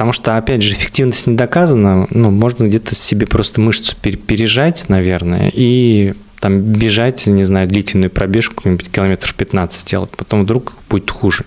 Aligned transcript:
Потому 0.00 0.14
что, 0.14 0.38
опять 0.38 0.62
же, 0.62 0.72
эффективность 0.72 1.26
не 1.26 1.36
доказана. 1.36 2.06
Ну, 2.08 2.30
можно 2.30 2.64
где-то 2.64 2.94
себе 2.94 3.26
просто 3.26 3.60
мышцу 3.60 3.94
пережать, 4.00 4.88
наверное, 4.88 5.50
и 5.52 6.14
там 6.40 6.60
бежать, 6.60 7.26
не 7.26 7.42
знаю, 7.42 7.68
длительную 7.68 8.10
пробежку, 8.10 8.62
километров 8.92 9.34
15 9.34 9.80
сделать, 9.80 10.10
потом 10.10 10.42
вдруг 10.42 10.72
будет 10.88 11.10
хуже. 11.10 11.44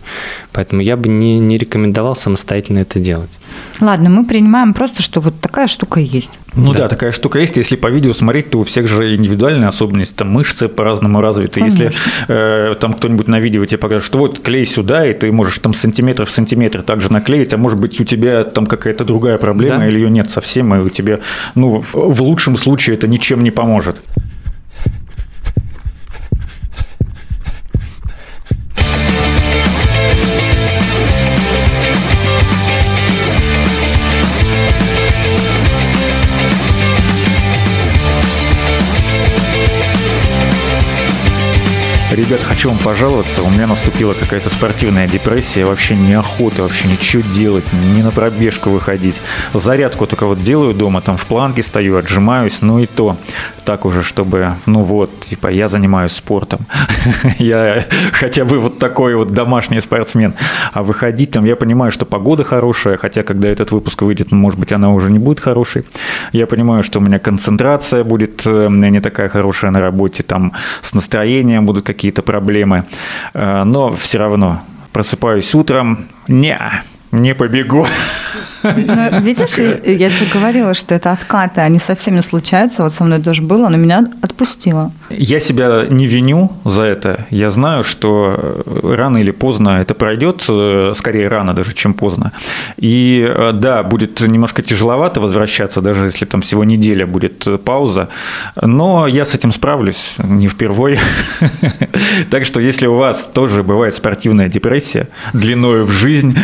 Поэтому 0.54 0.82
я 0.82 0.96
бы 0.96 1.10
не, 1.10 1.40
не 1.40 1.58
рекомендовал 1.58 2.16
самостоятельно 2.16 2.80
это 2.80 3.00
делать. 3.00 3.40
Ладно, 3.82 4.10
мы 4.10 4.26
принимаем 4.26 4.74
просто, 4.74 5.02
что 5.02 5.20
вот 5.20 5.40
такая 5.42 5.68
штука 5.68 6.00
есть. 6.00 6.40
Ну 6.56 6.72
да, 6.72 6.80
да 6.80 6.90
такая 6.90 7.12
штука 7.12 7.40
есть. 7.40 7.58
Если 7.58 7.76
по 7.76 7.88
видео 7.88 8.14
смотреть, 8.14 8.52
то 8.52 8.60
у 8.60 8.64
всех 8.64 8.88
же 8.88 9.16
индивидуальные 9.16 9.68
особенности, 9.68 10.14
там 10.14 10.30
мышцы 10.30 10.68
по-разному 10.68 11.22
развиты. 11.22 11.60
Конечно. 11.60 11.84
Если 11.84 11.98
э, 12.28 12.76
там 12.80 12.94
кто-нибудь 12.94 13.28
на 13.28 13.40
видео 13.40 13.66
тебе 13.66 13.80
покажет, 13.80 14.06
что 14.06 14.20
вот 14.20 14.40
клей 14.40 14.66
сюда, 14.66 15.08
и 15.08 15.14
ты 15.14 15.32
можешь 15.32 15.58
там 15.60 15.74
сантиметр 15.74 16.26
в 16.26 16.32
сантиметр 16.32 16.84
также 16.84 17.12
наклеить, 17.12 17.54
а 17.54 17.58
может 17.58 17.80
быть 17.80 18.00
у 18.00 18.04
тебя 18.04 18.44
там 18.44 18.68
какая-то 18.68 19.04
другая 19.04 19.38
проблема, 19.40 19.80
да. 19.80 19.88
или 19.88 20.00
ее 20.00 20.10
нет 20.10 20.30
совсем, 20.30 20.74
и 20.76 20.80
у 20.80 20.90
тебя, 20.90 21.20
ну, 21.56 21.84
в 21.92 22.22
лучшем 22.22 22.58
случае 22.58 22.96
это 22.96 23.08
ничем 23.08 23.44
не 23.44 23.52
поможет. 23.52 23.98
Ребят, 42.14 42.42
хочу 42.44 42.70
вам 42.70 42.78
пожаловаться. 42.78 43.42
У 43.42 43.50
меня 43.50 43.66
наступила 43.66 44.14
какая-то 44.14 44.52
спортивная 44.52 45.08
депрессия. 45.08 45.66
Вообще 45.66 45.96
неохота 45.96 46.62
вообще 46.62 46.88
ничего 46.88 47.24
делать, 47.34 47.66
ни 47.74 48.04
на 48.04 48.12
пробежку 48.12 48.70
выходить. 48.70 49.20
Зарядку 49.56 50.06
только 50.06 50.28
вот 50.28 50.40
делаю 50.40 50.76
дома, 50.76 51.02
там 51.02 51.18
в 51.18 51.26
планке 51.26 51.64
стою, 51.64 51.98
отжимаюсь, 51.98 52.62
ну 52.62 52.78
и 52.78 52.86
то 52.86 53.18
так 53.64 53.86
уже, 53.86 54.04
чтобы, 54.04 54.54
ну 54.66 54.84
вот, 54.84 55.22
типа, 55.22 55.48
я 55.48 55.68
занимаюсь 55.68 56.12
спортом. 56.12 56.60
я 57.40 57.84
хотя 58.12 58.46
бы 58.46 58.60
вот 58.60 58.80
такой 58.80 59.16
вот 59.16 59.32
домашний 59.32 59.82
спортсмен. 59.82 60.34
А 60.74 60.84
выходить 60.84 61.32
там, 61.32 61.46
я 61.46 61.56
понимаю, 61.56 61.92
что 61.92 62.06
погода 62.06 62.44
хорошая, 62.44 62.98
хотя 62.98 63.24
когда 63.24 63.50
этот 63.50 63.72
выпуск 63.72 64.02
выйдет, 64.02 64.32
может 64.32 64.60
быть, 64.60 64.72
она 64.72 64.92
уже 64.92 65.12
не 65.12 65.20
будет 65.20 65.40
хорошей. 65.40 65.84
Я 66.32 66.46
понимаю, 66.46 66.84
что 66.84 67.00
у 67.00 67.02
меня 67.02 67.20
концентрация 67.20 68.04
будет 68.04 68.44
э, 68.46 68.68
не 68.70 69.02
такая 69.02 69.30
хорошая 69.30 69.72
на 69.72 69.82
работе, 69.82 70.24
там 70.24 70.52
с 70.82 70.94
настроением 70.94 71.66
будут 71.66 71.86
какие 71.86 72.04
какие-то 72.04 72.22
проблемы. 72.22 72.84
Э, 73.34 73.64
но 73.64 73.94
все 73.94 74.20
равно 74.20 74.62
просыпаюсь 74.92 75.56
утром, 75.56 76.06
не, 76.28 76.60
не 77.12 77.34
побегу. 77.34 77.88
Но, 78.64 79.20
видишь, 79.20 79.58
я 79.58 80.10
тебе 80.10 80.28
говорила, 80.34 80.74
что 80.74 80.96
это 80.96 81.12
откаты, 81.12 81.62
они 81.62 81.80
совсем 81.80 82.16
не 82.16 82.22
случаются. 82.22 82.84
Вот 82.84 82.94
со 82.94 83.04
мной 83.04 83.22
тоже 83.22 83.42
было, 83.42 83.70
но 83.70 83.78
меня 83.78 84.06
отпустило. 84.22 84.92
Я 85.10 85.40
себя 85.40 85.86
не 85.90 86.08
виню 86.08 86.52
за 86.66 86.84
это. 86.84 87.26
Я 87.30 87.52
знаю, 87.52 87.84
что 87.84 88.64
э, 88.66 88.96
рано 88.96 89.18
или 89.18 89.32
поздно 89.32 89.82
это 89.82 89.94
пройдет, 89.94 90.46
э, 90.50 90.94
скорее 90.96 91.28
рано 91.28 91.54
даже, 91.54 91.74
чем 91.74 91.94
поздно. 91.94 92.32
И 92.78 93.26
э, 93.28 93.52
да, 93.54 93.84
будет 93.84 94.22
немножко 94.22 94.62
тяжеловато 94.62 95.20
возвращаться, 95.22 95.82
даже 95.82 96.06
если 96.06 96.26
там 96.26 96.42
всего 96.42 96.64
неделя 96.64 97.06
будет 97.06 97.48
пауза. 97.64 98.10
Но 98.62 99.08
я 99.08 99.26
с 99.26 99.36
этим 99.36 99.52
справлюсь 99.52 100.16
не 100.18 100.48
впервые. 100.48 101.00
Так 102.30 102.46
что 102.46 102.60
если 102.60 102.88
у 102.88 102.96
вас 102.96 103.30
тоже 103.34 103.64
бывает 103.64 103.96
спортивная 103.96 104.50
депрессия, 104.50 105.08
длиною 105.34 105.86
в 105.86 105.92
жизнь, 105.92 106.36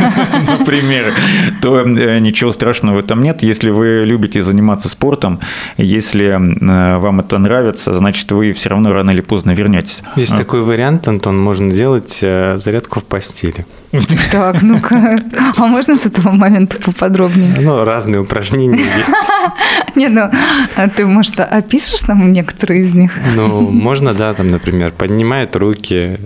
например, 0.46 1.14
то 1.60 1.67
то 1.68 1.80
э, 1.80 2.18
ничего 2.20 2.52
страшного 2.52 2.96
в 2.96 2.98
этом 2.98 3.22
нет. 3.22 3.42
Если 3.42 3.70
вы 3.70 4.04
любите 4.06 4.42
заниматься 4.42 4.88
спортом, 4.88 5.40
если 5.76 6.26
э, 6.28 6.98
вам 6.98 7.20
это 7.20 7.36
нравится, 7.38 7.92
значит, 7.92 8.32
вы 8.32 8.52
все 8.52 8.70
равно 8.70 8.92
рано 8.92 9.10
или 9.10 9.20
поздно 9.20 9.50
вернетесь. 9.50 10.02
Есть 10.16 10.34
а? 10.34 10.38
такой 10.38 10.62
вариант, 10.62 11.06
Антон, 11.08 11.38
можно 11.38 11.70
делать 11.70 12.20
э, 12.22 12.56
зарядку 12.56 13.00
в 13.00 13.04
постели. 13.04 13.66
Так, 14.30 14.62
ну-ка. 14.62 15.18
А 15.56 15.66
можно 15.66 15.96
с 15.96 16.06
этого 16.06 16.32
момента 16.32 16.78
поподробнее? 16.78 17.56
Ну, 17.60 17.84
разные 17.84 18.20
упражнения 18.20 18.84
есть. 18.98 19.12
Не, 19.94 20.08
ну, 20.08 20.30
а 20.76 20.88
ты, 20.88 21.06
может, 21.06 21.40
опишешь 21.40 22.06
нам 22.06 22.30
некоторые 22.30 22.82
из 22.82 22.94
них? 22.94 23.12
Ну, 23.34 23.60
можно, 23.60 24.14
да, 24.14 24.34
там, 24.34 24.50
например, 24.50 24.92
поднимает 24.92 25.56
руки, 25.56 26.18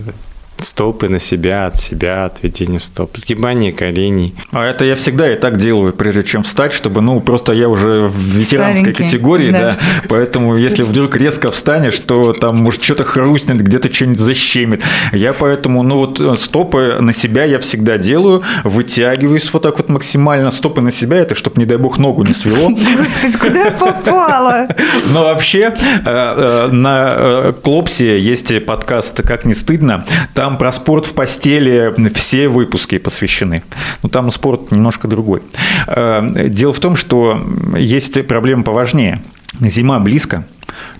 стопы 0.59 1.09
на 1.09 1.19
себя, 1.19 1.67
от 1.67 1.77
себя, 1.77 2.25
отведение 2.25 2.79
стоп, 2.79 3.15
сгибание 3.17 3.71
коленей. 3.71 4.35
А 4.51 4.65
это 4.65 4.85
я 4.85 4.95
всегда 4.95 5.31
и 5.31 5.35
так 5.35 5.57
делаю, 5.57 5.93
прежде 5.93 6.23
чем 6.23 6.43
встать, 6.43 6.73
чтобы, 6.73 7.01
ну, 7.01 7.19
просто 7.19 7.53
я 7.53 7.69
уже 7.69 8.07
в 8.07 8.17
ветеранской 8.17 8.93
Старенький. 8.93 9.03
категории, 9.03 9.51
да. 9.51 9.59
да, 9.59 9.77
поэтому 10.07 10.57
если 10.57 10.83
вдруг 10.83 11.15
резко 11.15 11.51
встанешь, 11.51 11.99
то 11.99 12.33
там, 12.33 12.57
может, 12.57 12.83
что-то 12.83 13.03
хрустнет, 13.03 13.61
где-то 13.61 13.93
что-нибудь 13.93 14.19
защемит. 14.19 14.81
Я 15.11 15.33
поэтому, 15.33 15.83
ну, 15.83 15.97
вот 15.97 16.19
э, 16.19 16.35
стопы 16.37 16.97
на 16.99 17.13
себя 17.13 17.43
я 17.43 17.59
всегда 17.59 17.97
делаю, 17.97 18.41
вытягиваюсь 18.63 19.51
вот 19.53 19.63
так 19.63 19.77
вот 19.77 19.89
максимально. 19.89 20.51
Стопы 20.51 20.81
на 20.81 20.91
себя, 20.91 21.17
это 21.17 21.35
чтобы, 21.35 21.59
не 21.59 21.65
дай 21.65 21.77
бог, 21.77 21.97
ногу 21.97 22.23
не 22.23 22.33
свело. 22.33 22.69
Господи, 22.69 23.37
куда 23.37 23.65
я 23.65 23.71
попала? 23.71 24.67
Но 25.13 25.23
вообще 25.23 25.73
э, 25.73 26.01
э, 26.05 26.69
на 26.71 27.53
Клопсе 27.61 28.19
есть 28.19 28.65
подкаст 28.65 29.21
«Как 29.21 29.45
не 29.45 29.53
стыдно», 29.53 30.05
там 30.43 30.57
про 30.57 30.73
спорт 30.73 31.05
в 31.05 31.13
постели 31.13 31.93
все 32.15 32.49
выпуски 32.49 32.97
посвящены. 32.97 33.63
Но 34.01 34.09
там 34.09 34.29
спорт 34.29 34.71
немножко 34.71 35.07
другой. 35.07 35.41
Э, 35.87 36.27
дело 36.49 36.73
в 36.73 36.79
том, 36.81 36.97
что 36.97 37.41
есть 37.77 38.27
проблема 38.27 38.63
поважнее. 38.63 39.21
Зима 39.61 39.99
близко, 39.99 40.45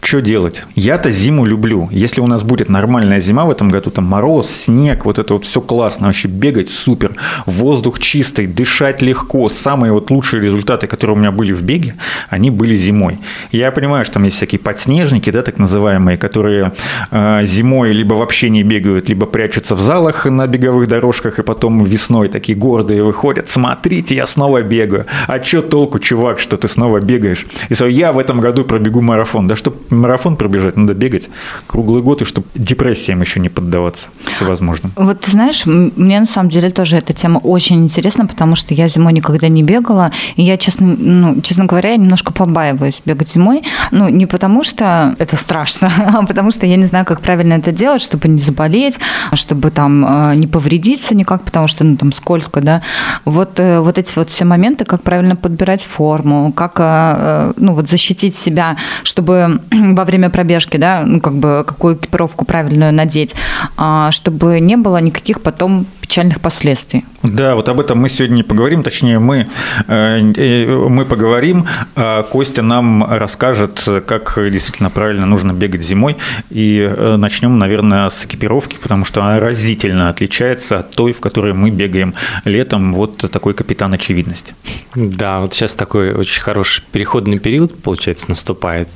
что 0.06 0.22
делать? 0.22 0.64
Я-то 0.76 1.12
зиму 1.12 1.46
люблю. 1.46 1.88
Если 1.92 2.22
у 2.22 2.28
нас 2.28 2.44
будет 2.44 2.70
нормальная 2.70 3.20
зима 3.20 3.46
в 3.46 3.52
этом 3.52 3.70
году, 3.70 3.90
там 3.90 4.06
мороз, 4.06 4.50
снег, 4.50 5.06
вот 5.06 5.20
это 5.20 5.34
вот 5.34 5.46
все 5.46 5.62
классно, 5.62 6.08
вообще 6.08 6.28
бегать 6.28 6.70
супер, 6.70 7.12
воздух 7.46 8.00
чистый, 8.00 8.48
дышать 8.48 9.02
легко. 9.02 9.50
Самые 9.50 9.94
вот 9.94 10.12
лучшие 10.12 10.42
результаты, 10.42 10.88
которые 10.88 11.16
у 11.16 11.20
меня 11.20 11.32
были 11.32 11.54
в 11.54 11.62
беге, 11.62 11.96
они 12.30 12.52
были 12.52 12.76
зимой. 12.76 13.18
Я 13.52 13.72
понимаю, 13.72 14.06
что 14.06 14.16
там 14.16 14.24
есть 14.24 14.38
всякие 14.38 14.60
подснежники, 14.60 15.30
да, 15.30 15.42
так 15.42 15.58
называемые, 15.58 16.18
которые 16.18 16.74
э, 17.12 17.46
зимой 17.46 17.92
либо 17.94 18.16
вообще 18.16 18.50
не 18.50 18.64
бегают, 18.64 19.10
либо 19.10 19.26
прячутся 19.26 19.76
в 19.76 19.82
залах 19.82 20.26
на 20.26 20.48
беговых 20.48 20.88
дорожках, 20.88 21.40
и 21.40 21.44
потом 21.44 21.84
весной 21.84 22.28
такие 22.28 22.58
гордые 22.58 23.04
выходят. 23.04 23.50
Смотрите, 23.50 24.16
я 24.16 24.26
снова 24.26 24.62
бегаю. 24.62 25.06
А 25.28 25.42
что 25.42 25.62
толку, 25.62 26.00
чувак, 26.00 26.40
что 26.40 26.58
ты 26.58 26.68
снова 26.68 27.00
бегаешь? 27.00 27.46
И 27.70 27.92
я 27.92 28.12
в 28.12 28.20
этом 28.20 28.40
году 28.40 28.64
пробегу 28.64 29.02
марафон. 29.02 29.48
Да 29.48 29.56
чтобы 29.56 29.78
марафон 29.94 30.36
пробежать, 30.36 30.78
надо 30.78 30.94
бегать 30.94 31.30
круглый 31.68 32.02
год, 32.02 32.22
и 32.22 32.26
чтобы 32.26 32.48
депрессиям 32.56 33.22
еще 33.22 33.40
не 33.40 33.50
поддаваться 33.50 34.10
всевозможным. 34.32 34.92
Вот 34.96 35.22
ты 35.22 35.32
знаешь, 35.32 35.66
мне 35.66 36.20
на 36.20 36.26
самом 36.26 36.50
деле 36.50 36.70
тоже 36.70 36.98
эта 36.98 37.14
тема 37.14 37.40
очень 37.40 37.84
интересна, 37.84 38.26
потому 38.26 38.56
что 38.56 38.74
я 38.74 38.88
зимой 38.88 39.14
никогда 39.14 39.48
не 39.48 39.64
бегала, 39.64 40.12
и 40.36 40.44
я, 40.44 40.58
честно, 40.58 40.96
ну, 40.98 41.42
честно 41.42 41.66
говоря, 41.66 41.92
я 41.92 41.98
немножко 41.98 42.34
побаиваюсь 42.34 43.02
бегать 43.06 43.30
зимой. 43.32 43.64
Ну, 43.92 44.10
не 44.10 44.26
потому 44.26 44.64
что 44.64 45.16
это 45.20 45.36
страшно, 45.36 45.92
а 46.14 46.26
потому 46.26 46.52
что 46.52 46.66
я 46.66 46.76
не 46.76 46.86
знаю, 46.86 47.06
как 47.06 47.22
правильно 47.22 47.54
это 47.54 47.72
делать, 47.72 48.02
чтобы 48.02 48.28
не 48.28 48.40
заболеть, 48.40 49.00
чтобы 49.34 49.72
там 49.72 50.06
э, 50.32 50.36
не 50.36 50.48
повредиться 50.48 51.16
никак, 51.16 51.44
потому 51.44 51.68
что 51.68 51.84
ну, 51.84 51.98
там 51.98 52.12
скользко, 52.12 52.62
да. 52.62 52.82
Вот, 53.26 53.60
э, 53.60 53.80
вот 53.80 53.98
эти 53.98 54.14
вот 54.16 54.30
все 54.30 54.46
моменты, 54.46 54.86
как 54.86 55.02
правильно 55.02 55.36
подбирать 55.36 55.84
форму, 55.84 56.52
как 56.54 56.76
э, 56.80 57.54
ну, 57.58 57.74
вот 57.74 57.90
защитить 57.90 58.36
себя, 58.36 58.78
чтобы 59.04 59.62
во 59.96 60.06
время 60.06 60.30
пробежки, 60.30 60.78
да, 60.78 61.04
ну, 61.06 61.20
как 61.20 61.34
бы 61.34 61.64
какую 61.68 61.96
экипировку 61.96 62.46
правильную 62.46 62.94
надеть, 62.94 63.36
а, 63.78 64.12
чтобы 64.12 64.60
не 64.60 64.78
было 64.78 64.98
никаких 64.98 65.42
потом 65.42 65.86
печальных 66.04 66.42
последствий. 66.42 67.06
Да, 67.24 67.56
вот 67.56 67.70
об 67.70 67.80
этом 67.80 67.98
мы 67.98 68.10
сегодня 68.10 68.36
не 68.36 68.44
поговорим, 68.44 68.84
точнее 68.84 69.20
мы, 69.20 69.48
э, 69.88 70.34
э, 70.36 70.88
мы 70.90 71.06
поговорим, 71.06 71.66
а 71.96 72.24
Костя 72.24 72.62
нам 72.62 73.06
расскажет, 73.10 73.88
как 74.06 74.38
действительно 74.52 74.90
правильно 74.90 75.26
нужно 75.26 75.54
бегать 75.54 75.82
зимой, 75.82 76.18
и 76.50 76.86
э, 76.86 77.16
начнем, 77.16 77.58
наверное, 77.58 78.10
с 78.10 78.26
экипировки, 78.26 78.76
потому 78.82 79.06
что 79.06 79.22
она 79.22 79.40
разительно 79.40 80.10
отличается 80.10 80.80
от 80.80 80.92
той, 80.92 81.14
в 81.14 81.22
которой 81.22 81.54
мы 81.54 81.70
бегаем 81.70 82.14
летом, 82.44 82.94
вот 82.94 83.18
такой 83.32 83.54
капитан 83.54 83.94
очевидности. 83.94 84.54
Да, 84.94 85.40
вот 85.40 85.54
сейчас 85.54 85.76
такой 85.76 86.14
очень 86.14 86.42
хороший 86.42 86.84
переходный 86.92 87.40
период, 87.40 87.82
получается, 87.82 88.26
наступает, 88.28 88.90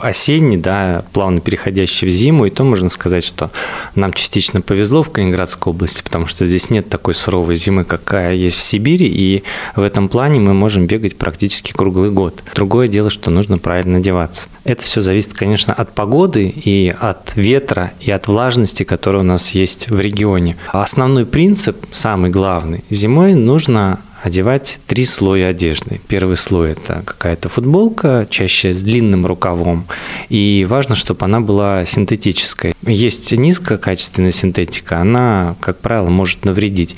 осенний, 0.00 0.58
да, 0.58 1.04
плавно 1.14 1.40
переходящий 1.40 2.06
в 2.06 2.10
зиму, 2.10 2.44
и 2.44 2.50
то 2.50 2.64
можно 2.64 2.90
сказать, 2.90 3.24
что 3.24 3.50
нам 3.94 4.12
частично 4.12 4.60
повезло 4.60 5.02
в 5.02 5.10
Калининградской 5.10 5.72
области, 5.72 6.02
потому 6.02 6.25
что 6.26 6.46
здесь 6.46 6.70
нет 6.70 6.88
такой 6.88 7.14
суровой 7.14 7.54
зимы, 7.54 7.84
какая 7.84 8.34
есть 8.34 8.56
в 8.56 8.60
Сибири, 8.60 9.06
и 9.06 9.42
в 9.74 9.82
этом 9.82 10.08
плане 10.08 10.40
мы 10.40 10.54
можем 10.54 10.86
бегать 10.86 11.16
практически 11.16 11.72
круглый 11.72 12.10
год. 12.10 12.42
Другое 12.54 12.88
дело, 12.88 13.10
что 13.10 13.30
нужно 13.30 13.58
правильно 13.58 13.98
одеваться. 13.98 14.48
Это 14.64 14.82
все 14.82 15.00
зависит, 15.00 15.32
конечно, 15.32 15.72
от 15.72 15.92
погоды 15.92 16.48
и 16.48 16.94
от 16.98 17.36
ветра, 17.36 17.92
и 18.00 18.10
от 18.10 18.28
влажности, 18.28 18.82
которая 18.82 19.22
у 19.22 19.26
нас 19.26 19.50
есть 19.50 19.90
в 19.90 20.00
регионе. 20.00 20.56
Основной 20.72 21.26
принцип, 21.26 21.86
самый 21.92 22.30
главный, 22.30 22.84
зимой 22.90 23.34
нужно 23.34 24.00
одевать 24.22 24.80
три 24.86 25.04
слоя 25.04 25.48
одежды. 25.48 26.00
Первый 26.08 26.36
слой– 26.36 26.70
это 26.72 27.02
какая-то 27.04 27.48
футболка, 27.48 28.26
чаще 28.28 28.72
с 28.72 28.82
длинным 28.82 29.26
рукавом, 29.26 29.86
и 30.28 30.66
важно, 30.68 30.94
чтобы 30.94 31.24
она 31.24 31.40
была 31.40 31.84
синтетической. 31.84 32.74
Есть 32.82 33.32
низкокачественная 33.32 34.32
синтетика, 34.32 34.98
она, 35.00 35.56
как 35.60 35.78
правило, 35.78 36.10
может 36.10 36.44
навредить. 36.44 36.96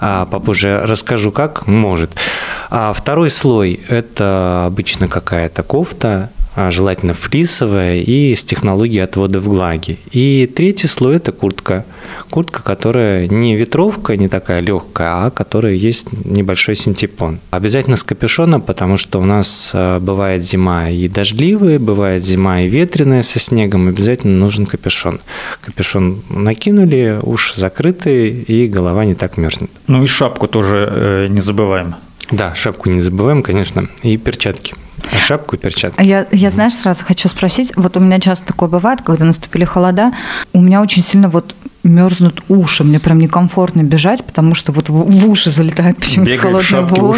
А 0.00 0.26
попозже 0.26 0.80
расскажу, 0.84 1.32
как 1.32 1.66
может. 1.66 2.12
А 2.70 2.92
второй 2.92 3.30
слой– 3.30 3.80
это 3.88 4.64
обычно 4.66 5.08
какая-то 5.08 5.62
кофта, 5.62 6.30
желательно 6.56 7.14
флисовая 7.14 7.96
и 7.96 8.34
с 8.34 8.44
технологией 8.44 9.02
отвода 9.02 9.40
влаги. 9.40 9.98
И 10.10 10.50
третий 10.54 10.86
слой– 10.86 11.16
это 11.16 11.32
куртка. 11.32 11.84
Куртка, 12.30 12.62
которая 12.62 13.26
не 13.26 13.56
ветровка, 13.56 14.16
не 14.16 14.28
такая 14.28 14.60
легкая, 14.60 15.26
а 15.26 15.30
которая 15.30 15.74
есть 15.74 16.08
небольшой 16.24 16.74
синтепон. 16.74 17.40
Обязательно 17.50 17.96
с 17.96 18.04
капюшоном, 18.04 18.62
потому 18.62 18.96
что 18.96 19.20
у 19.20 19.24
нас 19.24 19.70
а, 19.72 20.00
бывает 20.00 20.44
зима 20.44 20.90
и 20.90 21.08
дождливая, 21.08 21.78
бывает 21.78 22.24
зима 22.24 22.62
и 22.62 22.68
ветреная 22.68 23.22
со 23.22 23.38
снегом, 23.38 23.88
обязательно 23.88 24.34
нужен 24.34 24.66
капюшон. 24.66 25.20
Капюшон 25.60 26.22
накинули, 26.28 27.18
уши 27.22 27.58
закрыты, 27.58 28.30
и 28.30 28.66
голова 28.66 29.04
не 29.04 29.14
так 29.14 29.36
мерзнет. 29.36 29.70
Ну 29.86 30.02
и 30.02 30.06
шапку 30.06 30.48
тоже 30.48 30.88
э, 30.90 31.26
не 31.28 31.40
забываем. 31.40 31.94
Да, 32.30 32.54
шапку 32.54 32.88
не 32.88 33.00
забываем, 33.00 33.42
конечно, 33.42 33.88
и 34.02 34.16
перчатки. 34.16 34.74
А 35.12 35.20
шапку 35.20 35.56
и 35.56 35.58
перчатки. 35.58 36.02
Я, 36.02 36.26
я, 36.30 36.50
знаешь, 36.50 36.74
сразу 36.74 37.04
хочу 37.04 37.28
спросить, 37.28 37.72
вот 37.76 37.96
у 37.96 38.00
меня 38.00 38.20
часто 38.20 38.46
такое 38.46 38.68
бывает, 38.68 39.02
когда 39.02 39.24
наступили 39.24 39.64
холода, 39.64 40.12
у 40.52 40.60
меня 40.60 40.80
очень 40.82 41.02
сильно 41.02 41.28
вот 41.28 41.54
мерзнут 41.84 42.42
уши. 42.48 42.82
Мне 42.82 42.98
прям 42.98 43.18
некомфортно 43.18 43.82
бежать, 43.82 44.24
потому 44.24 44.54
что 44.54 44.72
вот 44.72 44.88
в, 44.88 45.28
уши 45.28 45.50
залетает 45.50 45.96
почему-то 45.98 46.36
холодный 46.38 46.82
воздух. 46.82 47.16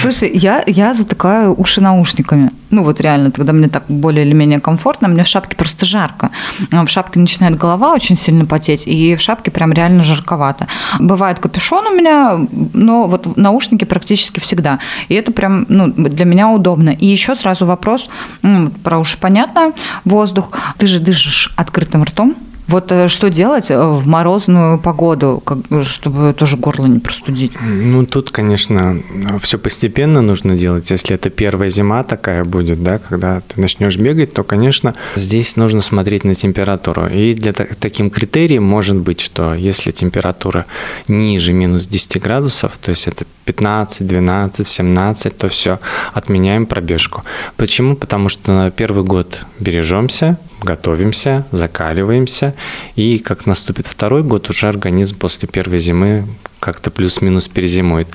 Слушай, 0.00 0.30
я, 0.34 0.62
я 0.66 0.94
затыкаю 0.94 1.54
уши 1.58 1.80
наушниками. 1.80 2.50
Ну 2.70 2.82
вот 2.82 3.00
реально, 3.00 3.30
тогда 3.30 3.52
мне 3.52 3.68
так 3.68 3.84
более 3.88 4.26
или 4.26 4.34
менее 4.34 4.60
комфортно. 4.60 5.08
Мне 5.08 5.24
в 5.24 5.26
шапке 5.26 5.56
просто 5.56 5.86
жарко. 5.86 6.30
В 6.70 6.86
шапке 6.88 7.20
начинает 7.20 7.56
голова 7.56 7.92
очень 7.92 8.16
сильно 8.16 8.46
потеть, 8.46 8.86
и 8.86 9.14
в 9.16 9.20
шапке 9.20 9.50
прям 9.50 9.72
реально 9.72 10.02
жарковато. 10.04 10.66
Бывает 10.98 11.38
капюшон 11.38 11.86
у 11.86 11.96
меня, 11.96 12.46
но 12.72 13.06
вот 13.06 13.36
наушники 13.36 13.84
практически 13.84 14.40
всегда. 14.40 14.80
И 15.08 15.14
это 15.14 15.32
прям 15.32 15.66
ну, 15.68 15.88
для 15.88 16.24
меня 16.24 16.48
удобно. 16.50 16.90
И 16.90 17.06
еще 17.06 17.34
сразу 17.34 17.64
вопрос, 17.64 18.10
ну, 18.42 18.70
про 18.82 18.98
уши 18.98 19.18
понятно, 19.18 19.72
воздух. 20.04 20.50
Ты 20.76 20.86
же 20.86 20.98
дышишь 20.98 21.52
открытым 21.56 22.02
ртом, 22.02 22.36
вот 22.66 22.90
э, 22.92 23.08
что 23.08 23.28
делать 23.28 23.70
э, 23.70 23.78
в 23.78 24.06
морозную 24.06 24.78
погоду, 24.78 25.42
чтобы 25.82 26.32
тоже 26.32 26.56
горло 26.56 26.86
не 26.86 26.98
простудить? 26.98 27.52
Ну, 27.60 28.06
тут, 28.06 28.30
конечно, 28.30 29.00
все 29.42 29.58
постепенно 29.58 30.22
нужно 30.22 30.56
делать. 30.56 30.90
Если 30.90 31.14
это 31.14 31.30
первая 31.30 31.68
зима 31.68 32.02
такая 32.04 32.44
будет, 32.44 32.82
да, 32.82 32.98
когда 32.98 33.40
ты 33.40 33.60
начнешь 33.60 33.98
бегать, 33.98 34.32
то, 34.32 34.44
конечно, 34.44 34.94
здесь 35.14 35.56
нужно 35.56 35.80
смотреть 35.80 36.24
на 36.24 36.34
температуру. 36.34 37.06
И 37.06 37.34
для 37.34 37.52
таким 37.52 38.10
критерием 38.10 38.64
может 38.64 38.96
быть, 38.96 39.20
что 39.20 39.54
если 39.54 39.90
температура 39.90 40.66
ниже 41.06 41.52
минус 41.52 41.86
10 41.86 42.22
градусов, 42.22 42.78
то 42.78 42.90
есть 42.90 43.06
это 43.06 43.26
15, 43.44 44.06
12, 44.06 44.66
17, 44.66 45.36
то 45.36 45.48
все, 45.48 45.78
отменяем 46.14 46.66
пробежку. 46.66 47.24
Почему? 47.56 47.94
Потому 47.94 48.28
что 48.28 48.52
на 48.52 48.70
первый 48.70 49.04
год 49.04 49.44
бережемся, 49.60 50.38
готовимся, 50.64 51.44
закаливаемся, 51.52 52.54
и 52.96 53.18
как 53.18 53.46
наступит 53.46 53.86
второй 53.86 54.22
год, 54.22 54.50
уже 54.50 54.68
организм 54.68 55.16
после 55.18 55.48
первой 55.48 55.78
зимы 55.78 56.26
как-то 56.58 56.90
плюс-минус 56.90 57.48
перезимует. 57.48 58.08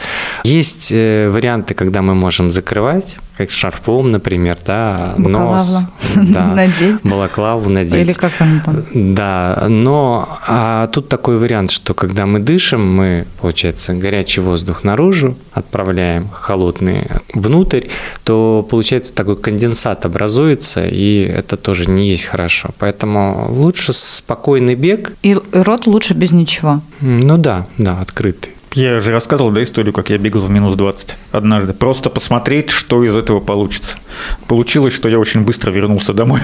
Есть 0.44 0.92
э, 0.92 1.30
варианты, 1.30 1.74
когда 1.74 2.02
мы 2.02 2.16
можем 2.16 2.52
закрывать, 2.52 3.18
как 3.40 3.52
шарфом, 3.52 4.12
например, 4.12 4.58
да, 4.66 5.14
нос, 5.18 5.86
да, 6.16 6.48
надеть. 6.48 7.02
балаклаву 7.06 7.70
надеть. 7.70 8.08
Или 8.08 8.12
как 8.12 8.34
он 8.42 8.60
там. 8.66 8.84
Да, 8.94 9.66
но 9.70 10.28
а 10.46 10.88
тут 10.88 11.08
такой 11.08 11.38
вариант, 11.38 11.72
что 11.72 11.94
когда 11.94 12.26
мы 12.26 12.40
дышим, 12.40 12.86
мы, 12.94 13.26
получается, 13.40 13.94
горячий 13.94 14.42
воздух 14.42 14.84
наружу 14.84 15.38
отправляем, 15.54 16.28
холодный 16.34 17.08
внутрь, 17.34 17.88
то 18.26 18.68
получается 18.70 19.14
такой 19.14 19.38
конденсат 19.38 20.06
образуется, 20.06 20.86
и 20.86 21.22
это 21.22 21.56
тоже 21.56 21.90
не 21.90 22.10
есть 22.10 22.26
хорошо. 22.26 22.72
Поэтому 22.78 23.48
лучше 23.52 23.94
спокойный 23.94 24.76
бег. 24.76 25.14
И 25.24 25.38
рот 25.54 25.88
лучше 25.88 26.14
без 26.14 26.32
ничего. 26.32 26.82
Ну 27.00 27.38
да, 27.38 27.68
да, 27.78 28.02
открыт. 28.02 28.50
Я 28.74 29.00
же 29.00 29.12
рассказывал, 29.12 29.52
да, 29.52 29.64
историю, 29.64 29.94
как 29.94 30.10
я 30.10 30.18
бегал 30.18 30.42
в 30.42 30.50
минус 30.50 30.76
20 30.76 31.16
однажды. 31.32 31.74
Просто 31.74 32.10
посмотреть, 32.10 32.70
что 32.70 33.04
из 33.04 33.16
этого 33.16 33.40
получится. 33.40 33.98
Получилось, 34.48 34.94
что 34.94 35.10
я 35.10 35.18
очень 35.18 35.42
быстро 35.42 35.72
вернулся 35.72 36.14
домой. 36.14 36.42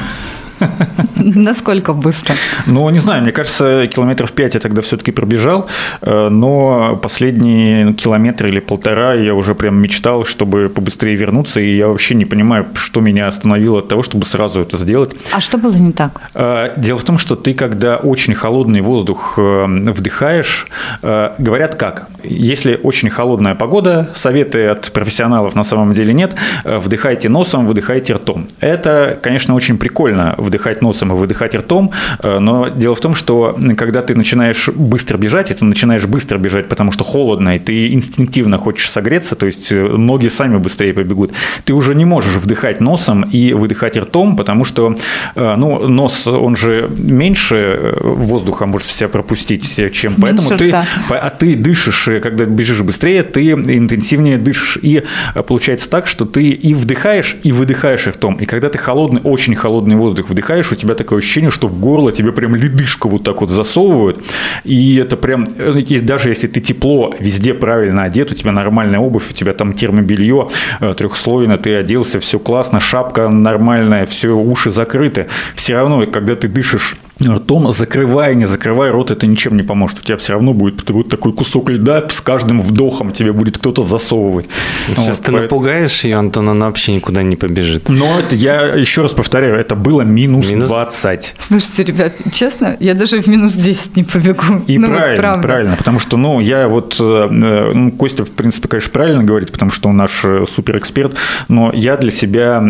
Насколько 1.18 1.94
быстро? 1.94 2.36
Ну, 2.66 2.90
не 2.90 3.00
знаю, 3.00 3.22
мне 3.22 3.32
кажется, 3.32 3.88
километров 3.88 4.32
пять 4.32 4.54
я 4.54 4.60
тогда 4.60 4.82
все-таки 4.82 5.12
пробежал, 5.12 5.68
э, 6.02 6.30
но 6.30 7.00
последние 7.02 7.94
километры 7.94 8.50
или 8.50 8.60
полтора 8.60 9.14
я 9.14 9.34
уже 9.34 9.56
прям 9.56 9.82
мечтал, 9.82 10.26
чтобы 10.26 10.70
побыстрее 10.70 11.16
вернуться, 11.16 11.60
и 11.60 11.76
я 11.76 11.88
вообще 11.88 12.16
не 12.16 12.26
понимаю, 12.26 12.66
что 12.76 13.02
меня 13.02 13.28
остановило 13.28 13.80
от 13.80 13.88
того, 13.88 14.04
чтобы 14.04 14.26
сразу 14.26 14.62
это 14.62 14.78
сделать. 14.78 15.16
А 15.32 15.42
что 15.42 15.58
было 15.58 15.76
не 15.76 15.92
так? 15.92 16.22
Э, 16.34 16.74
дело 16.78 16.98
в 16.98 17.04
том, 17.04 17.18
что 17.18 17.36
ты, 17.36 17.54
когда 17.54 17.98
очень 17.98 18.36
холодный 18.36 18.82
воздух 18.82 19.36
э, 19.38 19.66
вдыхаешь, 19.66 20.68
говорят 21.02 21.76
как? 21.76 22.08
Если 22.24 22.80
очень 22.82 23.10
холодная 23.10 23.56
погода, 23.56 24.12
советы 24.16 24.68
от 24.68 24.92
профессионалов 24.92 25.56
на 25.56 25.64
самом 25.64 25.94
деле 25.94 26.14
нет, 26.14 26.36
вдыхайте 26.64 27.30
носом, 27.30 27.66
выдыхайте 27.68 28.14
ртом. 28.14 28.48
Это, 28.60 29.18
конечно, 29.22 29.54
очень 29.56 29.78
прикольно 29.78 30.36
вдыхать 30.46 30.82
носом 30.82 31.12
и 31.12 31.16
выдыхать 31.16 31.56
ртом, 31.56 31.92
э, 32.24 32.40
но 32.40 32.70
дело 32.70 32.96
в 32.96 33.00
том, 33.00 33.16
что 33.16 33.58
когда 33.78 34.02
ты 34.02 34.16
начинаешь 34.16 34.70
быстро 34.70 35.18
бежать, 35.18 35.52
и 35.52 35.54
ты 35.54 35.66
начинаешь 35.66 36.06
быстро 36.06 36.38
бежать, 36.38 36.70
потому 36.70 36.92
что 36.92 37.04
холодно, 37.04 37.56
и 37.56 37.60
ты 37.60 37.94
инстинктивно 37.94 38.58
хочешь 38.58 38.90
согреться, 38.90 39.36
то 39.36 39.46
есть 39.46 39.72
э, 39.72 39.76
ноги 39.76 40.28
сами 40.28 40.58
быстрее 40.58 40.94
побегут, 40.94 41.32
ты 41.66 41.74
уже 41.74 41.96
не 41.96 42.06
можешь 42.06 42.36
вдыхать 42.36 42.82
носом 42.82 43.24
и 43.24 43.54
выдыхать 43.54 43.98
ртом, 43.98 44.36
потому 44.36 44.66
что 44.66 44.96
э, 45.36 45.56
ну, 45.58 45.88
нос, 45.88 46.28
он 46.28 46.56
же 46.56 46.90
меньше 46.98 47.96
воздуха 48.02 48.66
может 48.66 48.88
в 48.88 48.92
себя 48.92 49.10
пропустить, 49.10 49.76
чем 49.92 50.14
меньше 50.18 50.22
поэтому 50.22 50.58
ты, 50.58 50.72
а 51.10 51.30
ты 51.30 51.56
дышишь, 51.56 52.10
когда 52.22 52.46
бежишь 52.46 52.82
быстрее, 52.82 53.24
ты 53.24 53.52
интенсивнее 53.52 54.38
дышишь. 54.38 54.78
И 54.82 55.04
получается 55.48 55.90
так, 55.90 56.08
что 56.08 56.26
ты 56.26 56.50
и 56.50 56.74
вдыхаешь, 56.74 57.38
и 57.44 57.52
выдыхаешь 57.52 58.08
ртом. 58.08 58.36
И 58.36 58.46
когда 58.46 58.70
ты 58.70 58.78
холодный, 58.78 59.22
очень 59.24 59.56
холодный 59.56 59.96
воздух 59.96 60.30
вдыхаешь, 60.36 60.72
у 60.72 60.76
тебя 60.76 60.96
такое 60.96 61.20
ощущение, 61.20 61.50
что 61.50 61.68
в 61.68 61.80
горло 61.80 62.12
тебе 62.12 62.32
прям 62.34 62.56
ледышка 62.56 63.08
вот 63.08 63.24
так 63.24 63.42
вот 63.42 63.50
засовывают. 63.50 64.20
И 64.66 64.98
это 64.98 65.16
прям, 65.16 65.46
э, 65.58 66.00
даже 66.02 66.30
если 66.30 66.48
ты 66.48 66.60
тепло, 66.60 67.16
везде 67.20 67.54
правильно 67.54 68.04
одет, 68.04 68.32
у 68.32 68.36
тебя 68.36 68.52
нормальная 68.52 69.00
обувь, 69.00 69.32
у 69.32 69.34
тебя 69.34 69.54
там 69.54 69.74
термобелье 69.74 70.48
э, 70.82 70.94
трехслойно, 70.94 71.58
ты 71.58 71.76
оделся, 71.76 72.20
все 72.20 72.38
классно, 72.38 72.80
шапка 72.80 73.30
нормальная, 73.30 74.06
все 74.06 74.36
уши 74.36 74.72
закрыты. 74.72 75.28
Все 75.56 75.76
равно, 75.76 76.06
когда 76.06 76.36
ты 76.36 76.50
дышишь 76.50 76.98
ртом, 77.22 77.72
закрывая, 77.74 78.34
не 78.34 78.46
закрывая 78.46 78.92
рот, 78.92 79.12
это 79.12 79.28
ничем 79.28 79.56
не 79.56 79.64
поможет. 79.64 80.00
У 80.00 80.02
тебя 80.02 80.18
все 80.18 80.34
равно 80.34 80.54
будет 80.54 80.90
вот 80.90 81.10
такой 81.10 81.34
кусок 81.34 81.70
льда, 81.70 82.04
с 82.10 82.22
каждым 82.22 82.62
вдохом 82.62 83.12
тебе 83.12 83.32
будет 83.32 83.58
кто-то 83.58 83.84
засовывать. 83.84 84.48
Сейчас 84.88 85.18
вот, 85.18 85.26
ты 85.26 85.32
поэтому... 85.32 85.42
напугаешь 85.44 86.04
ее, 86.04 86.18
Антон, 86.18 86.50
она 86.50 86.68
вообще 86.68 86.94
никуда 86.94 87.24
не 87.24 87.36
побежит. 87.36 87.90
Но 87.90 88.20
это, 88.20 88.36
я 88.36 88.64
еще 88.66 89.02
раз 89.02 89.12
повторяю, 89.12 89.56
это 89.56 89.76
было 89.76 90.02
минус, 90.02 90.50
минус 90.50 90.68
20. 90.68 91.36
Слушайте, 91.38 91.84
ребят, 91.84 92.14
честно, 92.32 92.76
я 92.80 92.94
даже 92.94 93.22
в 93.22 93.28
минус 93.28 93.54
10 93.54 93.98
не 93.98 94.04
побегу. 94.04 94.62
И 94.68 94.78
ну, 94.78 94.88
правильно, 94.88 95.36
вот 95.36 95.42
правильно, 95.42 95.76
потому 95.78 96.00
что, 96.00 96.18
ну, 96.18 96.40
я 96.40 96.68
вот, 96.68 96.98
э, 97.00 97.28
ну, 97.30 97.92
Костя, 97.92 98.26
в 98.26 98.32
принципе, 98.32 98.68
конечно, 98.68 98.92
правильно 98.92 99.24
говорит, 99.24 99.52
потому 99.52 99.72
что 99.72 99.90
он 99.90 99.98
наш 99.98 100.26
э, 100.26 100.46
суперэксперт, 100.48 101.16
но 101.48 101.72
я 101.74 101.98
для 101.98 102.12
себя 102.12 102.64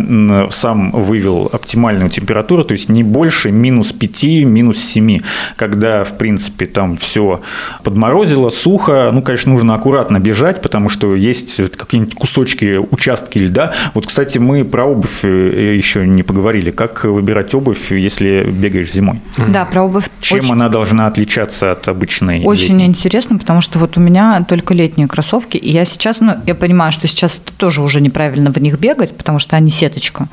сам 0.51 0.91
вывел 0.91 1.49
оптимальную 1.51 2.09
температуру, 2.09 2.63
то 2.63 2.73
есть 2.73 2.89
не 2.89 3.03
больше 3.03 3.51
минус 3.51 3.91
5 3.91 4.34
минус 4.43 4.77
7, 4.79 5.21
когда, 5.55 6.03
в 6.03 6.17
принципе, 6.17 6.65
там 6.65 6.97
все 6.97 7.41
подморозило, 7.83 8.49
сухо, 8.49 9.09
ну, 9.13 9.21
конечно, 9.21 9.51
нужно 9.51 9.75
аккуратно 9.75 10.19
бежать, 10.19 10.61
потому 10.61 10.89
что 10.89 11.15
есть 11.15 11.57
какие-нибудь 11.75 12.15
кусочки, 12.15 12.79
участки 12.91 13.39
льда. 13.39 13.73
Вот, 13.93 14.07
кстати, 14.07 14.37
мы 14.37 14.63
про 14.63 14.85
обувь 14.85 15.23
э, 15.23 15.75
еще 15.75 16.07
не 16.07 16.23
поговорили. 16.23 16.71
Как 16.71 17.05
выбирать 17.05 17.53
обувь, 17.55 17.91
если 17.91 18.45
бегаешь 18.49 18.91
зимой? 18.91 19.21
Да, 19.37 19.65
про 19.65 19.83
обувь. 19.83 20.09
Чем 20.21 20.39
очень... 20.39 20.51
она 20.51 20.69
должна 20.69 21.07
отличаться 21.07 21.71
от 21.71 21.87
обычной? 21.87 22.43
Очень 22.43 22.75
летней? 22.75 22.85
интересно, 22.85 23.37
потому 23.37 23.61
что 23.61 23.79
вот 23.79 23.97
у 23.97 23.99
меня 23.99 24.43
только 24.47 24.73
летние 24.73 25.07
кроссовки, 25.07 25.57
и 25.57 25.71
я 25.71 25.85
сейчас, 25.85 26.19
ну, 26.19 26.35
я 26.45 26.55
понимаю, 26.55 26.91
что 26.91 27.07
сейчас 27.07 27.41
тоже 27.57 27.81
уже 27.81 28.01
неправильно 28.01 28.51
в 28.51 28.57
них 28.57 28.79
бегать, 28.79 29.15
потому 29.15 29.39
что 29.39 29.55
они 29.55 29.69
сеточка. 29.69 30.27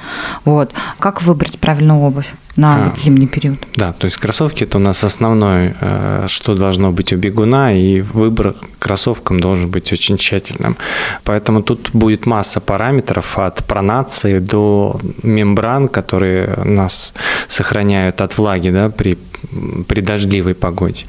Вот. 0.45 0.73
Как 0.99 1.23
выбрать 1.23 1.59
правильную 1.59 2.01
обувь? 2.01 2.33
На 2.57 2.75
а, 2.75 2.93
зимний 2.99 3.27
период. 3.27 3.59
Да, 3.77 3.93
то 3.93 4.07
есть 4.07 4.19
кроссовки 4.19 4.65
это 4.65 4.79
у 4.79 4.81
нас 4.81 5.05
основное, 5.05 5.75
э, 5.81 6.27
что 6.29 6.55
должно 6.55 6.93
быть 6.93 7.13
у 7.13 7.17
бегуна, 7.17 7.73
и 7.73 8.01
выбор 8.01 8.55
кроссовкам 8.79 9.41
должен 9.41 9.71
быть 9.71 9.93
очень 9.93 10.17
тщательным. 10.19 10.77
Поэтому 11.25 11.63
тут 11.63 11.91
будет 11.93 12.27
масса 12.27 12.61
параметров 12.61 13.39
от 13.39 13.65
пронации 13.65 14.39
до 14.39 15.01
мембран, 15.23 15.89
которые 15.89 16.57
нас 16.65 17.15
сохраняют 17.53 18.21
от 18.21 18.39
влаги 18.39 18.71
да, 18.71 18.89
при 18.89 19.19
при 19.89 20.01
дождливой 20.01 20.55
погоде. 20.55 21.05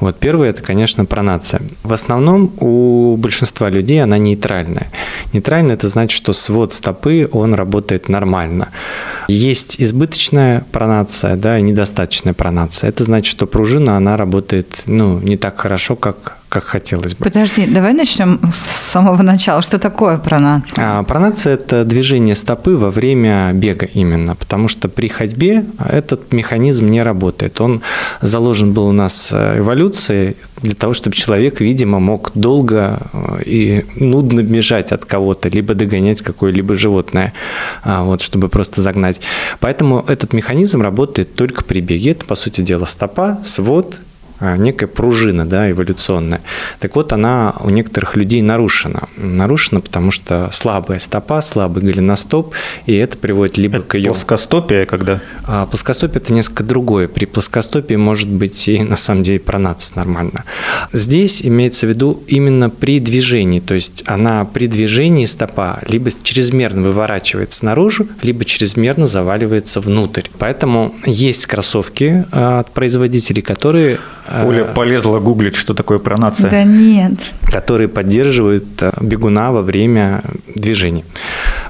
Вот 0.00 0.18
первое– 0.18 0.50
это, 0.50 0.62
конечно, 0.62 1.04
пронация. 1.04 1.62
В 1.82 1.92
основном 1.92 2.52
у 2.60 3.16
большинства 3.16 3.70
людей 3.70 4.02
она 4.02 4.18
нейтральная. 4.18 4.88
Нейтральная– 5.32 5.74
это 5.76 5.88
значит, 5.88 6.16
что 6.16 6.32
свод 6.32 6.72
стопы, 6.72 7.28
он 7.32 7.54
работает 7.54 8.08
нормально. 8.08 8.68
Есть 9.28 9.76
избыточная 9.80 10.64
пронация, 10.70 11.36
да, 11.36 11.58
и 11.58 11.62
недостаточная 11.62 12.34
пронация. 12.34 12.88
Это 12.88 13.04
значит, 13.04 13.30
что 13.30 13.46
пружина, 13.46 13.96
она 13.96 14.16
работает, 14.16 14.82
ну, 14.86 15.18
не 15.20 15.36
так 15.36 15.58
хорошо, 15.58 15.96
как 15.96 16.37
как 16.48 16.64
хотелось 16.64 17.14
бы. 17.14 17.24
Подожди, 17.24 17.66
давай 17.66 17.92
начнем 17.92 18.40
с 18.50 18.90
самого 18.90 19.22
начала. 19.22 19.62
Что 19.62 19.78
такое 19.78 20.18
пронация? 20.18 20.74
А, 20.78 21.02
пронация– 21.02 21.54
это 21.54 21.84
движение 21.84 22.34
стопы 22.34 22.76
во 22.76 22.90
время 22.90 23.52
бега 23.52 23.86
именно, 23.86 24.34
потому 24.34 24.68
что 24.68 24.88
при 24.88 25.08
ходьбе 25.08 25.64
этот 25.78 26.32
механизм 26.32 26.86
не 26.88 27.02
работает. 27.02 27.60
Он 27.60 27.82
заложен 28.22 28.72
был 28.72 28.86
у 28.86 28.92
нас 28.92 29.30
э, 29.32 29.58
эволюцией 29.58 30.36
для 30.62 30.74
того, 30.74 30.94
чтобы 30.94 31.14
человек, 31.16 31.60
видимо, 31.60 31.98
мог 32.00 32.32
долго 32.34 32.98
э, 33.12 33.42
и 33.44 33.84
нудно 33.96 34.42
бежать 34.42 34.92
от 34.92 35.04
кого-то, 35.04 35.48
либо 35.48 35.74
догонять 35.74 36.22
какое-либо 36.22 36.74
животное, 36.74 37.32
а, 37.84 38.02
вот, 38.02 38.22
чтобы 38.22 38.48
просто 38.48 38.80
загнать. 38.80 39.20
Поэтому 39.60 40.04
этот 40.08 40.32
механизм 40.32 40.82
работает 40.82 41.34
только 41.34 41.62
при 41.62 41.80
беге. 41.80 42.12
Это, 42.12 42.24
по 42.24 42.34
сути 42.34 42.62
дела, 42.62 42.86
стопа, 42.86 43.38
свод 43.44 43.98
некая 44.40 44.86
пружина 44.86 45.46
да, 45.46 45.70
эволюционная. 45.70 46.40
Так 46.80 46.96
вот, 46.96 47.12
она 47.12 47.54
у 47.60 47.70
некоторых 47.70 48.16
людей 48.16 48.42
нарушена. 48.42 49.08
Нарушена, 49.16 49.80
потому 49.80 50.10
что 50.10 50.48
слабая 50.52 50.98
стопа, 50.98 51.40
слабый 51.40 51.82
голеностоп, 51.82 52.54
и 52.86 52.94
это 52.94 53.16
приводит 53.16 53.58
либо 53.58 53.78
это 53.78 53.86
к 53.86 53.94
ее... 53.96 54.10
Плоскостопие 54.10 54.86
когда? 54.86 55.20
А, 55.46 55.66
плоскостопие– 55.66 56.22
это 56.24 56.32
несколько 56.32 56.64
другое. 56.64 57.08
При 57.08 57.24
плоскостопии 57.24 57.94
может 57.94 58.28
быть 58.28 58.68
и 58.68 58.82
на 58.82 58.96
самом 58.96 59.22
деле 59.22 59.40
пронаться 59.40 59.92
нормально. 59.96 60.44
Здесь 60.92 61.44
имеется 61.44 61.86
в 61.86 61.88
виду 61.88 62.22
именно 62.26 62.70
при 62.70 63.00
движении, 63.00 63.60
то 63.60 63.74
есть 63.74 64.02
она 64.06 64.44
при 64.44 64.66
движении 64.66 65.24
стопа 65.26 65.80
либо 65.86 66.10
чрезмерно 66.10 66.82
выворачивается 66.82 67.64
наружу, 67.64 68.08
либо 68.22 68.44
чрезмерно 68.44 69.06
заваливается 69.06 69.80
внутрь. 69.80 70.28
Поэтому 70.38 70.94
есть 71.04 71.46
кроссовки 71.46 72.24
а, 72.30 72.60
от 72.60 72.72
производителей, 72.72 73.42
которые 73.42 73.98
Оля 74.44 74.64
э, 74.64 74.74
полезла 74.74 75.18
гуглить, 75.18 75.56
что 75.56 75.74
такое 75.74 75.98
пронация. 75.98 76.50
Да 76.50 76.64
нет. 76.64 77.12
Которые 77.52 77.88
поддерживают 77.88 78.82
э, 78.82 78.92
бегуна 79.00 79.52
во 79.52 79.62
время 79.62 80.22
движения. 80.54 81.04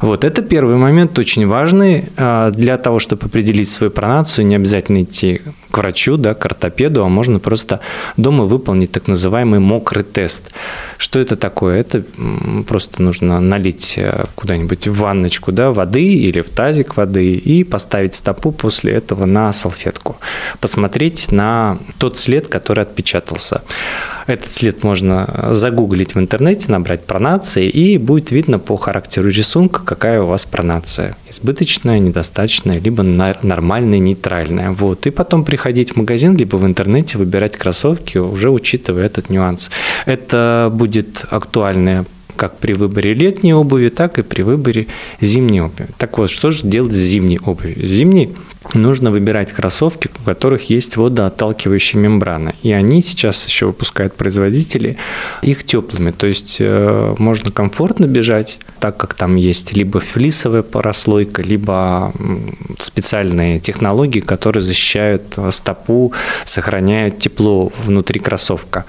Вот, 0.01 0.25
это 0.25 0.43
первый 0.43 0.77
момент, 0.77 1.19
очень 1.19 1.47
важный. 1.47 2.07
Э, 2.17 2.53
для 2.55 2.79
того, 2.79 2.99
чтобы 2.99 3.27
определить 3.27 3.69
свою 3.69 3.91
пронацию, 3.91 4.47
не 4.47 4.57
обязательно 4.57 5.03
идти 5.03 5.43
к 5.71 5.79
врачу, 5.79 6.17
да, 6.17 6.35
к 6.35 6.45
ортопеду, 6.47 7.05
а 7.05 7.09
можно 7.09 7.39
просто 7.39 7.81
дома 8.17 8.45
выполнить 8.45 8.93
так 8.93 9.09
называемый 9.09 9.61
мокрый 9.61 10.05
тест. 10.05 10.53
Что 10.97 11.19
это 11.19 11.37
такое? 11.37 11.81
Это 11.81 12.05
просто 12.67 13.03
нужно 13.03 13.41
налить 13.41 13.99
куда-нибудь 14.35 14.89
в 14.89 14.99
ванночку 14.99 15.53
да, 15.53 15.73
воды 15.73 16.05
или 16.05 16.41
в 16.41 16.51
тазик 16.51 16.97
воды 16.97 17.35
и 17.35 17.65
поставить 17.65 18.15
стопу 18.15 18.53
после 18.53 18.93
этого 18.93 19.27
на 19.27 19.53
салфетку. 19.53 20.17
Посмотреть 20.61 21.33
на 21.33 21.79
тот 21.99 22.17
след, 22.17 22.49
который 22.49 22.83
отпечатался. 22.83 23.63
Этот 24.29 24.53
след 24.53 24.85
можно 24.85 25.49
загуглить 25.53 26.15
в 26.15 26.19
интернете, 26.19 26.71
набрать 26.71 27.05
пронации, 27.07 27.67
и 27.67 27.97
будет 27.97 28.31
видно 28.31 28.59
по 28.59 28.77
характеру 28.77 29.29
рисунка, 29.29 29.83
какая 29.89 30.21
у 30.21 30.27
вас 30.27 30.45
пронация. 30.45 31.17
Избыточная, 31.31 31.99
недостаточная, 31.99 32.79
либо 32.79 33.03
нормальная, 33.03 33.99
нейтральная. 33.99 34.71
Вот. 34.71 35.07
И 35.07 35.11
потом 35.11 35.45
приходить 35.45 35.93
в 35.93 35.97
магазин, 35.97 36.37
либо 36.37 36.57
в 36.57 36.67
интернете 36.67 37.17
выбирать 37.17 37.57
кроссовки, 37.57 38.19
уже 38.19 38.51
учитывая 38.51 39.07
этот 39.07 39.31
нюанс. 39.31 39.71
Это 40.05 40.71
будет 40.71 41.25
актуальная 41.31 42.05
как 42.39 42.59
при 42.59 42.73
выборе 42.73 43.13
летней 43.15 43.53
обуви, 43.53 43.89
так 43.89 44.19
и 44.19 44.23
при 44.23 44.43
выборе 44.43 44.87
зимней 45.21 45.61
обуви. 45.61 45.89
Так 45.99 46.19
вот, 46.19 46.31
что 46.31 46.51
же 46.51 46.67
делать 46.67 46.93
с 46.93 46.97
зимней 46.97 47.39
обувью? 47.45 47.85
Зимней 47.85 48.31
нужно 48.75 49.11
выбирать 49.11 49.53
кроссовки, 49.53 50.11
у 50.21 50.25
которых 50.25 50.71
есть 50.71 50.97
водоотталкивающая 50.97 52.01
мембрана. 52.01 52.53
И 52.63 52.73
они 52.73 53.03
сейчас 53.03 53.47
еще 53.47 53.67
выпускают 53.67 54.15
производители 54.15 54.97
их 55.43 55.65
теплыми. 55.65 56.11
То 56.11 56.27
есть 56.27 56.59
э, 56.61 57.15
можно 57.19 57.51
комфортно 57.51 58.07
бежать, 58.07 58.59
так 58.79 58.97
как 58.97 59.15
там 59.15 59.37
есть 59.37 59.73
либо 59.75 60.01
флисовая 60.01 60.63
прослойка, 60.63 61.43
либо 61.43 62.13
специальные 62.79 63.61
технологии, 63.61 64.21
которые 64.21 64.63
защищают 64.63 65.39
стопу, 65.51 66.13
сохраняют 66.45 67.19
тепло 67.19 67.73
внутри 67.85 68.21
кроссовка. 68.21 68.85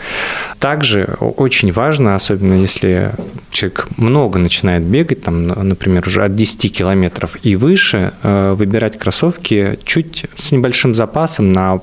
Также 0.60 1.16
очень 1.20 1.72
важно, 1.72 2.16
особенно 2.16 2.54
если 2.54 3.14
человек 3.52 3.88
много 3.98 4.40
начинает 4.40 4.84
бегать, 4.84 5.24
там, 5.24 5.48
например, 5.48 6.04
уже 6.08 6.24
от 6.24 6.36
10 6.36 6.74
километров 6.74 7.38
и 7.44 7.56
выше, 7.56 8.14
э, 8.24 8.54
выбирать 8.54 8.98
кроссовки 8.98 9.80
чуть 9.84 10.26
с 10.36 10.52
небольшим 10.52 10.96
запасом 10.96 11.52
на 11.52 11.82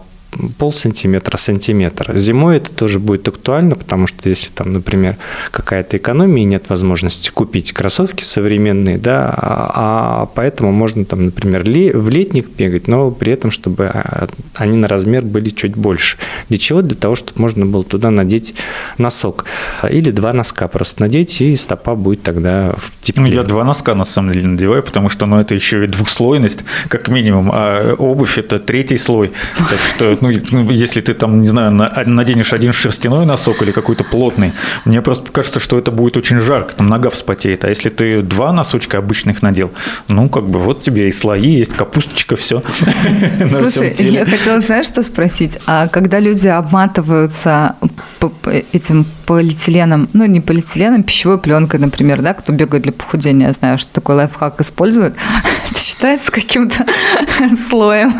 пол 0.59 0.73
сантиметра, 0.73 1.37
сантиметра. 1.37 2.15
Зимой 2.15 2.59
это 2.59 2.73
тоже 2.73 2.99
будет 2.99 3.27
актуально, 3.29 3.77
потому 3.77 4.07
что 4.07 4.29
если 4.29 4.51
там, 4.51 4.73
например, 4.73 5.17
какая-то 5.51 5.97
экономия, 5.97 6.45
нет 6.45 6.69
возможности 6.69 7.31
купить 7.31 7.73
кроссовки 7.73 8.23
современные, 8.23 8.99
да, 8.99 9.33
а, 9.37 9.71
а 9.75 10.27
поэтому 10.27 10.73
можно 10.73 11.05
там, 11.05 11.27
например, 11.27 11.63
в 11.63 12.09
летник 12.09 12.49
бегать, 12.51 12.89
но 12.89 13.11
при 13.11 13.33
этом, 13.33 13.51
чтобы 13.51 13.87
а, 13.87 14.29
они 14.55 14.77
на 14.77 14.89
размер 14.89 15.23
были 15.23 15.51
чуть 15.51 15.77
больше. 15.77 16.19
Для 16.49 16.59
чего? 16.59 16.83
Для 16.83 16.97
того, 16.97 17.15
чтобы 17.15 17.41
можно 17.41 17.67
было 17.67 17.85
туда 17.85 18.11
надеть 18.11 18.55
носок. 18.99 19.45
Или 19.89 20.11
два 20.11 20.33
носка 20.33 20.69
просто 20.69 21.03
надеть, 21.03 21.41
и 21.41 21.57
стопа 21.57 21.95
будет 21.95 22.23
тогда 22.23 22.75
в 22.77 22.93
тепле. 23.01 23.23
Ну, 23.23 23.29
я 23.29 23.43
два 23.43 23.65
носка 23.65 23.95
на 23.95 24.05
самом 24.05 24.33
деле 24.33 24.49
надеваю, 24.49 24.83
потому 24.83 25.09
что 25.09 25.27
ну, 25.27 25.39
это 25.39 25.55
еще 25.55 25.85
и 25.85 25.87
двухслойность, 25.87 26.61
как 26.89 27.09
минимум, 27.09 27.51
а 27.53 27.95
обувь– 27.95 28.39
это 28.39 28.59
третий 28.59 28.97
слой. 28.97 29.33
Так 29.71 29.81
что 29.81 30.16
ну, 30.21 30.31
ну, 30.51 30.71
если 30.71 31.01
ты 31.01 31.15
там, 31.15 31.43
не 31.43 31.49
знаю, 31.49 31.73
наденешь 31.73 32.53
один 32.53 32.73
шерстяной 32.73 33.27
носок 33.27 33.63
или 33.63 33.73
какой-то 33.73 34.05
плотный, 34.05 34.53
мне 34.85 35.03
просто 35.03 35.31
кажется, 35.31 35.61
что 35.61 35.79
это 35.79 35.91
будет 35.91 36.17
очень 36.17 36.39
жарко, 36.39 36.75
там 36.75 36.87
нога 36.89 37.11
вспотеет. 37.11 37.65
А 37.65 37.69
если 37.69 37.89
ты 37.89 38.23
два 38.23 38.53
носочка 38.53 38.99
обычных 38.99 39.43
надел, 39.43 39.71
ну, 40.09 40.29
как 40.29 40.49
бы 40.49 40.59
вот 40.59 40.81
тебе 40.81 41.09
и 41.09 41.13
слои, 41.13 41.57
есть 41.59 41.75
капусточка, 41.75 42.37
все. 42.37 42.63
Слушай, 43.49 43.95
я 43.99 44.25
хотела, 44.25 44.61
знаешь, 44.61 44.87
что 44.87 45.03
спросить? 45.03 45.59
А 45.67 45.89
когда 45.89 46.21
люди 46.21 46.49
обматываются 46.49 47.77
этим 48.73 49.07
полиэтиленом, 49.27 50.09
ну, 50.13 50.27
не 50.27 50.41
полиэтиленом, 50.41 51.03
пищевой 51.03 51.39
пленкой, 51.39 51.81
например, 51.81 52.23
да, 52.23 52.35
кто 52.35 52.53
бегает 52.53 52.85
для 52.85 52.93
похудения, 52.93 53.49
я 53.49 53.53
знаю, 53.53 53.79
что 53.79 53.93
такой 53.93 54.17
лайфхак 54.17 54.61
использует, 54.61 55.15
это 55.77 55.85
считается 55.85 56.33
каким-то 56.33 56.87
слоем. 57.69 58.15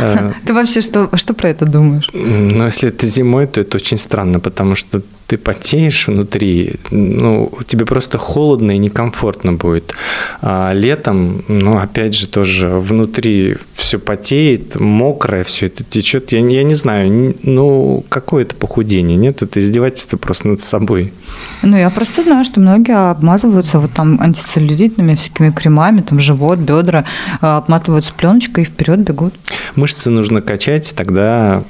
Э. 0.00 0.32
Ты 0.46 0.54
вообще 0.54 0.80
что, 0.80 1.10
что 1.14 1.34
про 1.34 1.50
это 1.50 1.66
думаешь? 1.66 2.08
Ну, 2.12 2.64
если 2.64 2.88
это 2.88 3.06
зимой, 3.06 3.46
то 3.46 3.60
это 3.60 3.76
очень 3.76 3.98
странно, 3.98 4.40
потому 4.40 4.74
что 4.74 5.02
ты 5.30 5.38
потеешь 5.38 6.08
внутри, 6.08 6.72
ну, 6.90 7.52
тебе 7.64 7.86
просто 7.86 8.18
холодно 8.18 8.72
и 8.72 8.78
некомфортно 8.78 9.52
будет. 9.52 9.94
А 10.42 10.72
летом, 10.72 11.44
ну, 11.46 11.78
опять 11.78 12.16
же, 12.16 12.26
тоже 12.26 12.66
внутри 12.66 13.56
все 13.76 14.00
потеет, 14.00 14.80
мокрое, 14.80 15.44
все 15.44 15.66
это 15.66 15.84
течет. 15.84 16.32
Я, 16.32 16.40
я 16.40 16.64
не 16.64 16.74
знаю, 16.74 17.36
ну, 17.44 18.04
какое 18.08 18.42
это 18.42 18.56
похудение, 18.56 19.16
нет? 19.16 19.40
Это 19.40 19.60
издевательство 19.60 20.16
просто 20.16 20.48
над 20.48 20.62
собой. 20.62 21.12
Ну, 21.62 21.76
я 21.76 21.90
просто 21.90 22.24
знаю, 22.24 22.44
что 22.44 22.58
многие 22.58 23.10
обмазываются 23.12 23.78
вот 23.78 23.92
там 23.92 24.20
антицеллюлитными 24.20 25.14
всякими 25.14 25.52
кремами, 25.52 26.00
там 26.00 26.18
живот, 26.18 26.58
бедра, 26.58 27.04
а, 27.40 27.58
обматываются 27.58 28.12
пленочкой 28.14 28.64
и 28.64 28.66
вперед 28.66 28.98
бегут. 28.98 29.34
Мышцы 29.76 30.10
нужно 30.10 30.42
качать, 30.42 30.92
тогда, 30.96 31.62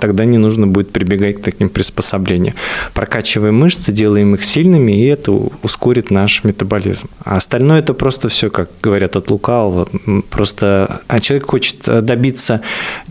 тогда 0.00 0.24
не 0.24 0.38
нужно 0.38 0.68
будет 0.68 0.92
прибегать 0.92 1.40
к 1.40 1.42
таким 1.42 1.68
приспособлениям 1.68 2.54
прокачиваем 2.94 3.56
мышцы, 3.56 3.92
делаем 3.92 4.34
их 4.34 4.44
сильными, 4.44 4.92
и 4.92 5.06
это 5.06 5.32
ускорит 5.32 6.10
наш 6.10 6.44
метаболизм. 6.44 7.08
А 7.24 7.36
остальное 7.36 7.80
это 7.80 7.94
просто 7.94 8.28
все, 8.28 8.50
как 8.50 8.70
говорят 8.82 9.16
от 9.16 9.30
лукавого, 9.30 9.88
просто 10.30 11.00
а 11.08 11.20
человек 11.20 11.46
хочет 11.46 12.04
добиться 12.04 12.60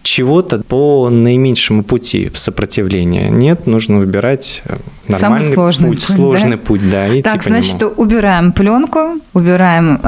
чего-то 0.03 0.59
по 0.59 1.09
наименьшему 1.09 1.83
пути 1.83 2.31
сопротивления. 2.33 3.29
Нет, 3.29 3.67
нужно 3.67 3.99
выбирать 3.99 4.63
Нормальный 5.07 5.43
Самый 5.43 5.53
сложный 5.53 5.89
путь, 5.89 6.05
путь, 6.07 6.15
сложный 6.15 6.51
да? 6.51 6.57
путь, 6.57 6.89
да. 6.89 7.07
Так, 7.23 7.43
по 7.43 7.49
значит, 7.49 7.79
нему. 7.79 7.91
убираем 7.97 8.51
пленку, 8.51 9.19
убираем 9.33 9.99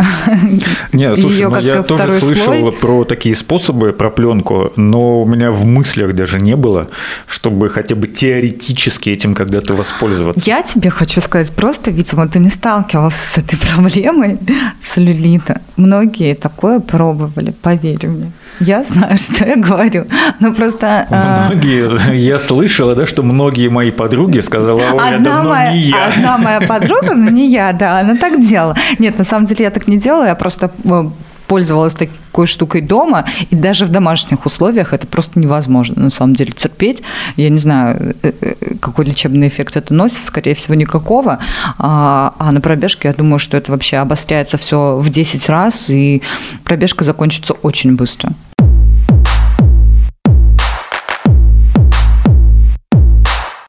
Не, 0.93 1.15
слушай, 1.15 1.37
ее 1.39 1.49
ну, 1.49 1.55
как 1.55 1.63
я 1.63 1.83
тоже 1.83 2.03
второй 2.03 2.19
слышал 2.19 2.45
слой. 2.45 2.71
про 2.71 3.03
такие 3.03 3.35
способы, 3.35 3.93
про 3.93 4.09
пленку, 4.09 4.73
но 4.75 5.21
у 5.21 5.25
меня 5.25 5.51
в 5.51 5.65
мыслях 5.65 6.13
даже 6.13 6.39
не 6.39 6.55
было, 6.55 6.87
чтобы 7.27 7.69
хотя 7.69 7.95
бы 7.95 8.07
теоретически 8.07 9.09
этим 9.11 9.35
когда-то 9.35 9.75
воспользоваться. 9.75 10.43
Я 10.45 10.63
тебе 10.63 10.89
хочу 10.89 11.21
сказать, 11.21 11.51
просто, 11.51 11.91
видимо, 11.91 12.27
ты 12.27 12.39
не 12.39 12.49
сталкивался 12.49 13.17
с 13.17 13.37
этой 13.37 13.57
проблемой 13.73 14.39
целлюлита. 14.81 15.61
Многие 15.75 16.33
такое 16.33 16.79
пробовали, 16.79 17.51
поверь 17.51 18.07
мне. 18.07 18.31
Я 18.59 18.83
знаю, 18.83 19.17
что 19.17 19.45
я 19.45 19.55
говорю. 19.55 20.05
Но 20.39 20.53
просто... 20.53 21.05
а, 21.09 21.47
Многие, 21.49 22.15
я 22.17 22.39
слышала, 22.39 22.95
да, 22.95 23.05
что 23.05 23.23
многие 23.23 23.69
мои 23.69 23.91
подруги 23.91 24.39
сказала, 24.39 24.79
это 24.79 24.91
Одна 25.07 25.19
давно 25.19 25.49
моя, 25.49 25.71
не 25.71 25.79
я. 25.79 26.05
одна 26.07 26.37
моя 26.37 26.61
подруга, 26.61 27.13
но 27.13 27.29
не 27.29 27.47
я, 27.49 27.73
да, 27.73 27.99
она 27.99 28.15
так 28.15 28.39
делала. 28.45 28.75
Нет, 28.99 29.17
на 29.17 29.25
самом 29.25 29.45
деле 29.45 29.65
я 29.65 29.71
так 29.71 29.87
не 29.87 29.97
делала, 29.97 30.25
я 30.25 30.35
просто 30.35 30.71
э, 30.83 31.03
пользовалась 31.47 31.93
такой 31.93 32.45
штукой 32.45 32.81
дома, 32.81 33.25
и 33.49 33.55
даже 33.55 33.85
в 33.85 33.89
домашних 33.89 34.45
условиях 34.45 34.93
это 34.93 35.07
просто 35.07 35.39
невозможно, 35.39 36.03
на 36.03 36.09
самом 36.09 36.35
деле, 36.35 36.51
терпеть. 36.51 37.01
Я 37.35 37.49
не 37.49 37.57
знаю, 37.57 38.15
э, 38.21 38.31
э, 38.41 38.55
какой 38.79 39.05
лечебный 39.05 39.47
эффект 39.47 39.77
это 39.77 39.93
носит, 39.93 40.19
скорее 40.25 40.53
всего, 40.53 40.75
никакого. 40.75 41.39
А, 41.77 42.33
а 42.37 42.51
на 42.51 42.61
пробежке 42.61 43.07
я 43.07 43.13
думаю, 43.13 43.39
что 43.39 43.57
это 43.57 43.71
вообще 43.71 43.97
обостряется 43.97 44.57
все 44.57 44.97
в 44.97 45.09
10 45.09 45.49
раз, 45.49 45.85
и 45.89 46.21
пробежка 46.63 47.03
закончится 47.03 47.53
очень 47.53 47.95
быстро. 47.95 48.31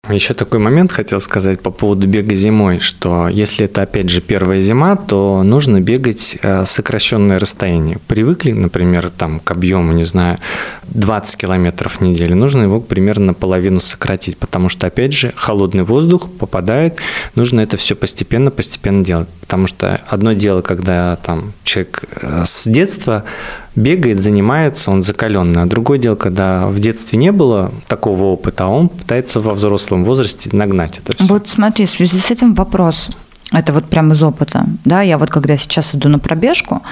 Еще 0.09 0.33
такой 0.33 0.59
момент 0.59 0.91
хотел 0.91 1.21
сказать 1.21 1.61
по 1.61 1.71
поводу 1.71 2.07
бега 2.07 2.35
зимой, 2.35 2.81
что 2.81 3.29
если 3.29 3.67
это 3.67 3.83
опять 3.83 4.09
же 4.09 4.23
первая 4.23 4.59
зима, 4.59 4.97
то 4.97 5.43
нужно 5.43 5.83
бегать 5.83 6.39
э, 6.41 6.65
сокращенное 6.65 7.39
расстояние. 7.39 7.99
Привыкли, 8.07 8.53
например, 8.53 9.11
там 9.11 9.39
к 9.39 9.51
объему, 9.51 9.93
не 9.93 10.05
знаю, 10.05 10.39
20 10.85 11.37
километров 11.37 11.99
в 11.99 12.01
неделю, 12.01 12.37
нужно 12.37 12.63
его 12.63 12.81
примерно 12.81 13.27
наполовину 13.27 13.81
сократить, 13.81 14.39
потому 14.39 14.71
что 14.71 14.87
опять 14.87 15.13
же 15.13 15.35
холодный 15.37 15.83
воздух 15.83 16.31
попадает, 16.31 16.99
нужно 17.35 17.61
это 17.61 17.77
все 17.77 17.95
постепенно, 17.95 18.51
постепенно 18.51 19.05
делать, 19.05 19.29
потому 19.41 19.67
что 19.67 20.01
одно 20.09 20.33
дело, 20.33 20.63
когда 20.63 21.17
там 21.17 21.53
человек 21.65 22.05
э, 22.23 22.45
с 22.47 22.67
детства 22.67 23.25
бегает, 23.79 24.21
занимается, 24.21 24.91
он 24.91 25.03
закаленный. 25.03 25.63
А 25.63 25.67
другое 25.67 25.99
дело, 25.99 26.17
когда 26.17 26.67
в 26.67 26.79
детстве 26.79 27.19
не 27.19 27.33
было 27.33 27.73
такого 27.87 28.25
опыта, 28.25 28.65
а 28.65 28.69
он 28.69 28.89
пытается 28.89 29.41
во 29.41 29.55
взрослом 29.55 30.05
возрасте 30.05 30.51
нагнать 30.53 30.99
это 30.99 31.15
все. 31.15 31.25
Вот 31.25 31.49
смотри, 31.49 31.87
в 31.87 31.91
связи 31.91 32.19
с 32.19 32.31
этим 32.31 32.55
вопрос. 32.55 33.11
Это 33.53 33.73
вот 33.73 33.87
прямо 33.87 34.13
из 34.13 34.23
опыта. 34.23 34.67
Да, 34.85 35.01
я 35.01 35.17
вот 35.17 35.31
когда 35.31 35.57
сейчас 35.57 35.95
иду 35.95 36.09
на 36.09 36.19
пробежку, 36.19 36.83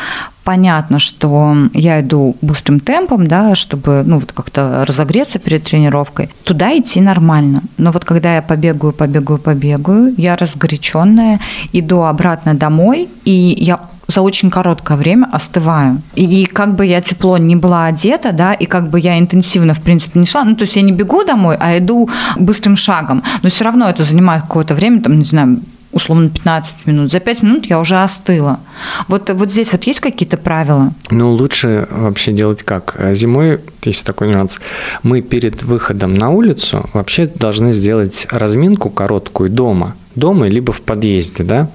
понятно, 0.43 0.99
что 0.99 1.55
я 1.75 2.01
иду 2.01 2.37
быстрым 2.41 2.81
темпом, 2.81 3.27
да, 3.27 3.55
чтобы 3.55 4.03
ну, 4.07 4.19
вот 4.19 4.33
как-то 4.33 4.85
разогреться 4.87 5.39
перед 5.39 5.65
тренировкой. 5.65 6.31
Туда 6.45 6.77
идти 6.79 7.01
нормально. 7.01 7.63
Но 7.77 7.91
вот 7.91 8.05
когда 8.05 8.37
я 8.37 8.43
побегаю, 8.43 8.93
побегаю, 8.93 9.39
побегаю, 9.39 10.15
я 10.17 10.37
разгоряченная, 10.37 11.41
иду 11.73 12.03
обратно 12.03 12.55
домой, 12.55 13.09
и 13.25 13.57
я 13.59 13.81
за 14.07 14.23
очень 14.23 14.51
короткое 14.51 14.97
время 14.97 15.29
остываю. 15.33 16.01
И, 16.15 16.43
и 16.43 16.47
как 16.47 16.75
бы 16.75 16.87
я 16.87 17.01
тепло 17.01 17.39
не 17.39 17.57
была 17.57 17.87
одета, 17.87 18.33
да, 18.33 18.55
и 18.55 18.67
как 18.67 18.89
бы 18.89 19.01
я 19.01 19.19
интенсивно, 19.19 19.75
в 19.75 19.83
принципе, 19.83 20.21
не 20.21 20.27
шла, 20.27 20.45
ну, 20.45 20.55
то 20.55 20.63
есть 20.63 20.77
я 20.77 20.83
не 20.83 20.93
бегу 20.93 21.25
домой, 21.25 21.57
а 21.59 21.77
иду 21.79 22.09
быстрым 22.37 22.77
шагом, 22.77 23.23
но 23.43 23.49
все 23.49 23.65
равно 23.65 23.89
это 23.89 24.05
занимает 24.05 24.43
какое-то 24.43 24.75
время, 24.75 25.01
там, 25.01 25.19
не 25.19 25.25
знаю, 25.25 25.61
условно 25.97 26.29
15 26.29 26.87
минут. 26.87 27.11
За 27.11 27.21
5 27.21 27.43
минут 27.43 27.67
я 27.67 27.81
уже 27.81 27.97
остыла. 27.97 28.61
Вот, 29.09 29.31
вот 29.31 29.51
здесь 29.51 29.73
вот 29.73 29.85
есть 29.85 30.01
какие-то 30.01 30.37
правила? 30.37 30.93
Ну, 31.11 31.33
лучше 31.33 31.89
вообще 31.91 32.33
делать 32.33 32.63
как? 32.63 32.97
Зимой, 33.13 33.61
есть 33.83 34.05
такой 34.05 34.29
нюанс, 34.29 34.61
мы 35.03 35.23
перед 35.23 35.63
выходом 35.63 36.15
на 36.15 36.29
улицу 36.29 36.89
вообще 36.93 37.27
должны 37.27 37.73
сделать 37.73 38.27
разминку 38.31 38.91
короткую 38.91 39.49
дома. 39.51 39.97
Дома, 40.15 40.47
либо 40.47 40.73
в 40.73 40.81
подъезде, 40.81 41.43
да. 41.45 41.69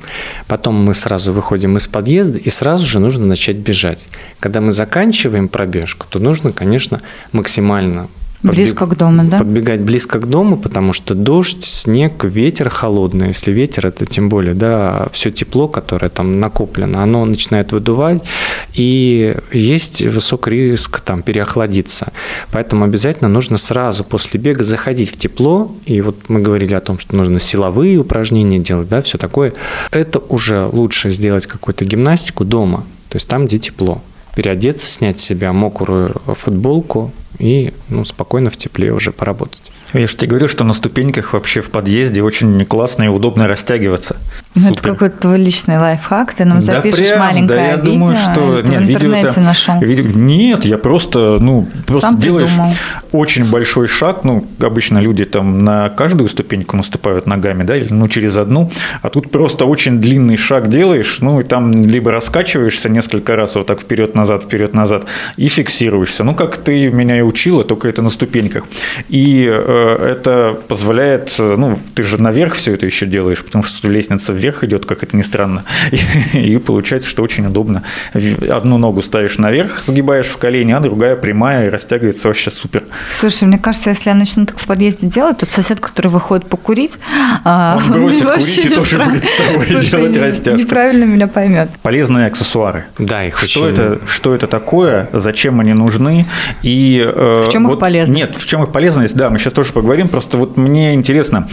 Потом 0.48 0.76
мы 0.76 0.96
сразу 0.96 1.34
выходим 1.34 1.78
из 1.78 1.88
подъезда, 1.88 2.38
и 2.38 2.50
сразу 2.50 2.88
же 2.88 3.00
нужно 3.00 3.26
начать 3.26 3.58
бежать. 3.58 4.08
Когда 4.40 4.62
мы 4.62 4.72
заканчиваем 4.72 5.48
пробежку, 5.48 6.08
то 6.10 6.20
нужно, 6.20 6.52
конечно, 6.52 7.02
максимально 7.32 8.08
Близко 8.44 8.88
к 8.88 8.98
дому, 8.98 9.24
да? 9.26 9.38
Подбегать 9.38 9.82
близко 9.82 10.20
к 10.20 10.28
дому, 10.28 10.58
потому 10.58 10.94
что 10.94 11.14
дождь, 11.14 11.64
снег, 11.64 12.24
ветер 12.24 12.70
холодный. 12.70 13.28
Если 13.28 13.52
ветер, 13.52 13.86
это 13.86 14.06
тем 14.06 14.30
более, 14.30 14.56
да, 14.56 15.08
все 15.12 15.30
тепло, 15.30 15.68
которое 15.68 16.10
там 16.10 16.40
накоплено, 16.40 17.04
оно 17.04 17.24
начинает 17.26 17.72
выдувать, 17.72 18.24
и 18.74 19.38
есть 19.52 20.02
высокий 20.02 20.50
риск 20.52 21.02
там 21.02 21.22
переохладиться. 21.22 22.12
Поэтому 22.52 22.86
обязательно 22.86 23.30
нужно 23.30 23.58
сразу 23.58 24.04
после 24.04 24.40
бега 24.40 24.64
заходить 24.64 25.12
в 25.12 25.18
тепло, 25.18 25.76
и 25.86 26.02
вот 26.02 26.30
мы 26.30 26.42
говорили 26.42 26.74
о 26.74 26.82
том, 26.82 26.98
что 26.98 27.16
нужно 27.16 27.38
силовые 27.38 27.98
упражнения 27.98 28.60
делать, 28.60 28.88
да, 28.88 29.04
все 29.04 29.20
такое. 29.20 29.54
Это 29.92 30.18
уже 30.18 30.66
лучше 30.66 31.12
сделать 31.12 31.46
какую-то 31.46 31.86
гимнастику 31.86 32.44
дома, 32.44 32.86
то 33.10 33.18
есть 33.18 33.28
там, 33.28 33.46
где 33.46 33.60
тепло 33.60 34.02
переодеться, 34.36 34.90
снять 34.90 35.20
с 35.20 35.24
себя 35.24 35.52
мокрую 35.54 36.14
футболку 36.26 37.12
и 37.42 37.74
ну, 37.90 38.06
спокойно 38.06 38.52
в 38.52 38.58
тепле 38.58 38.94
уже 38.94 39.12
поработать. 39.12 39.71
Я 39.94 40.08
же 40.08 40.16
тебе 40.16 40.30
говорю, 40.30 40.48
что 40.48 40.64
на 40.64 40.74
ступеньках 40.74 41.34
вообще 41.34 41.62
в 41.62 41.70
подъезде 41.70 42.22
очень 42.24 42.66
классно 42.66 43.04
и 43.04 43.08
удобно 43.08 43.48
растягиваться. 43.48 44.16
Ну, 44.56 44.72
это 44.72 44.82
какой-то 44.82 45.18
твой 45.18 45.38
личный 45.38 45.78
лайфхак, 45.78 46.34
ты 46.34 46.46
нам 46.46 46.62
запишешь 46.62 47.00
да 47.00 47.06
прям, 47.16 47.20
маленькое 47.20 47.60
да, 47.60 47.66
я 47.66 47.76
видео, 47.76 47.92
думаю, 47.92 48.16
что 48.16 48.62
нет, 48.62 48.82
в 48.82 48.84
видео 48.84 48.96
интернете 48.96 49.28
это, 49.30 49.40
нашел. 49.42 49.80
видео- 49.82 50.04
нет, 50.04 50.66
я 50.66 50.78
просто, 50.78 51.40
ну, 51.40 51.68
просто 51.86 52.08
Сам 52.08 52.20
делаешь 52.20 52.50
придумал. 52.50 52.74
очень 53.12 53.50
большой 53.50 53.88
шаг, 53.88 54.24
ну, 54.24 54.46
обычно 54.60 55.00
люди 55.00 55.26
там 55.26 55.64
на 55.64 55.90
каждую 55.90 56.30
ступеньку 56.30 56.78
наступают 56.78 57.28
ногами, 57.28 57.64
да, 57.64 57.76
или 57.76 57.92
ну 57.92 58.08
через 58.08 58.38
одну, 58.38 58.72
а 59.02 59.10
тут 59.10 59.32
просто 59.32 59.66
очень 59.66 60.00
длинный 60.00 60.38
шаг 60.38 60.70
делаешь, 60.70 61.18
ну, 61.22 61.40
и 61.40 61.44
там 61.44 61.72
либо 61.72 62.12
раскачиваешься 62.12 62.90
несколько 62.90 63.36
раз 63.36 63.56
вот 63.56 63.68
так 63.68 63.82
вперед-назад, 63.82 64.44
вперед-назад, 64.44 65.06
и 65.38 65.48
фиксируешься. 65.48 66.24
Ну, 66.24 66.34
как 66.36 66.58
ты 66.58 66.90
меня 66.90 67.18
и 67.18 67.22
учила, 67.22 67.64
только 67.64 67.88
это 67.90 68.02
на 68.02 68.10
ступеньках. 68.10 68.64
И 69.10 69.46
э, 69.50 69.81
это 69.82 70.58
позволяет, 70.68 71.34
ну, 71.40 71.78
ты 71.96 72.04
же 72.04 72.22
наверх 72.22 72.54
все 72.56 72.74
это 72.74 72.86
еще 72.86 73.06
делаешь, 73.06 73.44
потому 73.44 73.64
что 73.64 73.88
лестница 73.88 74.34
вверх 74.34 74.64
идет, 74.64 74.86
как 74.86 75.04
это 75.04 75.16
ни 75.18 75.22
странно. 75.22 75.64
И, 76.34 76.54
и 76.54 76.58
получается, 76.58 77.10
что 77.10 77.24
очень 77.24 77.46
удобно. 77.46 77.84
Одну 78.50 78.78
ногу 78.78 79.02
ставишь 79.02 79.38
наверх, 79.38 79.84
сгибаешь 79.84 80.28
в 80.28 80.38
колени, 80.38 80.72
а 80.72 80.80
другая 80.80 81.16
прямая 81.16 81.68
и 81.68 81.70
растягивается 81.70 82.28
вообще 82.28 82.50
супер. 82.50 82.84
Слушай, 83.20 83.46
мне 83.46 83.58
кажется, 83.60 83.90
если 83.90 84.10
я 84.10 84.16
начну 84.16 84.46
так 84.46 84.58
в 84.60 84.66
подъезде 84.68 85.08
делать, 85.08 85.40
то 85.40 85.46
сосед, 85.46 85.80
который 85.80 86.08
выходит 86.08 86.48
покурить, 86.48 86.98
а, 87.44 87.80
Он 87.92 88.04
бросит 88.04 88.28
курить 88.30 88.66
и 88.66 88.70
тоже 88.70 88.98
стра- 88.98 89.06
будет 89.10 89.26
с 89.26 89.36
тобой 89.38 89.66
Слушай, 89.70 89.90
делать 89.92 90.18
растяжку. 90.18 90.60
Неправильно 90.62 91.04
меня 91.06 91.28
поймет. 91.28 91.70
Полезные 91.82 92.28
аксессуары. 92.28 92.86
Да, 92.98 93.24
их 93.26 93.38
Что 93.38 93.64
очень... 93.64 93.74
это, 93.74 94.00
что 94.08 94.36
это 94.36 94.48
такое, 94.48 95.10
зачем 95.14 95.60
они 95.60 95.74
нужны 95.74 96.26
и 96.62 97.04
э, 97.06 97.44
В 97.46 97.50
чем 97.52 97.64
их 97.64 97.70
вот- 97.72 97.80
полезность? 97.80 98.18
Нет, 98.18 98.36
в 98.36 98.46
чем 98.46 98.64
их 98.64 98.72
полезность, 98.72 99.16
да, 99.16 99.30
мы 99.30 99.38
сейчас 99.40 99.54
тоже 99.54 99.71
поговорим. 99.72 100.08
Просто 100.10 100.38
вот 100.38 100.58
мне 100.58 100.94
интересно, 100.94 101.48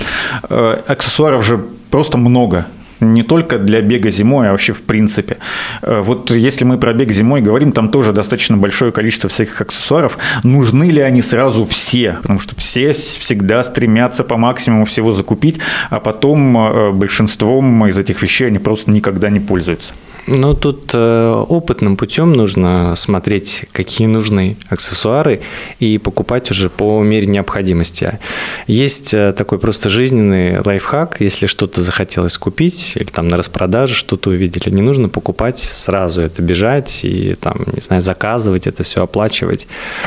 э, 0.48 0.80
аксессуаров 0.86 1.44
же 1.44 1.64
просто 1.90 2.18
много. 2.18 2.66
Не 3.00 3.22
только 3.22 3.58
для 3.58 3.80
бега 3.80 4.10
зимой, 4.10 4.48
а 4.48 4.50
вообще 4.50 4.72
в 4.72 4.82
принципе. 4.82 5.36
Э, 5.82 6.02
Вот 6.04 6.30
если 6.30 6.64
мы 6.64 6.78
про 6.78 6.92
бег 6.92 7.12
зимой 7.12 7.40
говорим, 7.40 7.72
там 7.72 7.88
тоже 7.90 8.12
достаточно 8.12 8.56
большое 8.56 8.90
количество 8.90 9.28
всяких 9.30 9.60
аксессуаров. 9.60 10.18
Нужны 10.42 10.90
ли 10.90 11.00
они 11.00 11.22
сразу 11.22 11.64
все? 11.64 12.18
Потому 12.22 12.40
что 12.40 12.56
все 12.56 12.92
всегда 12.92 13.62
стремятся 13.62 14.24
по 14.24 14.36
максимуму 14.36 14.84
всего 14.84 15.12
закупить, 15.12 15.60
а 15.90 16.00
потом 16.00 16.58
э, 16.58 16.90
большинством 16.90 17.86
из 17.86 17.98
этих 17.98 18.22
вещей 18.22 18.48
они 18.48 18.58
просто 18.58 18.90
никогда 18.90 19.30
не 19.30 19.40
пользуются. 19.40 19.92
Ну, 20.30 20.52
тут 20.54 20.90
э, 20.92 21.44
опытным 21.48 21.96
путем 21.96 22.34
нужно 22.34 22.94
смотреть, 22.96 23.64
какие 23.72 24.06
нужны 24.06 24.58
аксессуары, 24.68 25.40
и 25.78 25.96
покупать 25.96 26.50
уже 26.50 26.68
по 26.68 27.02
мере 27.02 27.26
необходимости. 27.26 28.18
Есть 28.66 29.14
э, 29.14 29.32
такой 29.32 29.58
просто 29.58 29.88
жизненный 29.88 30.60
лайфхак, 30.62 31.22
если 31.22 31.46
что-то 31.46 31.80
захотелось 31.80 32.36
купить, 32.36 32.92
или 32.96 33.04
там 33.04 33.28
на 33.28 33.38
распродаже 33.38 33.94
что-то 33.94 34.28
увидели, 34.28 34.68
не 34.68 34.82
нужно 34.82 35.08
покупать 35.08 35.60
сразу 35.60 36.20
это, 36.20 36.42
бежать 36.42 37.00
и 37.04 37.34
там, 37.40 37.64
не 37.72 37.80
знаю, 37.80 38.02
заказывать 38.02 38.66
это 38.66 38.82
все, 38.82 39.02
оплачивать. 39.02 39.66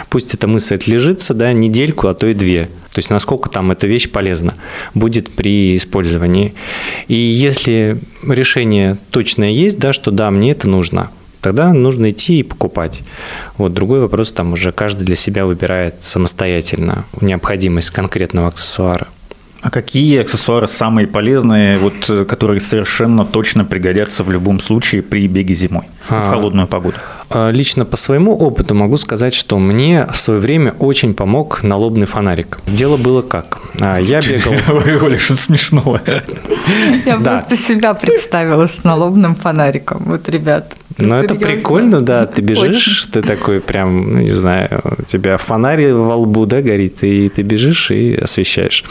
Пусть 0.09 0.35
эта 0.35 0.45
мысль 0.45 0.75
отлежится, 0.75 1.33
да, 1.33 1.51
недельку, 1.51 2.07
а 2.07 2.13
то 2.13 2.27
и 2.27 2.35
две. 2.35 2.69
То 2.91 2.99
есть 2.99 3.09
насколько 3.09 3.49
там 3.49 3.71
эта 3.71 3.87
вещь 3.87 4.09
полезна 4.09 4.55
будет 4.93 5.33
при 5.33 5.75
использовании. 5.77 6.53
И 7.07 7.15
если 7.15 7.97
решение 8.27 8.97
точное 9.11 9.51
есть, 9.51 9.79
да, 9.79 9.93
что 9.93 10.11
да, 10.11 10.29
мне 10.29 10.51
это 10.51 10.67
нужно, 10.67 11.09
тогда 11.39 11.73
нужно 11.73 12.09
идти 12.09 12.39
и 12.39 12.43
покупать. 12.43 13.01
Вот 13.57 13.73
другой 13.73 14.01
вопрос, 14.01 14.33
там 14.33 14.53
уже 14.53 14.71
каждый 14.73 15.05
для 15.05 15.15
себя 15.15 15.45
выбирает 15.45 16.03
самостоятельно 16.03 17.05
необходимость 17.21 17.91
конкретного 17.91 18.49
аксессуара. 18.49 19.07
А 19.61 19.69
какие 19.69 20.19
аксессуары 20.19 20.67
самые 20.67 21.05
полезные, 21.05 21.77
вот, 21.77 22.27
которые 22.27 22.59
совершенно 22.59 23.25
точно 23.25 23.63
пригодятся 23.63 24.23
в 24.23 24.31
любом 24.31 24.59
случае 24.59 25.03
при 25.03 25.27
беге 25.27 25.53
зимой, 25.53 25.83
а, 26.09 26.23
в 26.23 26.29
холодную 26.29 26.67
погоду? 26.67 26.97
А, 27.29 27.51
лично 27.51 27.85
по 27.85 27.95
своему 27.95 28.35
опыту 28.35 28.73
могу 28.73 28.97
сказать, 28.97 29.35
что 29.35 29.59
мне 29.59 30.07
в 30.11 30.17
свое 30.17 30.39
время 30.39 30.73
очень 30.79 31.13
помог 31.13 31.61
налобный 31.61 32.07
фонарик. 32.07 32.57
Дело 32.65 32.97
было 32.97 33.21
как? 33.21 33.59
А, 33.79 33.99
я 33.99 34.19
бегал... 34.21 34.55
Оля, 35.05 35.19
что 35.19 35.35
смешного. 35.35 36.01
Я 37.05 37.17
просто 37.17 37.55
себя 37.55 37.93
представила 37.93 38.67
с 38.67 38.83
налобным 38.83 39.35
фонариком. 39.35 40.03
Вот, 40.05 40.27
ребят, 40.27 40.75
ну, 41.07 41.15
это 41.15 41.35
прикольно, 41.35 42.01
да. 42.01 42.25
Ты 42.25 42.41
бежишь, 42.41 43.03
Очень. 43.03 43.11
ты 43.11 43.21
такой 43.21 43.59
прям, 43.59 44.13
ну, 44.13 44.19
не 44.19 44.31
знаю, 44.31 44.81
у 44.99 45.03
тебя 45.03 45.37
фонарь 45.37 45.91
во 45.91 46.15
лбу, 46.15 46.45
да, 46.45 46.61
горит, 46.61 47.03
и 47.03 47.27
ты 47.29 47.41
бежишь 47.41 47.91
и 47.91 48.15
освещаешь. 48.15 48.83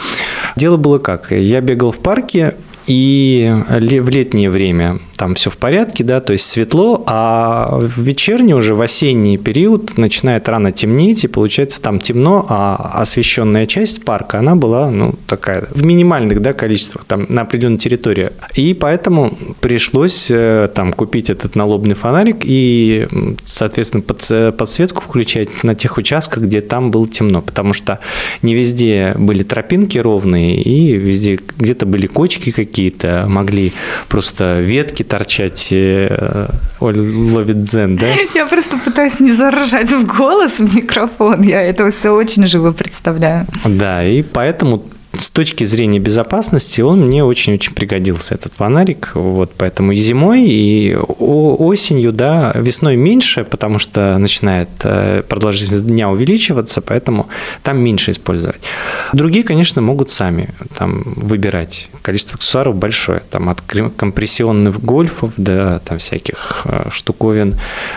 Дело 0.55 0.77
было 0.77 0.97
как? 0.97 1.31
Я 1.31 1.61
бегал 1.61 1.91
в 1.91 1.99
парке, 1.99 2.55
и 2.87 3.53
в 3.69 4.09
летнее 4.09 4.49
время 4.49 4.99
там 5.21 5.35
все 5.35 5.51
в 5.51 5.57
порядке, 5.57 6.03
да, 6.03 6.19
то 6.19 6.33
есть 6.33 6.47
светло, 6.47 7.03
а 7.05 7.77
в 7.77 8.01
вечерний 8.01 8.55
уже 8.55 8.73
в 8.73 8.81
осенний 8.81 9.37
период 9.37 9.95
начинает 9.95 10.49
рано 10.49 10.71
темнеть, 10.71 11.23
и 11.25 11.27
получается 11.27 11.79
там 11.79 11.99
темно, 11.99 12.43
а 12.49 12.93
освещенная 12.95 13.67
часть 13.67 14.03
парка, 14.03 14.39
она 14.39 14.55
была, 14.55 14.89
ну, 14.89 15.13
такая, 15.27 15.67
в 15.69 15.85
минимальных, 15.85 16.41
да, 16.41 16.53
количествах, 16.53 17.05
там, 17.05 17.27
на 17.29 17.43
определенной 17.43 17.77
территории. 17.77 18.31
И 18.55 18.73
поэтому 18.73 19.37
пришлось 19.59 20.25
э, 20.31 20.67
там 20.73 20.91
купить 20.91 21.29
этот 21.29 21.55
налобный 21.55 21.93
фонарик 21.93 22.37
и, 22.41 23.07
соответственно, 23.43 24.01
подсветку 24.01 25.03
включать 25.03 25.63
на 25.63 25.75
тех 25.75 25.99
участках, 25.99 26.45
где 26.45 26.61
там 26.61 26.89
было 26.89 27.07
темно, 27.07 27.43
потому 27.43 27.73
что 27.73 27.99
не 28.41 28.55
везде 28.55 29.13
были 29.19 29.43
тропинки 29.43 29.99
ровные, 29.99 30.59
и 30.59 30.93
везде 30.93 31.37
где-то 31.59 31.85
были 31.85 32.07
кочки 32.07 32.49
какие-то, 32.49 33.25
могли 33.27 33.71
просто 34.09 34.61
ветки 34.61 35.03
торчать, 35.11 35.67
э, 35.71 36.47
ловит 36.79 37.63
дзен, 37.63 37.97
да? 37.97 38.07
Я 38.33 38.45
просто 38.45 38.77
пытаюсь 38.77 39.19
не 39.19 39.33
заржать 39.33 39.91
в 39.91 40.05
голос 40.05 40.53
в 40.53 40.73
микрофон. 40.73 41.41
Я 41.41 41.61
это 41.61 41.91
все 41.91 42.11
очень 42.11 42.47
живо 42.47 42.71
представляю. 42.71 43.45
Да, 43.65 44.05
и 44.05 44.21
поэтому 44.21 44.85
с 45.17 45.29
точки 45.29 45.65
зрения 45.65 45.99
безопасности 45.99 46.81
он 46.81 47.07
мне 47.07 47.23
очень-очень 47.23 47.73
пригодился, 47.73 48.35
этот 48.35 48.53
фонарик. 48.53 49.11
Вот, 49.13 49.51
поэтому 49.57 49.91
и 49.91 49.95
зимой, 49.95 50.43
и 50.47 50.95
осенью, 50.95 52.13
да, 52.13 52.53
весной 52.55 52.95
меньше, 52.95 53.43
потому 53.43 53.77
что 53.77 54.17
начинает 54.17 54.69
э, 54.83 55.23
продолжительность 55.27 55.85
дня 55.85 56.09
увеличиваться, 56.09 56.81
поэтому 56.81 57.27
там 57.61 57.79
меньше 57.79 58.11
использовать. 58.11 58.61
Другие, 59.11 59.43
конечно, 59.43 59.81
могут 59.81 60.09
сами 60.09 60.49
там 60.77 61.03
выбирать. 61.05 61.89
Количество 62.01 62.37
аксессуаров 62.37 62.75
большое, 62.75 63.21
там 63.29 63.49
от 63.49 63.61
компрессионных 63.61 64.81
гольфов 64.81 65.33
до 65.35 65.81
там 65.83 65.97
всяких 65.97 66.61
э, 66.65 66.89
штуковин, 66.91 67.55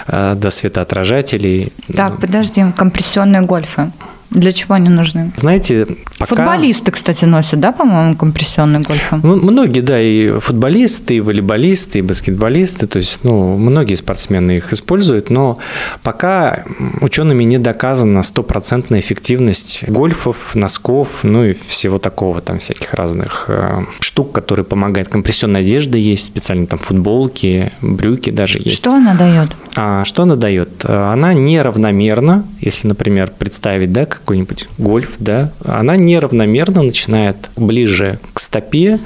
э, 0.08 0.34
до 0.36 0.50
светоотражателей. 0.50 1.72
Так, 1.94 2.20
подожди, 2.20 2.64
компрессионные 2.76 3.42
гольфы. 3.42 3.92
Для 4.34 4.52
чего 4.52 4.74
они 4.74 4.88
нужны? 4.88 5.32
Знаете, 5.36 5.86
пока... 6.18 6.34
Футболисты, 6.36 6.90
кстати, 6.90 7.24
носят, 7.24 7.60
да, 7.60 7.72
по-моему, 7.72 8.16
компрессионные 8.16 8.82
гольфы? 8.82 9.20
Ну, 9.22 9.36
многие, 9.36 9.80
да, 9.80 10.00
и 10.00 10.38
футболисты, 10.40 11.16
и 11.16 11.20
волейболисты, 11.20 12.00
и 12.00 12.02
баскетболисты, 12.02 12.86
то 12.88 12.98
есть, 12.98 13.20
ну, 13.22 13.56
многие 13.56 13.94
спортсмены 13.94 14.56
их 14.56 14.72
используют, 14.72 15.30
но 15.30 15.58
пока 16.02 16.64
учеными 17.00 17.44
не 17.44 17.58
доказана 17.58 18.22
стопроцентная 18.22 19.00
эффективность 19.00 19.88
гольфов, 19.88 20.54
носков, 20.54 21.08
ну 21.22 21.44
и 21.44 21.54
всего 21.68 21.98
такого, 21.98 22.40
там, 22.40 22.58
всяких 22.58 22.92
разных 22.94 23.44
э, 23.48 23.84
штук, 24.00 24.32
которые 24.32 24.64
помогают. 24.64 25.08
Компрессионная 25.08 25.60
одежда 25.60 25.96
есть, 25.96 26.26
специально 26.26 26.66
там 26.66 26.80
футболки, 26.80 27.72
брюки 27.80 28.30
даже 28.30 28.58
есть. 28.58 28.78
Что 28.78 28.94
она 28.94 29.14
дает? 29.14 29.50
А, 29.76 30.04
что 30.04 30.24
она 30.24 30.36
дает? 30.36 30.84
Она 30.84 31.34
неравномерна, 31.34 32.44
если, 32.60 32.88
например, 32.88 33.32
представить, 33.38 33.92
да, 33.92 34.06
как 34.06 34.23
какой-нибудь 34.24 34.68
гольф, 34.78 35.10
да, 35.18 35.52
она 35.64 35.96
неравномерно 35.96 36.82
начинает 36.82 37.36
ближе 37.56 38.18
к 38.32 38.40
стопе 38.40 38.98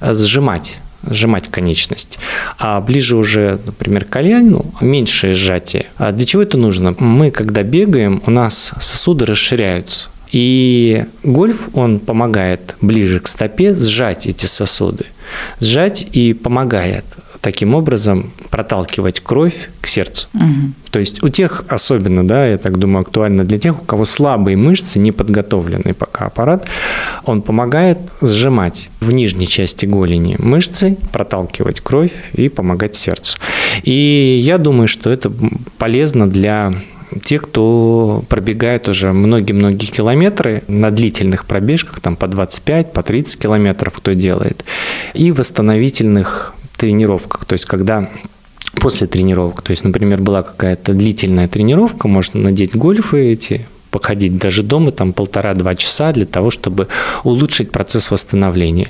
э, 0.00 0.12
сжимать 0.12 0.78
сжимать 1.06 1.50
конечность. 1.50 2.18
А 2.56 2.80
ближе 2.80 3.16
уже, 3.16 3.60
например, 3.66 4.06
к 4.06 4.08
колену, 4.08 4.64
меньшее 4.80 5.34
сжатие. 5.34 5.84
А 5.98 6.12
для 6.12 6.24
чего 6.24 6.40
это 6.40 6.56
нужно? 6.56 6.96
Мы, 6.98 7.30
когда 7.30 7.62
бегаем, 7.62 8.22
у 8.26 8.30
нас 8.30 8.72
сосуды 8.80 9.26
расширяются. 9.26 10.08
И 10.32 11.04
гольф, 11.22 11.68
он 11.74 12.00
помогает 12.00 12.76
ближе 12.80 13.20
к 13.20 13.28
стопе 13.28 13.74
сжать 13.74 14.26
эти 14.26 14.46
сосуды. 14.46 15.04
Сжать 15.60 16.06
и 16.10 16.32
помогает 16.32 17.04
таким 17.44 17.74
образом 17.74 18.32
проталкивать 18.48 19.20
кровь 19.20 19.68
к 19.82 19.86
сердцу. 19.86 20.28
Угу. 20.32 20.72
То 20.90 20.98
есть 20.98 21.22
у 21.22 21.28
тех 21.28 21.64
особенно, 21.68 22.26
да, 22.26 22.46
я 22.46 22.56
так 22.56 22.78
думаю, 22.78 23.02
актуально 23.02 23.44
для 23.44 23.58
тех, 23.58 23.82
у 23.82 23.84
кого 23.84 24.06
слабые 24.06 24.56
мышцы, 24.56 24.98
не 24.98 25.12
подготовленный 25.12 25.92
пока 25.92 26.24
аппарат, 26.24 26.64
он 27.26 27.42
помогает 27.42 27.98
сжимать 28.22 28.88
в 29.00 29.12
нижней 29.12 29.46
части 29.46 29.84
голени 29.84 30.36
мышцы, 30.38 30.96
проталкивать 31.12 31.82
кровь 31.82 32.12
и 32.32 32.48
помогать 32.48 32.94
сердцу. 32.94 33.38
И 33.82 34.40
я 34.42 34.56
думаю, 34.56 34.88
что 34.88 35.10
это 35.10 35.30
полезно 35.76 36.26
для 36.26 36.72
тех, 37.22 37.42
кто 37.42 38.24
пробегает 38.30 38.88
уже 38.88 39.12
многие-многие 39.12 39.86
километры 39.86 40.62
на 40.66 40.90
длительных 40.90 41.44
пробежках, 41.44 42.00
там 42.00 42.16
по 42.16 42.26
25, 42.26 42.94
по 42.94 43.02
30 43.02 43.38
километров 43.38 43.92
кто 43.98 44.14
делает, 44.14 44.64
и 45.12 45.30
восстановительных 45.30 46.54
тренировках, 46.84 47.46
то 47.46 47.54
есть 47.54 47.64
когда 47.64 48.10
после 48.74 49.06
тренировок, 49.06 49.62
то 49.62 49.70
есть, 49.70 49.84
например, 49.84 50.20
была 50.20 50.42
какая-то 50.42 50.92
длительная 50.92 51.48
тренировка, 51.48 52.08
можно 52.08 52.40
надеть 52.40 52.76
гольфы 52.76 53.32
эти, 53.32 53.66
походить 53.90 54.36
даже 54.36 54.62
дома 54.62 54.90
там 54.92 55.14
полтора-два 55.14 55.76
часа 55.76 56.12
для 56.12 56.26
того, 56.26 56.50
чтобы 56.50 56.88
улучшить 57.22 57.70
процесс 57.70 58.10
восстановления. 58.10 58.88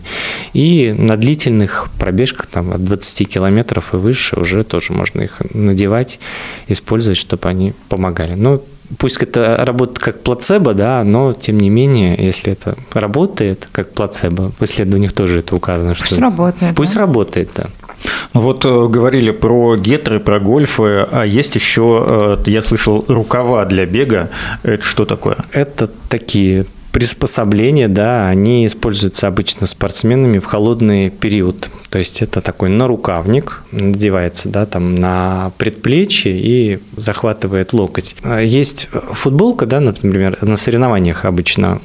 И 0.54 0.92
на 0.98 1.16
длительных 1.16 1.88
пробежках 2.00 2.46
там 2.46 2.72
от 2.72 2.84
20 2.84 3.28
километров 3.28 3.94
и 3.94 3.96
выше 3.96 4.40
уже 4.40 4.64
тоже 4.64 4.92
можно 4.92 5.22
их 5.22 5.36
надевать, 5.52 6.18
использовать, 6.66 7.18
чтобы 7.18 7.48
они 7.48 7.74
помогали. 7.88 8.34
Но 8.34 8.60
пусть 8.98 9.22
это 9.22 9.56
работает 9.64 9.98
как 9.98 10.22
плацебо, 10.22 10.74
да, 10.74 11.02
но 11.04 11.32
тем 11.32 11.58
не 11.58 11.70
менее, 11.70 12.16
если 12.18 12.52
это 12.52 12.76
работает 12.92 13.68
как 13.72 13.92
плацебо, 13.92 14.52
в 14.58 14.62
исследованиях 14.62 15.12
тоже 15.12 15.40
это 15.40 15.56
указано, 15.56 15.94
что 15.94 16.08
пусть 16.08 16.20
работает, 16.20 16.74
пусть 16.74 16.94
да? 16.94 17.00
работает, 17.00 17.50
да. 17.54 17.66
Ну 18.34 18.40
вот 18.40 18.64
э, 18.64 18.88
говорили 18.88 19.30
про 19.30 19.76
гетры, 19.76 20.20
про 20.20 20.40
гольфы, 20.40 21.06
а 21.10 21.24
есть 21.24 21.54
еще, 21.54 22.36
э, 22.46 22.50
я 22.50 22.62
слышал, 22.62 23.04
рукава 23.08 23.64
для 23.64 23.86
бега. 23.86 24.30
Это 24.62 24.82
что 24.82 25.04
такое? 25.04 25.36
Это 25.52 25.88
такие 26.08 26.66
приспособления, 26.94 27.88
да, 27.88 28.28
они 28.28 28.64
используются 28.64 29.26
обычно 29.26 29.66
спортсменами 29.66 30.38
в 30.38 30.44
холодный 30.44 31.10
период. 31.10 31.68
То 31.90 31.98
есть 31.98 32.22
это 32.22 32.40
такой 32.40 32.68
нарукавник, 32.68 33.62
надевается, 33.72 34.48
да, 34.48 34.64
там 34.64 34.94
на 34.94 35.50
предплечье 35.58 36.32
и 36.38 36.78
захватывает 36.96 37.72
локоть. 37.72 38.14
Есть 38.40 38.88
футболка, 39.10 39.66
да, 39.66 39.80
например, 39.80 40.38
на 40.40 40.56
соревнованиях 40.56 41.24
обычно 41.24 41.82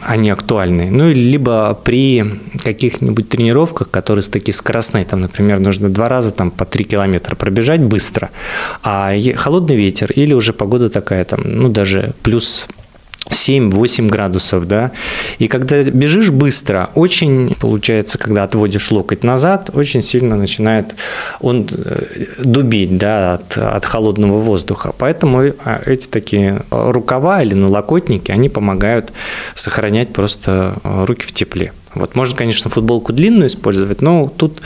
они 0.00 0.30
актуальны. 0.30 0.92
Ну, 0.92 1.10
либо 1.10 1.76
при 1.82 2.24
каких-нибудь 2.62 3.28
тренировках, 3.28 3.90
которые 3.90 4.22
такие 4.22 4.54
скоростные, 4.54 5.04
там, 5.04 5.22
например, 5.22 5.58
нужно 5.58 5.88
два 5.88 6.08
раза 6.08 6.30
там 6.30 6.52
по 6.52 6.64
три 6.64 6.84
километра 6.84 7.34
пробежать 7.34 7.80
быстро, 7.80 8.30
а 8.84 9.12
холодный 9.34 9.74
ветер 9.74 10.12
или 10.12 10.34
уже 10.34 10.52
погода 10.52 10.88
такая, 10.88 11.24
там, 11.24 11.40
ну, 11.44 11.68
даже 11.68 12.12
плюс 12.22 12.68
7-8 13.28 14.08
градусов, 14.08 14.66
да, 14.66 14.90
и 15.38 15.48
когда 15.48 15.82
бежишь 15.82 16.30
быстро, 16.30 16.90
очень, 16.94 17.54
получается, 17.60 18.18
когда 18.18 18.44
отводишь 18.44 18.90
локоть 18.90 19.24
назад, 19.24 19.70
очень 19.72 20.02
сильно 20.02 20.36
начинает 20.36 20.94
он 21.40 21.68
э, 21.70 22.02
дубить, 22.38 22.98
да, 22.98 23.34
от, 23.34 23.56
от 23.56 23.84
холодного 23.84 24.38
воздуха, 24.38 24.92
поэтому 24.96 25.42
э, 25.42 25.52
эти 25.86 26.08
такие 26.08 26.62
рукава 26.70 27.42
или 27.42 27.54
налокотники, 27.54 28.30
они 28.30 28.48
помогают 28.48 29.12
сохранять 29.54 30.12
просто 30.12 30.74
э, 30.82 31.04
руки 31.04 31.26
в 31.26 31.32
тепле. 31.32 31.72
Вот, 31.94 32.16
можно, 32.16 32.36
конечно, 32.36 32.70
футболку 32.70 33.12
длинную 33.12 33.48
использовать, 33.48 34.00
но 34.00 34.32
тут 34.34 34.62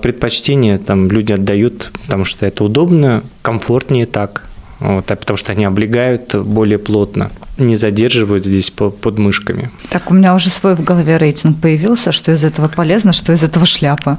предпочтение 0.00 0.78
там 0.78 1.10
люди 1.10 1.32
отдают, 1.32 1.90
потому 2.06 2.24
что 2.24 2.46
это 2.46 2.62
удобно, 2.62 3.24
комфортнее 3.42 4.06
так, 4.06 4.47
вот, 4.80 5.10
а 5.10 5.16
потому 5.16 5.36
что 5.36 5.52
они 5.52 5.64
облегают 5.64 6.34
более 6.34 6.78
плотно, 6.78 7.30
не 7.56 7.74
задерживают 7.74 8.44
здесь 8.44 8.70
под 8.70 9.18
мышками. 9.18 9.70
Так, 9.90 10.10
у 10.10 10.14
меня 10.14 10.34
уже 10.34 10.50
свой 10.50 10.74
в 10.76 10.84
голове 10.84 11.16
рейтинг 11.16 11.60
появился, 11.60 12.12
что 12.12 12.32
из 12.32 12.44
этого 12.44 12.68
полезно, 12.68 13.12
что 13.12 13.32
из 13.32 13.42
этого 13.42 13.66
шляпа. 13.66 14.18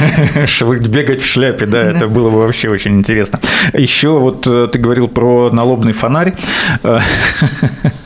Бегать 0.88 1.22
в 1.22 1.26
шляпе, 1.26 1.66
да, 1.66 1.82
это 1.82 2.06
было 2.06 2.30
бы 2.30 2.38
вообще 2.38 2.68
очень 2.68 2.98
интересно. 2.98 3.40
Еще 3.72 4.10
вот 4.10 4.46
э, 4.46 4.68
ты 4.70 4.78
говорил 4.78 5.08
про 5.08 5.50
налобный 5.50 5.92
фонарь. 5.92 6.34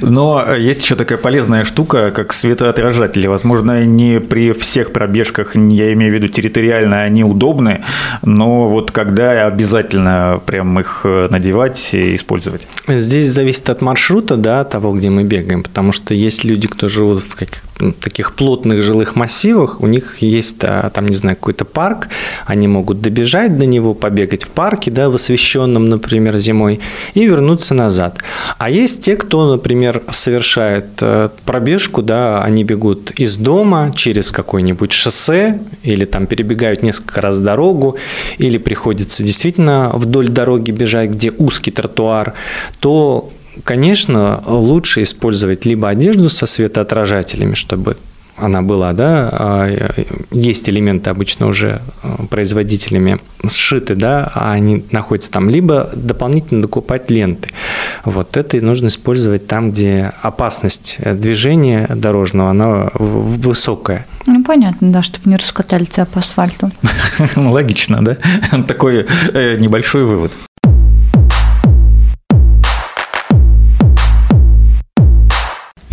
Но 0.00 0.54
есть 0.54 0.82
еще 0.82 0.94
такая 0.94 1.18
полезная 1.18 1.64
штука, 1.64 2.10
как 2.10 2.32
светоотражатели. 2.32 3.26
Возможно, 3.26 3.84
не 3.84 4.20
при 4.20 4.52
всех 4.52 4.92
пробежках, 4.92 5.56
я 5.56 5.92
имею 5.92 6.12
в 6.12 6.14
виду 6.14 6.28
территориально, 6.28 7.02
они 7.02 7.24
удобны, 7.24 7.82
но 8.22 8.68
вот 8.68 8.90
когда 8.90 9.46
обязательно 9.46 10.40
прям 10.44 10.78
их 10.80 11.00
э, 11.04 11.28
надевать 11.30 11.90
и 11.92 12.16
использовать? 12.16 12.66
Здесь 12.88 13.28
зависит 13.28 13.68
от 13.70 13.80
маршрута, 13.80 14.36
да, 14.36 14.64
того, 14.64 14.92
где 14.92 15.10
мы 15.10 15.24
бегаем, 15.24 15.62
потому 15.62 15.92
что 15.92 16.14
есть 16.14 16.44
люди, 16.44 16.68
кто 16.68 16.88
живут 16.88 17.20
в 17.20 17.92
таких 18.00 18.32
плотных 18.34 18.82
жилых 18.82 19.16
массивах, 19.16 19.80
у 19.80 19.86
них 19.86 20.18
есть 20.18 20.58
там, 20.58 21.08
не 21.08 21.14
знаю, 21.14 21.36
какой-то 21.36 21.64
парк, 21.64 22.08
они 22.46 22.68
могут 22.68 23.00
добежать 23.00 23.58
до 23.58 23.66
него, 23.66 23.94
побегать 23.94 24.44
в 24.44 24.48
парке, 24.48 24.90
да, 24.90 25.10
в 25.10 25.14
освещенном, 25.14 25.86
например, 25.86 26.38
зимой, 26.38 26.80
и 27.14 27.24
вернуться 27.26 27.74
назад. 27.74 28.18
А 28.58 28.70
есть 28.70 29.02
те, 29.02 29.16
кто, 29.16 29.53
например, 29.56 30.02
совершает 30.10 30.86
э, 31.00 31.28
пробежку, 31.44 32.02
да, 32.02 32.42
они 32.42 32.64
бегут 32.64 33.10
из 33.12 33.36
дома 33.36 33.92
через 33.94 34.30
какое-нибудь 34.30 34.92
шоссе 34.92 35.60
или 35.82 36.04
там 36.04 36.26
перебегают 36.26 36.82
несколько 36.82 37.20
раз 37.20 37.40
дорогу, 37.40 37.96
или 38.38 38.58
приходится 38.58 39.22
действительно 39.22 39.90
вдоль 39.94 40.28
дороги 40.28 40.70
бежать, 40.70 41.10
где 41.10 41.30
узкий 41.30 41.70
тротуар, 41.70 42.34
то 42.80 43.30
конечно, 43.62 44.42
лучше 44.46 45.02
использовать 45.02 45.64
либо 45.64 45.88
одежду 45.88 46.28
со 46.28 46.46
светоотражателями, 46.46 47.54
чтобы 47.54 47.96
она 48.36 48.62
была, 48.62 48.92
да, 48.92 49.28
а, 49.32 49.96
есть 50.30 50.68
элементы 50.68 51.10
обычно 51.10 51.46
уже 51.46 51.80
а, 52.02 52.26
производителями 52.26 53.18
сшиты, 53.48 53.94
да, 53.94 54.30
а 54.34 54.52
они 54.52 54.84
находятся 54.90 55.30
там, 55.30 55.48
либо 55.48 55.90
дополнительно 55.94 56.62
докупать 56.62 57.10
ленты. 57.10 57.50
Вот 58.04 58.36
это 58.36 58.56
и 58.56 58.60
нужно 58.60 58.88
использовать 58.88 59.46
там, 59.46 59.70
где 59.70 60.12
опасность 60.22 60.98
движения 61.00 61.86
дорожного, 61.94 62.50
она 62.50 62.90
высокая. 62.94 64.06
Ну, 64.26 64.42
понятно, 64.42 64.90
да, 64.90 65.02
чтобы 65.02 65.28
не 65.28 65.36
раскатали 65.36 65.84
тебя 65.84 66.06
по 66.06 66.20
асфальту. 66.20 66.70
Логично, 67.36 68.04
да? 68.04 68.16
Такой 68.66 69.06
э, 69.32 69.56
небольшой 69.56 70.04
вывод. 70.04 70.32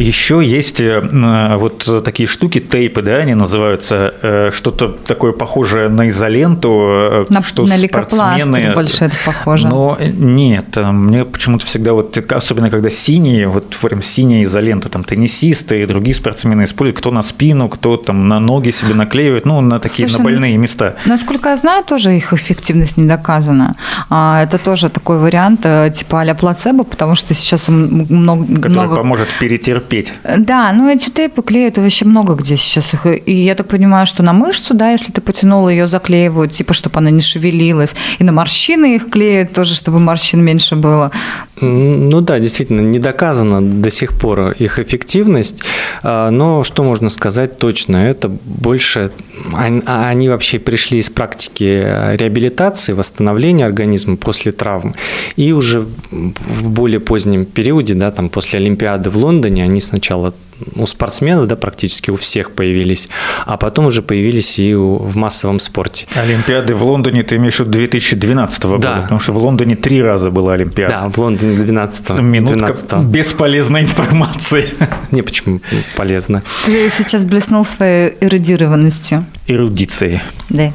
Еще 0.01 0.43
есть 0.43 0.81
э, 0.81 1.57
вот 1.57 2.03
такие 2.03 2.27
штуки, 2.27 2.59
тейпы, 2.59 3.01
да, 3.03 3.17
они 3.17 3.35
называются, 3.35 4.13
э, 4.21 4.51
что-то 4.51 4.89
такое 4.89 5.31
похожее 5.31 5.89
на 5.89 6.09
изоленту, 6.09 6.69
э, 6.89 7.23
на, 7.29 7.43
что 7.43 7.65
на 7.65 7.77
спортсмены... 7.77 8.73
больше 8.73 9.05
это 9.05 9.15
похоже. 9.25 9.67
Но 9.67 9.97
нет, 9.99 10.75
мне 10.75 11.23
почему-то 11.25 11.65
всегда 11.65 11.93
вот, 11.93 12.17
особенно 12.31 12.69
когда 12.71 12.89
синие, 12.89 13.47
вот 13.47 13.75
прям 13.81 14.01
синяя 14.01 14.43
изолента, 14.43 14.89
там 14.89 15.03
теннисисты 15.03 15.83
и 15.83 15.85
другие 15.85 16.15
спортсмены 16.15 16.63
используют, 16.63 16.97
кто 16.97 17.11
на 17.11 17.21
спину, 17.21 17.69
кто 17.69 17.97
там 17.97 18.27
на 18.27 18.39
ноги 18.39 18.71
себе 18.71 18.95
наклеивает, 18.95 19.45
ну, 19.45 19.61
на 19.61 19.79
такие, 19.79 20.07
Слушай, 20.07 20.17
на 20.19 20.23
больные 20.23 20.57
места. 20.57 20.95
Насколько 21.05 21.49
я 21.49 21.57
знаю, 21.57 21.83
тоже 21.83 22.17
их 22.17 22.33
эффективность 22.33 22.97
не 22.97 23.07
доказана. 23.07 23.75
А, 24.09 24.41
это 24.41 24.57
тоже 24.57 24.89
такой 24.89 25.19
вариант 25.19 25.61
типа 25.93 26.21
а-ля 26.21 26.33
плацебо, 26.33 26.83
потому 26.83 27.15
что 27.15 27.33
сейчас 27.33 27.69
много... 27.69 28.55
Который 28.55 28.71
много... 28.71 28.95
поможет 28.95 29.27
перетерпеть 29.39 29.90
терпеть. 29.91 30.13
Да, 30.37 30.71
ну 30.73 30.89
эти 30.89 31.09
тейпы 31.09 31.41
клеют 31.41 31.77
вообще 31.77 32.05
много 32.05 32.35
где 32.35 32.55
сейчас 32.55 32.93
их. 32.93 33.05
И 33.05 33.33
я 33.33 33.55
так 33.55 33.67
понимаю, 33.67 34.05
что 34.05 34.23
на 34.23 34.33
мышцу, 34.33 34.73
да, 34.73 34.91
если 34.91 35.11
ты 35.11 35.21
потянула, 35.21 35.69
ее 35.69 35.87
заклеивают, 35.87 36.53
типа, 36.53 36.73
чтобы 36.73 36.99
она 36.99 37.09
не 37.09 37.21
шевелилась. 37.21 37.93
И 38.19 38.23
на 38.23 38.31
морщины 38.31 38.95
их 38.95 39.09
клеят 39.09 39.53
тоже, 39.53 39.75
чтобы 39.75 39.99
морщин 39.99 40.43
меньше 40.43 40.75
было. 40.75 41.11
Ну 41.61 42.21
да, 42.21 42.39
действительно, 42.39 42.81
не 42.81 42.97
доказана 42.97 43.61
до 43.61 43.89
сих 43.91 44.13
пор 44.13 44.51
их 44.51 44.79
эффективность, 44.79 45.63
а, 46.01 46.31
но 46.31 46.63
что 46.63 46.83
можно 46.83 47.09
сказать 47.09 47.59
точно, 47.59 47.97
это 47.97 48.29
больше, 48.29 49.11
а, 49.53 50.07
они 50.09 50.27
вообще 50.27 50.57
пришли 50.57 50.97
из 50.97 51.09
практики 51.09 51.63
реабилитации, 52.15 52.93
восстановления 52.93 53.65
организма 53.65 54.17
после 54.17 54.51
травм, 54.51 54.95
и 55.35 55.51
уже 55.51 55.81
в 56.11 56.67
более 56.67 56.99
позднем 56.99 57.45
периоде, 57.45 57.93
да, 57.93 58.11
там 58.11 58.29
после 58.29 58.59
Олимпиады 58.59 59.11
в 59.11 59.17
Лондоне, 59.17 59.63
они 59.63 59.79
сначала 59.79 60.33
у 60.75 60.87
спортсменов, 60.87 61.47
да, 61.47 61.55
практически 61.55 62.11
у 62.11 62.15
всех 62.15 62.51
появились, 62.51 63.09
а 63.45 63.57
потом 63.57 63.85
уже 63.85 64.01
появились 64.01 64.59
и 64.59 64.75
у, 64.75 64.97
в 64.97 65.15
массовом 65.15 65.59
спорте. 65.59 66.07
Олимпиады 66.15 66.75
в 66.75 66.83
Лондоне 66.83 67.23
ты 67.23 67.35
имеешь 67.37 67.57
в 67.57 67.61
виду 67.61 67.71
2012 67.71 68.63
года, 68.63 68.81
да. 68.81 69.01
потому 69.01 69.19
что 69.19 69.33
в 69.33 69.37
Лондоне 69.37 69.75
три 69.75 70.01
раза 70.01 70.31
была 70.31 70.53
Олимпиада. 70.53 71.01
Да, 71.01 71.09
в 71.09 71.17
Лондоне 71.17 71.57
12 71.57 72.09
-го, 72.09 72.21
Минутка 72.21 72.57
12 72.57 72.91
-го. 72.91 73.05
бесполезной 73.05 73.81
информации. 73.81 74.65
Не, 75.11 75.21
почему 75.21 75.61
полезно? 75.95 76.43
Ты 76.65 76.89
сейчас 76.89 77.25
блеснул 77.25 77.65
своей 77.65 78.13
эрудированностью. 78.21 79.25
Эрудицией. 79.47 80.21
Да. 80.49 80.73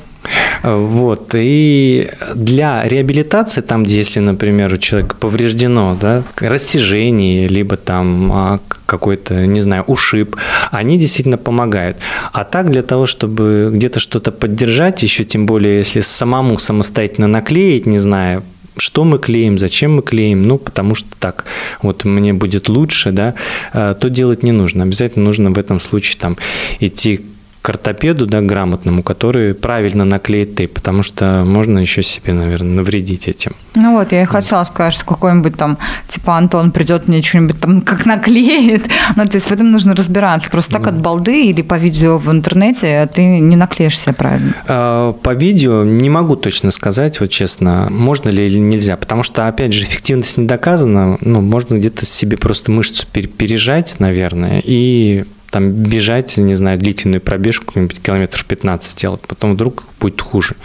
Вот. 0.63 1.31
И 1.35 2.11
для 2.35 2.87
реабилитации, 2.87 3.61
там, 3.61 3.85
где 3.85 3.99
если, 3.99 4.21
например, 4.21 4.73
у 4.73 4.79
человека 4.79 5.17
повреждено 5.17 5.97
да, 6.01 6.23
растяжение, 6.37 7.49
либо 7.49 7.77
там 7.77 8.33
а, 8.33 8.61
какой-то, 8.87 9.47
не 9.47 9.61
знаю, 9.61 9.85
ушиб, 9.85 10.37
они 10.71 10.99
действительно 10.99 11.39
помогают. 11.39 11.99
А 12.33 12.45
так 12.45 12.71
для 12.71 12.83
того, 12.83 13.07
чтобы 13.07 13.71
где-то 13.73 14.01
что-то 14.01 14.33
поддержать, 14.33 15.03
еще 15.03 15.25
тем 15.25 15.47
более, 15.47 15.79
если 15.79 16.01
самому 16.01 16.59
самостоятельно 16.59 17.27
наклеить, 17.27 17.87
не 17.87 17.99
знаю, 17.99 18.43
что 18.79 19.05
мы 19.05 19.19
клеим, 19.19 19.59
зачем 19.59 19.97
мы 19.97 20.03
клеим, 20.03 20.43
ну, 20.43 20.59
потому 20.59 20.95
что 20.95 21.09
так, 21.19 21.45
вот 21.83 22.05
мне 22.05 22.33
будет 22.33 22.69
лучше, 22.69 23.11
да, 23.11 23.35
а, 23.73 23.95
то 23.95 24.09
делать 24.09 24.43
не 24.43 24.53
нужно. 24.53 24.85
Обязательно 24.85 25.25
нужно 25.25 25.51
в 25.51 25.59
этом 25.59 25.81
случае 25.81 26.19
там 26.21 26.37
идти 26.81 27.23
к 27.67 27.71
ортопеду, 27.71 28.27
да, 28.27 28.43
грамотному, 28.43 29.03
который 29.03 29.53
правильно 29.53 30.05
наклеит 30.05 30.55
тейп, 30.55 30.75
потому 30.75 31.03
что 31.03 31.43
можно 31.45 31.81
еще 31.81 32.01
себе, 32.01 32.33
наверное, 32.33 32.77
навредить 32.77 33.27
этим. 33.27 33.57
Ну 33.75 33.99
вот, 33.99 34.13
я 34.13 34.23
и 34.23 34.25
хотела 34.25 34.63
сказать, 34.63 34.93
что 34.93 35.05
какой-нибудь 35.05 35.57
там, 35.57 35.77
типа, 36.07 36.37
Антон 36.37 36.71
придет 36.71 37.09
мне 37.09 37.21
что-нибудь 37.23 37.61
там 37.61 37.81
как 37.81 38.07
наклеит. 38.07 38.85
Ну, 39.17 39.27
то 39.27 39.35
есть 39.35 39.49
в 39.49 39.53
этом 39.53 39.73
нужно 39.73 39.97
разбираться. 39.97 40.49
Просто 40.49 40.75
так 40.75 40.87
от 40.87 41.01
балды 41.01 41.47
или 41.47 41.63
по 41.63 41.75
видео 41.75 42.19
в 42.19 42.31
интернете 42.31 43.11
ты 43.13 43.41
не 43.41 43.57
наклеишь 43.57 43.99
себе 43.99 44.13
правильно. 44.13 44.55
А, 44.69 45.13
по 45.15 45.35
видео 45.35 45.83
не 45.83 46.09
могу 46.09 46.37
точно 46.37 46.71
сказать, 46.71 47.19
вот 47.19 47.31
честно, 47.31 47.89
можно 47.91 48.29
ли 48.29 48.47
или 48.47 48.61
нельзя, 48.61 48.97
потому 48.97 49.25
что, 49.25 49.49
опять 49.49 49.73
же, 49.73 49.83
эффективность 49.83 50.37
не 50.37 50.47
доказана. 50.47 51.19
Ну, 51.21 51.41
можно 51.41 51.75
где-то 51.75 52.07
себе 52.07 52.37
просто 52.37 52.71
мышцу 52.71 53.05
пережать, 53.13 53.97
наверное, 53.99 54.63
и 54.65 55.25
там 55.51 55.71
бежать, 55.71 56.37
не 56.39 56.55
знаю, 56.55 56.79
длительную 56.79 57.21
пробежку, 57.21 57.67
какой-нибудь 57.67 58.03
километр 58.03 58.45
15 58.47 58.93
сделать, 58.93 59.21
потом 59.27 59.55
вдруг 59.55 59.85
будет 60.01 60.21
хуже. 60.21 60.57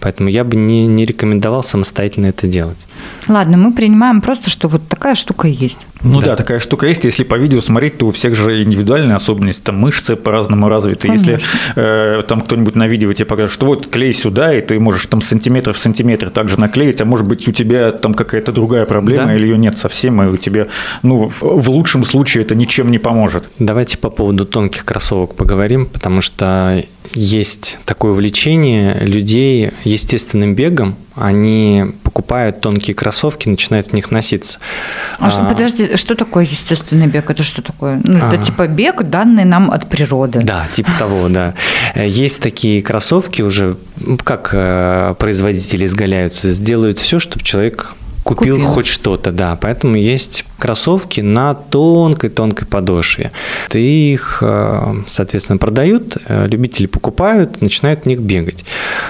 Поэтому 0.00 0.28
я 0.28 0.44
бы 0.44 0.56
не, 0.56 0.86
не 0.86 1.04
рекомендовал 1.04 1.62
самостоятельно 1.62 2.26
это 2.26 2.46
делать. 2.46 2.86
Ладно, 3.28 3.56
мы 3.56 3.72
принимаем 3.72 4.20
просто, 4.20 4.50
что 4.50 4.68
вот 4.68 4.86
такая 4.88 5.14
штука 5.16 5.48
есть. 5.48 5.86
Ну 6.02 6.20
да, 6.20 6.28
да 6.28 6.36
такая 6.36 6.60
штука 6.60 6.86
есть. 6.86 7.04
Если 7.04 7.24
по 7.24 7.34
видео 7.34 7.60
смотреть, 7.60 7.98
то 7.98 8.06
у 8.06 8.12
всех 8.12 8.34
же 8.34 8.62
индивидуальные 8.62 9.16
особенности, 9.16 9.62
там 9.62 9.78
мышцы 9.78 10.14
по-разному 10.14 10.68
развиты. 10.68 11.08
Конечно. 11.08 11.32
Если 11.32 11.44
э, 11.74 12.22
там 12.28 12.40
кто-нибудь 12.42 12.76
на 12.76 12.86
видео 12.86 13.12
тебе 13.12 13.26
покажет, 13.26 13.52
что 13.52 13.66
вот 13.66 13.88
клей 13.88 14.14
сюда, 14.14 14.54
и 14.54 14.60
ты 14.60 14.78
можешь 14.78 15.06
там 15.06 15.20
сантиметр 15.20 15.72
в 15.72 15.78
сантиметр 15.78 16.30
также 16.30 16.60
наклеить, 16.60 17.00
а 17.00 17.04
может 17.04 17.26
быть 17.26 17.48
у 17.48 17.52
тебя 17.52 17.90
там 17.90 18.14
какая-то 18.14 18.52
другая 18.52 18.86
проблема, 18.86 19.26
да. 19.26 19.34
или 19.34 19.46
ее 19.46 19.58
нет 19.58 19.76
совсем, 19.76 20.22
и 20.22 20.26
у 20.26 20.36
тебя, 20.36 20.68
ну, 21.02 21.30
в 21.40 21.68
лучшем 21.70 22.04
случае 22.04 22.44
это 22.44 22.54
ничем 22.54 22.90
не 22.90 22.98
поможет. 22.98 23.48
Давайте 23.58 23.98
по 23.98 24.10
поводу 24.10 24.35
поводу 24.36 24.44
тонких 24.44 24.84
кроссовок 24.84 25.34
поговорим, 25.34 25.86
потому 25.86 26.20
что 26.20 26.82
есть 27.14 27.78
такое 27.86 28.12
увлечение 28.12 28.98
людей 29.00 29.70
естественным 29.84 30.54
бегом. 30.54 30.96
Они 31.14 31.84
покупают 32.02 32.60
тонкие 32.60 32.94
кроссовки, 32.94 33.48
начинают 33.48 33.86
в 33.86 33.92
них 33.94 34.10
носиться. 34.10 34.58
А, 35.18 35.28
а 35.28 35.44
подожди, 35.48 35.96
что 35.96 36.14
такое 36.14 36.44
естественный 36.44 37.06
бег? 37.06 37.30
Это 37.30 37.42
что 37.42 37.62
такое? 37.62 38.00
Ну, 38.04 38.18
это 38.18 38.40
а, 38.40 38.44
типа 38.44 38.66
бег, 38.66 39.02
данный 39.02 39.44
нам 39.44 39.70
от 39.70 39.88
природы. 39.88 40.40
Да, 40.42 40.66
типа 40.70 40.90
того, 40.98 41.28
да. 41.28 41.54
Есть 41.94 42.42
такие 42.42 42.82
кроссовки 42.82 43.40
уже, 43.40 43.76
как 44.24 44.50
э, 44.52 45.14
производители 45.18 45.86
изгаляются, 45.86 46.50
сделают 46.50 46.98
все, 46.98 47.18
чтобы 47.18 47.42
человек 47.42 47.94
купил, 48.26 48.56
купил. 48.56 48.70
хоть 48.70 48.86
что-то, 48.86 49.30
да. 49.30 49.56
Поэтому 49.60 49.96
есть 49.96 50.44
кроссовки 50.58 51.20
на 51.20 51.54
тонкой-тонкой 51.54 52.66
подошве. 52.66 53.30
И 53.72 54.12
их, 54.12 54.38
э, 54.40 54.94
соответственно, 55.06 55.58
продают, 55.58 56.16
э, 56.26 56.48
любители 56.48 56.86
покупают, 56.86 57.60
начинают 57.60 58.02
в 58.02 58.06
них 58.06 58.20
бегать. 58.20 58.64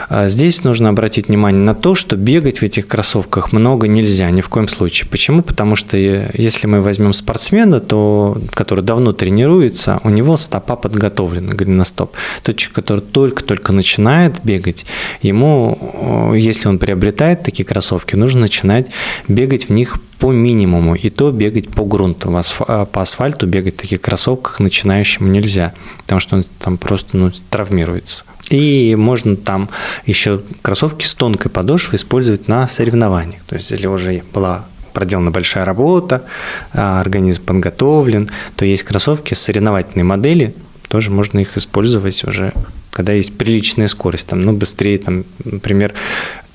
А 0.09 0.29
здесь 0.29 0.64
нужно 0.64 0.90
обратить 0.90 1.29
внимание 1.29 1.62
на 1.62 1.74
то, 1.74 1.94
что 1.94 2.16
бегать 2.16 2.59
в 2.59 2.62
этих 2.62 2.88
кроссовках 2.88 3.52
много 3.52 3.88
нельзя, 3.88 4.31
ни 4.31 4.40
в 4.40 4.48
коем 4.48 4.68
случае. 4.68 5.09
Почему? 5.11 5.42
Потому 5.42 5.76
что 5.76 5.96
э, 5.96 6.31
если 6.35 6.66
мы 6.66 6.81
возьмем 6.81 7.12
спортсмена, 7.12 7.81
то, 7.81 8.37
который 8.52 8.85
давно 8.85 9.12
тренируется, 9.12 10.00
у 10.05 10.11
него 10.11 10.37
стопа 10.37 10.76
подготовлена, 10.76 11.55
голеностоп. 11.55 12.12
Тот 12.42 12.57
человек, 12.57 12.74
который 12.74 13.00
только-только 13.00 13.72
начинает 13.72 14.40
бегать, 14.44 14.85
ему, 15.22 16.33
если 16.35 16.68
он 16.68 16.79
приобретает 16.79 17.42
такие 17.42 17.64
кроссовки, 17.64 18.14
нужно 18.16 18.42
начинать 18.42 18.88
бегать 19.29 19.69
в 19.69 19.73
них 19.73 19.97
по 20.19 20.33
минимуму, 20.33 20.95
и 20.95 21.11
то 21.11 21.31
бегать 21.31 21.69
по 21.69 21.85
грунту. 21.85 22.31
По 22.33 23.03
асфальту 23.03 23.47
бегать 23.47 23.75
в 23.75 23.81
таких 23.81 24.01
кроссовках 24.01 24.61
начинающим 24.61 25.33
нельзя, 25.33 25.75
потому 25.99 26.21
что 26.21 26.37
он 26.37 26.45
там 26.59 26.79
просто 26.79 27.16
ну, 27.16 27.31
травмируется. 27.51 28.25
И 28.51 28.95
можно 28.97 29.37
там 29.37 29.69
еще 30.07 30.42
кроссовки 30.62 31.05
с 31.05 31.14
тонкой 31.14 31.51
подошвой 31.51 31.97
использовать 31.97 32.49
на 32.49 32.69
соревнованиях. 32.69 33.42
То 33.47 33.57
есть, 33.57 33.71
если 33.71 33.87
уже 33.87 34.23
была 34.33 34.64
проделана 34.92 35.31
большая 35.31 35.64
работа, 35.64 36.25
а, 36.73 37.01
организм 37.01 37.45
подготовлен, 37.45 38.31
то 38.55 38.64
есть 38.64 38.83
кроссовки 38.83 39.35
с 39.35 39.42
соревновательной 39.42 40.05
модели, 40.05 40.55
тоже 40.88 41.11
можно 41.11 41.40
их 41.40 41.57
использовать 41.57 42.25
уже 42.25 42.53
когда 42.97 43.12
есть 43.12 43.37
приличная 43.37 43.88
скорость, 43.88 44.29
там, 44.29 44.40
ну, 44.40 44.55
быстрее, 44.55 44.97
там, 44.97 45.25
например, 45.45 45.92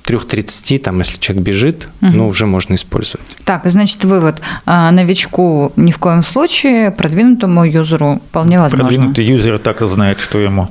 3.30, 0.06 0.80
там, 0.80 1.00
если 1.00 1.20
человек 1.20 1.44
бежит, 1.44 1.90
угу. 2.02 2.12
ну, 2.12 2.28
уже 2.28 2.46
можно 2.46 2.74
использовать. 2.74 3.38
Так, 3.46 3.62
значит, 3.66 4.04
вывод. 4.04 4.42
А, 4.66 4.92
новичку 4.92 5.72
ни 5.76 5.92
в 5.92 5.98
коем 5.98 6.24
случае, 6.24 6.92
продвинутому 6.92 7.66
юзеру 7.66 8.22
вполне 8.30 8.60
возможно. 8.60 8.86
Продвинутый 8.86 9.26
юзер 9.26 9.60
так 9.60 9.82
и 9.82 9.88
знает, 9.88 10.20
что 10.20 10.40
ему, 10.40 10.68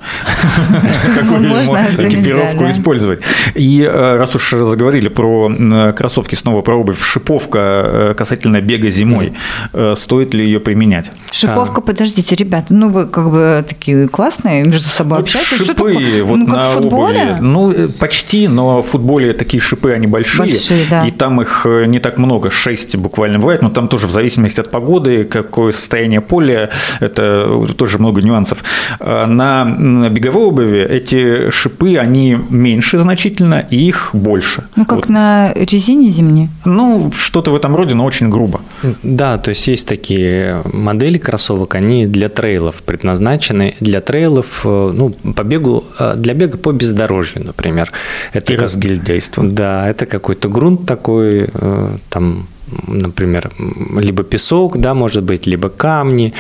какую 1.15 1.51
экипировку 1.51 2.69
использовать. 2.71 3.21
И 3.55 3.83
э, 3.83 4.17
раз 4.17 4.35
уж 4.35 4.51
заговорили 4.51 5.09
про 5.09 5.93
кроссовки, 5.97 6.35
снова 6.35 6.61
про 6.61 6.77
обувь, 6.77 7.03
шиповка 7.03 7.59
э, 7.59 8.15
касательно 8.17 8.61
бега 8.61 8.91
зимой, 8.91 9.33
э, 9.73 9.95
стоит 9.97 10.35
ли 10.35 10.45
ее 10.45 10.61
применять? 10.61 11.11
Шиповка, 11.33 11.81
подождите, 11.81 12.35
ребята, 12.37 12.75
ну 12.75 12.89
вы 12.89 13.07
как 13.07 13.31
бы 13.31 13.65
такие 13.69 14.09
классные, 14.09 14.65
между 14.65 14.89
собой 14.89 15.21
общаетесь. 15.21 15.59
Шипы 15.59 16.23
вот 16.25 16.37
ну, 16.37 16.47
на 16.47 16.77
обуви, 16.77 17.37
ну, 17.41 17.89
почти, 17.91 18.49
но 18.49 18.83
в 18.83 18.87
футболе 18.87 19.20
более 19.21 19.35
такие 19.35 19.61
шипы, 19.61 19.93
они 19.93 20.07
большие, 20.07 20.47
большие 20.47 20.87
да. 20.89 21.07
и 21.07 21.11
там 21.11 21.43
их 21.43 21.67
э, 21.67 21.85
не 21.85 21.99
так 21.99 22.19
много, 22.19 22.51
6 22.51 22.97
буквально 22.97 23.39
бывает, 23.39 23.61
но 23.61 23.69
там 23.69 23.89
тоже 23.89 24.07
в 24.07 24.11
зависимости 24.11 24.61
от 24.61 24.71
погоды, 24.71 25.25
какое 25.25 25.73
состояние 25.73 26.21
поля, 26.23 26.71
это 27.01 27.67
тоже 27.77 27.99
много 27.99 28.23
нюансов. 28.23 28.65
А 28.99 29.27
на 29.27 30.09
беговой 30.09 30.45
обуви 30.45 30.81
эти 30.81 31.51
шипы, 31.51 31.99
они 31.99 32.39
меньше 32.51 32.97
значительно, 32.99 33.67
и 33.71 33.77
их 33.77 34.11
больше. 34.15 34.65
Ну, 34.77 34.87
как 34.87 34.97
вот. 34.97 35.09
на 35.09 35.53
резине 35.53 36.09
зимней? 36.09 36.49
Ну, 36.65 37.13
что-то 37.17 37.51
в 37.51 37.55
этом 37.55 37.77
роде, 37.77 37.95
но 37.95 38.05
очень 38.05 38.31
грубо. 38.31 38.61
Да, 39.03 39.37
то 39.37 39.51
есть 39.51 39.69
есть 39.69 39.87
такие 39.87 40.63
модели 40.73 41.19
кроссовок, 41.19 41.75
они 41.75 42.07
для 42.07 42.29
трейлов 42.29 42.77
предназначены, 42.77 43.75
для 43.81 44.01
трейлов, 44.01 44.63
э, 44.65 44.93
ну, 44.95 45.11
по 45.11 45.43
бегу, 45.43 45.85
э, 45.99 46.15
для 46.17 46.33
бега 46.33 46.57
по 46.57 46.73
бездорожью, 46.73 47.45
например. 47.45 47.93
Это 48.33 48.55
и 48.55 48.57
разгильдя 48.57 49.10
действует. 49.15 49.55
Да, 49.55 49.89
это 49.89 50.07
какой-то 50.07 50.49
грунт 50.49 50.87
такой, 50.87 51.49
э, 51.53 51.97
там, 52.09 52.47
например, 52.87 53.51
либо 53.97 54.23
песок, 54.23 54.79
да, 54.79 54.95
может 54.95 55.25
быть, 55.25 55.47
либо 55.47 55.69
камни. 55.69 56.33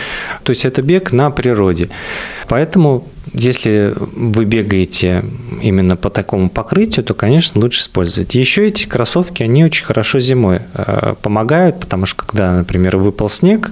То 0.42 0.50
есть 0.50 0.64
это 0.64 0.82
бег 0.82 1.12
на 1.12 1.30
природе. 1.30 1.88
Поэтому 2.48 3.04
если 3.32 3.94
вы 3.96 4.44
бегаете 4.44 5.24
именно 5.62 5.96
по 5.96 6.10
такому 6.10 6.48
покрытию, 6.48 7.04
то, 7.04 7.14
конечно, 7.14 7.60
лучше 7.60 7.80
использовать. 7.80 8.34
Еще 8.34 8.68
эти 8.68 8.86
кроссовки, 8.86 9.42
они 9.42 9.64
очень 9.64 9.84
хорошо 9.84 10.18
зимой 10.20 10.60
э, 10.74 11.14
помогают, 11.22 11.80
потому 11.80 12.06
что 12.06 12.24
когда, 12.24 12.56
например, 12.56 12.96
выпал 12.96 13.28
снег, 13.28 13.70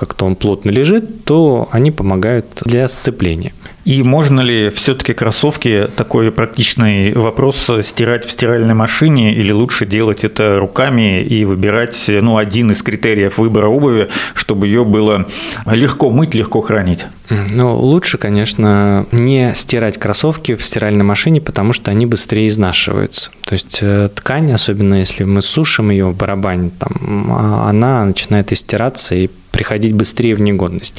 как-то 0.00 0.24
он 0.24 0.34
плотно 0.34 0.70
лежит, 0.70 1.24
то 1.24 1.68
они 1.72 1.90
помогают 1.90 2.46
для 2.64 2.88
сцепления. 2.88 3.52
И 3.84 4.02
можно 4.02 4.40
ли 4.40 4.70
все-таки 4.70 5.12
кроссовки, 5.12 5.88
такой 5.94 6.30
практичный 6.30 7.12
вопрос, 7.12 7.70
стирать 7.82 8.24
в 8.24 8.30
стиральной 8.30 8.74
машине 8.74 9.34
или 9.34 9.52
лучше 9.52 9.84
делать 9.84 10.24
это 10.24 10.56
руками 10.56 11.22
и 11.22 11.44
выбирать 11.44 12.06
ну, 12.08 12.38
один 12.38 12.70
из 12.70 12.82
критериев 12.82 13.36
выбора 13.36 13.68
обуви, 13.68 14.08
чтобы 14.34 14.66
ее 14.66 14.84
было 14.84 15.26
легко 15.66 16.10
мыть, 16.10 16.34
легко 16.34 16.60
хранить? 16.60 17.06
Ну, 17.28 17.74
лучше, 17.76 18.16
конечно, 18.18 19.06
не 19.12 19.52
стирать 19.54 19.98
кроссовки 19.98 20.54
в 20.54 20.62
стиральной 20.62 21.04
машине, 21.04 21.40
потому 21.40 21.72
что 21.72 21.90
они 21.90 22.06
быстрее 22.06 22.48
изнашиваются. 22.48 23.30
То 23.44 23.52
есть 23.54 23.78
э, 23.82 24.08
ткань, 24.14 24.52
особенно 24.52 24.94
если 24.96 25.24
мы 25.24 25.42
сушим 25.42 25.90
ее 25.90 26.06
в 26.06 26.16
барабане, 26.16 26.70
там, 26.78 27.32
а, 27.32 27.70
она 27.70 28.04
начинает 28.04 28.52
истираться 28.52 29.14
и 29.14 29.28
приходить 29.60 29.92
быстрее 29.92 30.34
в 30.34 30.40
негодность. 30.40 30.94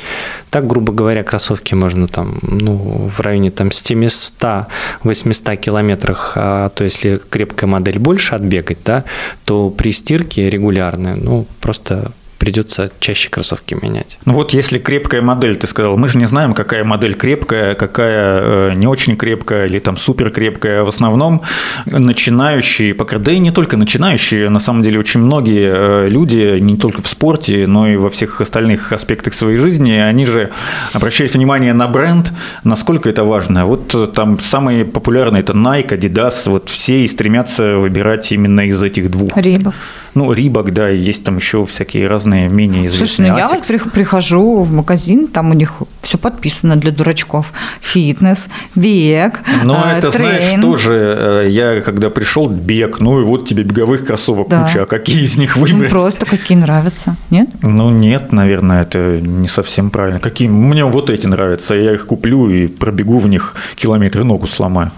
Так, 0.52 0.67
грубо 0.67 0.93
говоря, 0.93 1.24
кроссовки 1.24 1.74
можно 1.74 2.08
там, 2.08 2.38
ну, 2.43 3.10
в 3.10 3.19
районе 3.19 3.50
там 3.50 3.69
700-800 3.69 5.56
километрах, 5.56 6.34
а 6.36 6.69
то 6.69 6.84
если 6.84 7.19
крепкая 7.32 7.67
модель 7.67 7.97
больше 7.97 8.36
отбегать, 8.36 8.78
да, 8.86 9.04
то 9.45 9.71
при 9.71 9.91
стирке 9.91 10.47
регулярной, 10.47 11.15
ну, 11.15 11.47
просто 11.60 12.12
придется 12.41 12.89
чаще 12.99 13.30
кроссовки 13.30 13.77
менять. 13.80 14.17
Ну 14.25 14.34
вот 14.34 14.51
если 14.51 14.80
крепкая 14.80 15.21
модель, 15.21 15.58
ты 15.58 15.67
сказал, 15.67 15.95
мы 15.95 16.08
же 16.08 16.17
не 16.17 16.25
знаем, 16.25 16.56
какая 16.56 16.84
модель 16.84 17.13
крепкая, 17.13 17.75
какая 17.75 18.41
э, 18.41 18.73
не 18.73 18.88
очень 18.88 19.15
крепкая 19.15 19.67
или 19.67 19.77
там 19.77 19.95
супер 19.95 20.32
крепкая. 20.32 20.82
В 20.82 20.88
основном 20.88 21.43
начинающие, 21.86 22.95
пока 22.95 23.19
да 23.19 23.32
и 23.32 23.38
не 23.38 23.51
только 23.51 23.77
начинающие, 23.77 24.49
на 24.49 24.58
самом 24.58 24.82
деле 24.82 24.97
очень 24.97 25.19
многие 25.19 25.71
э, 25.71 26.10
люди, 26.10 26.58
не 26.60 26.77
только 26.77 27.04
в 27.04 27.08
спорте, 27.08 27.67
но 27.67 27.88
и 27.88 27.95
во 27.95 28.10
всех 28.10 28.41
остальных 28.41 28.91
аспектах 28.91 29.36
своей 29.36 29.58
жизни, 29.58 29.91
они 29.91 30.25
же 30.25 30.49
обращают 30.93 31.36
внимание 31.36 31.73
на 31.73 31.88
бренд, 31.88 32.34
насколько 32.63 33.08
это 33.08 33.23
важно. 33.23 33.67
Вот 33.67 33.93
э, 33.93 34.08
там 34.08 34.39
самые 34.39 34.84
популярные 34.84 35.43
это 35.43 35.54
Nike, 35.54 35.89
Adidas, 35.89 36.49
вот 36.49 36.71
все 36.71 37.04
и 37.04 37.08
стремятся 37.08 37.77
выбирать 37.77 38.32
именно 38.32 38.62
из 38.62 38.82
этих 38.82 39.12
двух. 39.12 39.38
Рибов. 39.38 39.75
Ну, 40.13 40.34
Рибок, 40.34 40.74
да, 40.74 40.89
есть 40.89 41.24
там 41.24 41.38
еще 41.38 41.65
всякие 41.65 42.08
разные 42.08 42.50
менее 42.50 42.88
известные. 42.88 43.08
Слушай, 43.08 43.32
ну 43.32 43.38
я 43.38 43.47
вот 43.47 43.91
прихожу 43.93 44.62
в 44.62 44.71
магазин, 44.71 45.28
там 45.28 45.52
у 45.52 45.54
них 45.54 45.74
все 46.02 46.17
подписано 46.17 46.76
для 46.76 46.91
дурачков. 46.91 47.54
Фитнес, 47.80 48.50
бег, 48.76 49.39
Ну, 49.63 49.76
э, 49.76 49.97
это, 49.97 50.12
трейн. 50.12 50.30
знаешь, 50.30 50.62
тоже, 50.62 51.43
э, 51.45 51.50
я 51.50 51.82
когда 51.82 52.10
пришел, 52.10 52.50
бег, 52.50 53.00
ну 53.00 53.21
и 53.21 53.24
вот 53.24 53.47
тебе 53.47 53.63
беговых 53.63 54.06
кроссовок 54.06 54.50
да. 54.50 54.63
куча, 54.63 54.84
а 54.84 54.86
какие 54.86 55.24
из 55.24 55.38
них 55.38 55.56
выбрать? 55.56 55.91
Ну, 55.93 56.00
просто 56.00 56.26
какие 56.26 56.58
нравятся, 56.58 57.15
нет? 57.30 57.50
Ну, 57.62 57.89
нет, 57.89 58.34
наверное, 58.34 58.82
это 58.82 59.21
не 59.21 59.47
совсем 59.47 59.89
правильно. 59.89 60.19
Какие? 60.19 60.50
Мне 60.50 60.84
вот 60.84 61.10
эти 61.10 61.28
нравятся, 61.28 61.76
я 61.76 61.93
их 61.93 62.06
куплю 62.06 62.50
и 62.50 62.67
пробегу 62.67 63.19
в 63.19 63.28
них 63.28 63.56
километры, 63.76 64.24
ногу 64.24 64.47
сломаю. 64.47 64.91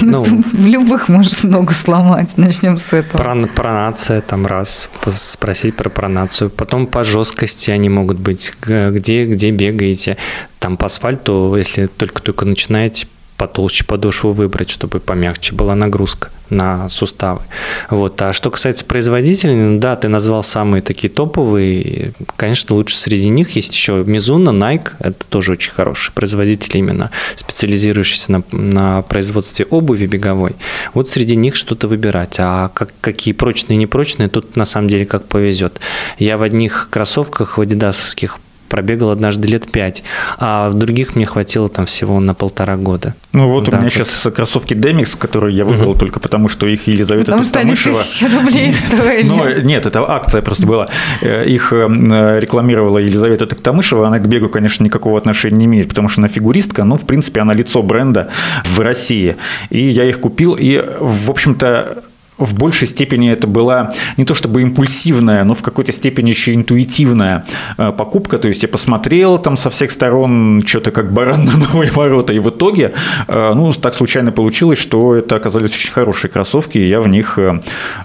Ну, 0.00 0.24
в 0.52 0.66
любых 0.66 1.08
можешь 1.08 1.42
ногу 1.42 1.72
сломать. 1.72 2.36
Начнем 2.36 2.76
с 2.78 2.92
этого. 2.92 3.16
Про, 3.18 3.46
пронация 3.46 4.20
там 4.20 4.46
раз, 4.46 4.90
спросить 5.08 5.76
про 5.76 5.88
пронацию. 5.88 6.50
Потом 6.50 6.86
по 6.86 7.04
жесткости 7.04 7.70
они 7.70 7.88
могут 7.88 8.18
быть, 8.18 8.52
где, 8.60 9.26
где 9.26 9.50
бегаете. 9.50 10.16
Там 10.58 10.76
по 10.76 10.86
асфальту, 10.86 11.54
если 11.56 11.86
только-только 11.86 12.44
начинаете 12.44 13.06
потолще 13.38 13.84
подошву 13.84 14.32
выбрать, 14.32 14.68
чтобы 14.68 15.00
помягче 15.00 15.54
была 15.54 15.74
нагрузка 15.74 16.30
на 16.50 16.88
суставы. 16.88 17.40
Вот. 17.88 18.20
А 18.20 18.32
что 18.32 18.50
касается 18.50 18.84
производителей, 18.84 19.54
ну 19.54 19.78
да, 19.78 19.96
ты 19.96 20.08
назвал 20.08 20.42
самые 20.42 20.82
такие 20.82 21.08
топовые. 21.08 22.12
Конечно, 22.36 22.74
лучше 22.74 22.96
среди 22.96 23.28
них 23.28 23.50
есть 23.50 23.72
еще 23.72 24.02
Mizuno, 24.02 24.50
Nike. 24.50 24.90
Это 24.98 25.24
тоже 25.28 25.52
очень 25.52 25.70
хорошие 25.70 26.12
производители, 26.14 26.78
именно 26.78 27.10
специализирующиеся 27.36 28.32
на, 28.32 28.42
на 28.50 29.02
производстве 29.02 29.66
обуви 29.66 30.06
беговой. 30.06 30.56
Вот 30.94 31.08
среди 31.08 31.36
них 31.36 31.54
что-то 31.54 31.86
выбирать. 31.86 32.36
А 32.38 32.70
как, 32.74 32.92
какие 33.00 33.34
прочные 33.34 33.76
и 33.76 33.80
непрочные, 33.80 34.28
тут 34.28 34.56
на 34.56 34.64
самом 34.64 34.88
деле 34.88 35.06
как 35.06 35.26
повезет. 35.26 35.80
Я 36.18 36.38
в 36.38 36.42
одних 36.42 36.88
кроссовках, 36.90 37.56
в 37.56 37.60
адидасовских 37.60 38.38
пробегал 38.68 39.10
однажды 39.10 39.48
лет 39.48 39.70
пять, 39.70 40.02
а 40.38 40.70
в 40.70 40.74
других 40.74 41.16
мне 41.16 41.26
хватило 41.26 41.68
там 41.68 41.86
всего 41.86 42.20
на 42.20 42.34
полтора 42.34 42.76
года. 42.76 43.14
Ну 43.32 43.48
вот 43.48 43.64
да, 43.64 43.78
у 43.78 43.80
меня 43.80 43.84
вот. 43.84 43.92
сейчас 43.92 44.32
кроссовки 44.34 44.74
Demix, 44.74 45.16
которые 45.18 45.56
я 45.56 45.64
выбрал 45.64 45.90
угу. 45.90 45.98
только 45.98 46.20
потому, 46.20 46.48
что 46.48 46.66
их 46.66 46.86
Елизавета 46.86 47.26
потому 47.26 47.44
Тустамышева... 47.44 48.02
что 48.02 48.26
они 48.26 48.36
рублей 48.36 48.74
стоили. 48.98 49.28
Ну, 49.28 49.60
нет, 49.62 49.86
это 49.86 50.08
акция 50.08 50.42
просто 50.42 50.66
была. 50.66 50.88
Э, 51.20 51.44
их 51.46 51.72
э, 51.72 52.38
рекламировала 52.40 52.98
Елизавета 52.98 53.46
Токтамышева, 53.46 54.06
она 54.06 54.18
к 54.18 54.28
бегу, 54.28 54.48
конечно, 54.48 54.84
никакого 54.84 55.18
отношения 55.18 55.58
не 55.58 55.64
имеет, 55.66 55.88
потому 55.88 56.08
что 56.08 56.20
она 56.20 56.28
фигуристка, 56.28 56.84
но, 56.84 56.96
в 56.96 57.06
принципе, 57.06 57.40
она 57.40 57.54
лицо 57.54 57.82
бренда 57.82 58.30
в 58.64 58.80
России. 58.80 59.36
И 59.70 59.80
я 59.80 60.04
их 60.04 60.20
купил, 60.20 60.56
и, 60.58 60.82
в 61.00 61.30
общем-то, 61.30 62.04
в 62.38 62.54
большей 62.54 62.88
степени 62.88 63.30
это 63.30 63.46
была 63.46 63.92
не 64.16 64.24
то 64.24 64.34
чтобы 64.34 64.62
импульсивная, 64.62 65.44
но 65.44 65.54
в 65.54 65.62
какой-то 65.62 65.92
степени 65.92 66.30
еще 66.30 66.54
интуитивная 66.54 67.44
э, 67.76 67.92
покупка. 67.92 68.38
То 68.38 68.48
есть 68.48 68.62
я 68.62 68.68
посмотрел 68.68 69.38
там 69.38 69.56
со 69.56 69.70
всех 69.70 69.90
сторон 69.90 70.62
что-то 70.64 70.90
как 70.90 71.12
баран 71.12 71.44
на 71.52 71.56
новые 71.56 71.90
ворота. 71.90 72.32
И 72.32 72.38
в 72.38 72.48
итоге, 72.50 72.92
э, 73.26 73.52
ну, 73.54 73.72
так 73.72 73.94
случайно 73.94 74.32
получилось, 74.32 74.78
что 74.78 75.14
это 75.14 75.36
оказались 75.36 75.72
очень 75.72 75.92
хорошие 75.92 76.30
кроссовки. 76.30 76.78
И 76.78 76.88
я 76.88 77.00
в 77.00 77.08
них, 77.08 77.38
э, 77.38 77.58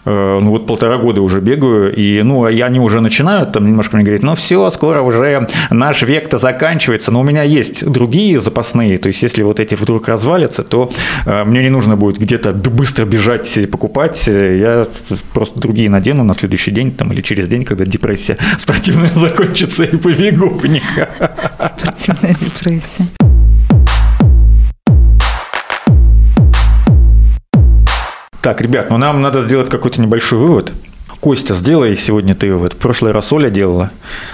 ну, 0.05 0.49
вот 0.49 0.66
полтора 0.66 0.97
года 0.97 1.22
уже 1.22 1.39
бегаю. 1.39 1.95
И, 1.95 2.22
ну, 2.24 2.47
и 2.47 2.60
они 2.62 2.80
уже 2.80 3.01
начинают 3.01 3.53
там 3.53 3.68
немножко 3.68 3.95
мне 3.95 4.05
говорить, 4.05 4.24
ну, 4.24 4.36
все, 4.36 4.70
скоро 4.72 5.01
уже 5.01 5.47
наш 5.70 6.01
век-то 6.01 6.38
заканчивается. 6.38 7.12
Но 7.12 7.22
у 7.22 7.24
меня 7.24 7.43
есть 7.43 7.86
другие 7.86 8.39
запасные. 8.39 8.97
То 8.97 9.08
есть 9.08 9.22
если 9.22 9.43
вот 9.43 9.60
эти 9.60 9.76
вдруг 9.76 10.08
развалятся, 10.08 10.64
то 10.64 10.89
мне 11.45 11.62
не 11.62 11.70
нужно 11.70 11.95
будет 11.95 12.18
где-то 12.18 12.53
быстро 12.53 13.05
бежать 13.05 13.60
покупать 13.72 14.22
бежать, 14.28 14.59
я 14.59 14.88
просто 15.34 15.59
другие 15.59 15.89
надену 15.89 16.24
на 16.24 16.34
следующий 16.34 16.71
день 16.71 16.91
там, 16.91 17.11
или 17.13 17.21
через 17.21 17.47
день, 17.47 17.65
когда 17.65 17.86
депрессия 17.86 18.38
спортивная 18.59 19.13
закончится, 19.13 19.84
и 19.84 19.95
побегу 19.95 20.49
в 20.49 20.65
них. 20.65 20.84
Спортивная 21.80 22.36
депрессия. 22.36 23.07
Так, 28.41 28.59
ребят, 28.59 28.89
ну 28.89 28.97
нам 28.97 29.21
надо 29.21 29.41
сделать 29.41 29.69
какой-то 29.69 30.01
небольшой 30.01 30.38
вывод. 30.38 30.74
Костя, 31.21 31.53
сделай 31.53 31.95
сегодня 31.95 32.36
ты 32.36 32.51
вывод. 32.51 32.74
В 32.74 32.76
прошлый 32.76 33.13
раз 33.13 33.32
Оля 33.32 33.49
делала. 33.49 33.91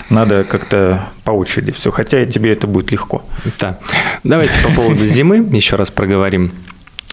Надо 0.09 0.43
как-то 0.43 1.09
по 1.23 1.29
очереди 1.29 1.71
все. 1.71 1.91
Хотя 1.91 2.25
тебе 2.25 2.51
это 2.51 2.65
будет 2.65 2.91
легко. 2.91 3.23
Да. 3.59 3.77
Давайте 4.23 4.57
по 4.63 4.73
поводу 4.73 5.05
зимы 5.05 5.37
еще 5.51 5.75
раз 5.75 5.91
проговорим. 5.91 6.51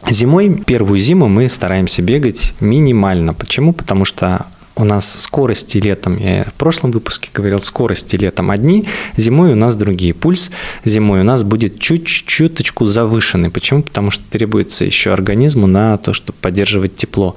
Зимой, 0.09 0.63
первую 0.65 1.01
зиму 1.01 1.27
мы 1.27 1.49
стараемся 1.49 2.01
бегать 2.01 2.55
минимально. 2.61 3.35
Почему? 3.35 3.73
Потому 3.73 4.05
что 4.05 4.47
у 4.77 4.85
нас 4.85 5.21
скорости 5.21 5.79
летом, 5.79 6.17
я 6.19 6.45
в 6.45 6.53
прошлом 6.53 6.93
выпуске 6.93 7.29
говорил, 7.35 7.59
скорости 7.59 8.15
летом 8.15 8.53
одни, 8.53 8.87
зимой 9.17 9.53
у 9.53 9.57
нас 9.57 9.75
другие. 9.75 10.15
Пульс 10.15 10.51
зимой 10.85 11.23
у 11.23 11.25
нас 11.25 11.43
будет 11.43 11.81
чуть-чуточку 11.81 12.87
завышенный. 12.87 13.51
Почему? 13.51 13.83
Потому 13.83 14.13
что 14.13 14.23
требуется 14.31 14.85
еще 14.85 15.13
организму 15.13 15.67
на 15.67 15.97
то, 15.97 16.13
чтобы 16.13 16.39
поддерживать 16.41 16.95
тепло. 16.95 17.35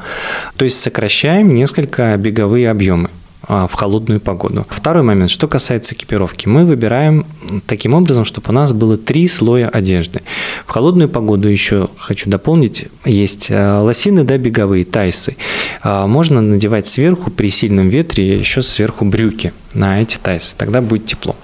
То 0.56 0.66
есть 0.66 0.80
сокращаем 0.80 1.54
несколько 1.54 2.16
беговые 2.18 2.70
объемы. 2.70 3.10
А, 3.52 3.68
в 3.68 3.74
холодную 3.74 4.22
погоду. 4.22 4.68
Второй 4.70 5.02
момент, 5.02 5.32
что 5.32 5.48
касается 5.48 5.96
экипировки. 5.96 6.48
Мы 6.48 6.66
выбираем 6.66 7.26
таким 7.66 7.96
образом, 7.96 8.24
чтобы 8.24 8.50
у 8.50 8.52
нас 8.52 8.74
было 8.74 8.96
три 8.96 9.28
слоя 9.28 9.68
одежды. 9.68 10.22
В 10.68 10.70
холодную 10.70 11.10
погоду 11.10 11.48
еще 11.48 11.90
хочу 11.98 12.30
дополнить, 12.30 12.86
есть 13.06 13.48
э, 13.50 13.80
лосины, 13.80 14.24
да, 14.24 14.38
беговые, 14.38 14.86
тайсы. 14.86 15.36
А, 15.82 16.06
можно 16.06 16.42
надевать 16.42 16.86
сверху 16.86 17.32
при 17.32 17.50
сильном 17.50 17.90
ветре 17.90 18.38
еще 18.38 18.62
сверху 18.62 19.04
брюки 19.04 19.52
на 19.74 20.00
эти 20.00 20.18
тайсы, 20.18 20.54
тогда 20.56 20.82
будет 20.82 21.08
тепло. 21.08 21.36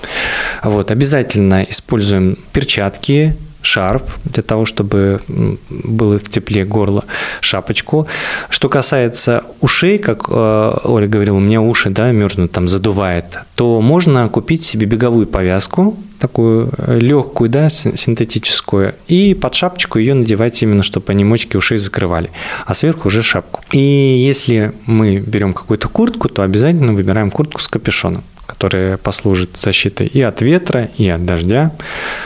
Вот, 0.64 0.92
обязательно 0.92 1.64
используем 1.64 2.38
перчатки, 2.54 3.36
шарф 3.66 4.04
для 4.26 4.44
того, 4.44 4.66
чтобы 4.66 5.22
было 5.70 6.20
в 6.20 6.30
тепле 6.30 6.66
горло, 6.66 7.04
шапочку. 7.42 8.08
Что 8.50 8.70
касается 8.70 9.44
ушей, 9.62 9.98
как 9.98 10.28
э, 10.30 10.78
Оля 10.84 11.08
говорила, 11.08 11.36
у 11.36 11.40
меня 11.40 11.62
уши 11.62 11.90
да, 11.90 12.12
мерзнут, 12.12 12.52
там 12.52 12.68
задувает, 12.68 13.40
то 13.56 13.82
можно 13.82 14.30
купить 14.30 14.64
себе 14.64 14.86
беговую 14.86 15.28
повязку, 15.28 15.98
такую 16.20 16.70
э, 16.78 17.00
легкую, 17.00 17.50
да, 17.50 17.70
синтетическую, 17.70 18.96
и 19.08 19.34
под 19.34 19.56
шапочку 19.56 20.00
ее 20.00 20.14
надевать 20.14 20.62
именно, 20.64 20.84
чтобы 20.84 21.12
они 21.12 21.24
мочки 21.24 21.58
ушей 21.58 21.78
закрывали, 21.78 22.30
а 22.66 22.74
сверху 22.74 23.08
уже 23.08 23.22
шапку. 23.22 23.62
И 23.72 23.80
если 23.80 24.74
мы 24.86 25.18
берем 25.18 25.54
какую-то 25.54 25.88
куртку, 25.90 26.30
то 26.30 26.44
обязательно 26.44 26.94
выбираем 26.94 27.32
куртку 27.32 27.62
с 27.62 27.68
капюшоном 27.68 28.24
которая 28.46 28.98
послужит 28.98 29.58
защитой 29.58 30.08
и 30.08 30.22
от 30.22 30.42
ветра, 30.42 30.90
и 30.98 31.08
от 31.10 31.26
дождя. 31.26 31.72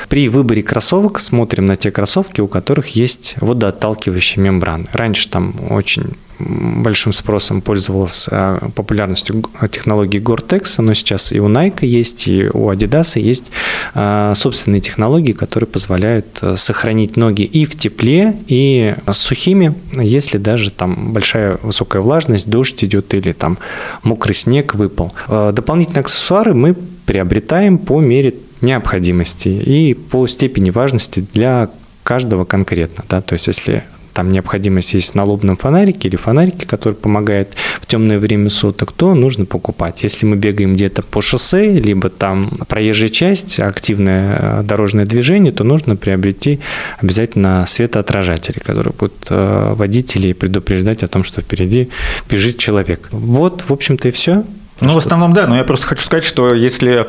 При 0.10 0.30
выборе 0.30 0.64
кроссовок 0.64 1.20
смотрим 1.20 1.66
на 1.66 1.76
те 1.76 1.92
кроссовки, 1.92 2.42
у 2.42 2.48
которых 2.48 2.90
есть 2.90 3.36
водоотталкивающие 3.40 4.44
мембраны. 4.44 4.86
Раньше 4.94 5.30
там 5.30 5.54
очень 5.70 6.16
большим 6.40 7.14
спросом 7.14 7.62
пользовалась 7.62 8.28
а, 8.32 8.70
популярностью 8.76 9.44
технологии 9.70 10.22
Gore-Tex, 10.22 10.82
но 10.82 10.94
сейчас 10.94 11.32
и 11.32 11.40
у 11.40 11.50
Nike 11.50 11.86
есть, 11.86 12.28
и 12.28 12.50
у 12.52 12.72
Adidas 12.72 13.20
есть 13.20 13.52
а, 13.94 14.34
собственные 14.36 14.82
технологии, 14.82 15.34
которые 15.34 15.68
позволяют 15.68 16.40
э, 16.42 16.56
сохранить 16.58 17.18
ноги 17.18 17.44
и 17.44 17.66
в 17.66 17.76
тепле, 17.78 18.36
и 18.48 18.96
сухими, 19.12 19.76
если 19.94 20.38
даже 20.38 20.72
там 20.72 21.14
большая 21.14 21.58
высокая 21.62 22.02
влажность, 22.02 22.50
дождь 22.50 22.84
идет 22.84 23.14
или 23.14 23.32
там 23.34 23.58
мокрый 24.04 24.36
снег 24.36 24.76
выпал. 24.76 25.14
Э, 25.28 25.52
дополнительные 25.54 26.02
аксессуары 26.02 26.54
мы 26.54 26.76
приобретаем 27.06 27.78
по 27.78 28.00
мере 28.00 28.36
необходимости 28.62 29.50
и 29.50 29.94
по 29.94 30.28
степени 30.28 30.70
важности 30.70 31.26
для 31.34 31.70
каждого 32.04 32.46
конкретно. 32.46 33.04
Да? 33.10 33.22
То 33.22 33.34
есть, 33.34 33.48
если 33.48 33.84
там 34.20 34.34
необходимость 34.34 34.96
есть 34.96 35.12
в 35.12 35.16
налобном 35.16 35.56
фонарике 35.56 36.10
или 36.10 36.18
фонарике, 36.18 36.66
который 36.68 36.94
помогает 36.94 37.56
в 37.80 37.86
темное 37.86 38.20
время 38.20 38.50
суток, 38.50 38.92
то 38.92 39.14
нужно 39.16 39.46
покупать. 39.46 40.04
Если 40.04 40.26
мы 40.26 40.36
бегаем 40.36 40.74
где-то 40.74 41.04
по 41.04 41.22
шоссе, 41.22 41.80
либо 41.80 42.10
там 42.10 42.50
проезжая 42.68 43.08
часть, 43.08 43.62
активное 43.62 44.38
э, 44.42 44.64
дорожное 44.66 45.06
движение, 45.06 45.54
то 45.54 45.64
нужно 45.64 45.96
приобрести 45.96 46.60
обязательно 46.98 47.64
светоотражатели, 47.66 48.60
которые 48.60 48.92
будут 48.92 49.28
э, 49.30 49.74
водителей 49.74 50.34
предупреждать 50.34 51.02
о 51.04 51.08
том, 51.08 51.24
что 51.24 51.42
впереди 51.42 51.88
бежит 52.30 52.58
человек. 52.58 53.08
Вот, 53.12 53.64
в 53.70 53.72
общем-то, 53.72 54.10
и 54.10 54.12
все. 54.12 54.44
Ну, 54.82 54.94
в 54.94 54.98
основном, 54.98 55.34
да, 55.34 55.48
но 55.48 55.58
я 55.58 55.64
просто 55.64 55.88
хочу 55.88 56.04
сказать, 56.04 56.24
что 56.24 56.54
если 56.54 57.06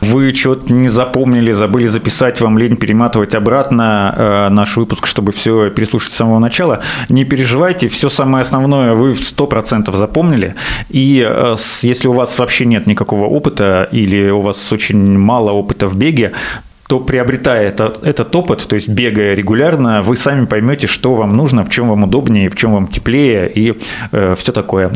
вы 0.00 0.32
чего-то 0.32 0.72
не 0.72 0.88
запомнили, 0.88 1.52
забыли 1.52 1.86
записать, 1.86 2.40
вам 2.40 2.58
лень 2.58 2.76
перематывать 2.76 3.34
обратно 3.34 4.14
э, 4.16 4.48
наш 4.50 4.76
выпуск, 4.76 5.06
чтобы 5.06 5.32
все 5.32 5.70
переслушать 5.70 6.12
с 6.12 6.16
самого 6.16 6.38
начала, 6.38 6.80
не 7.08 7.24
переживайте, 7.24 7.88
все 7.88 8.08
самое 8.08 8.42
основное 8.42 8.94
вы 8.94 9.14
в 9.14 9.20
100% 9.20 9.96
запомнили, 9.96 10.54
и 10.90 11.26
э, 11.26 11.56
если 11.82 12.08
у 12.08 12.12
вас 12.12 12.38
вообще 12.38 12.66
нет 12.66 12.86
никакого 12.86 13.24
опыта 13.24 13.88
или 13.90 14.30
у 14.30 14.40
вас 14.40 14.72
очень 14.72 15.18
мало 15.18 15.52
опыта 15.52 15.88
в 15.88 15.96
беге, 15.96 16.32
то 16.86 17.00
приобретая 17.00 17.68
это, 17.68 17.96
этот 18.02 18.34
опыт, 18.36 18.66
то 18.68 18.74
есть 18.74 18.88
бегая 18.88 19.34
регулярно, 19.34 20.02
вы 20.02 20.16
сами 20.16 20.44
поймете, 20.44 20.86
что 20.86 21.14
вам 21.14 21.36
нужно, 21.36 21.64
в 21.64 21.70
чем 21.70 21.88
вам 21.88 22.04
удобнее, 22.04 22.50
в 22.50 22.56
чем 22.56 22.74
вам 22.74 22.88
теплее 22.88 23.50
и 23.50 23.74
э, 24.12 24.34
все 24.36 24.52
такое. 24.52 24.90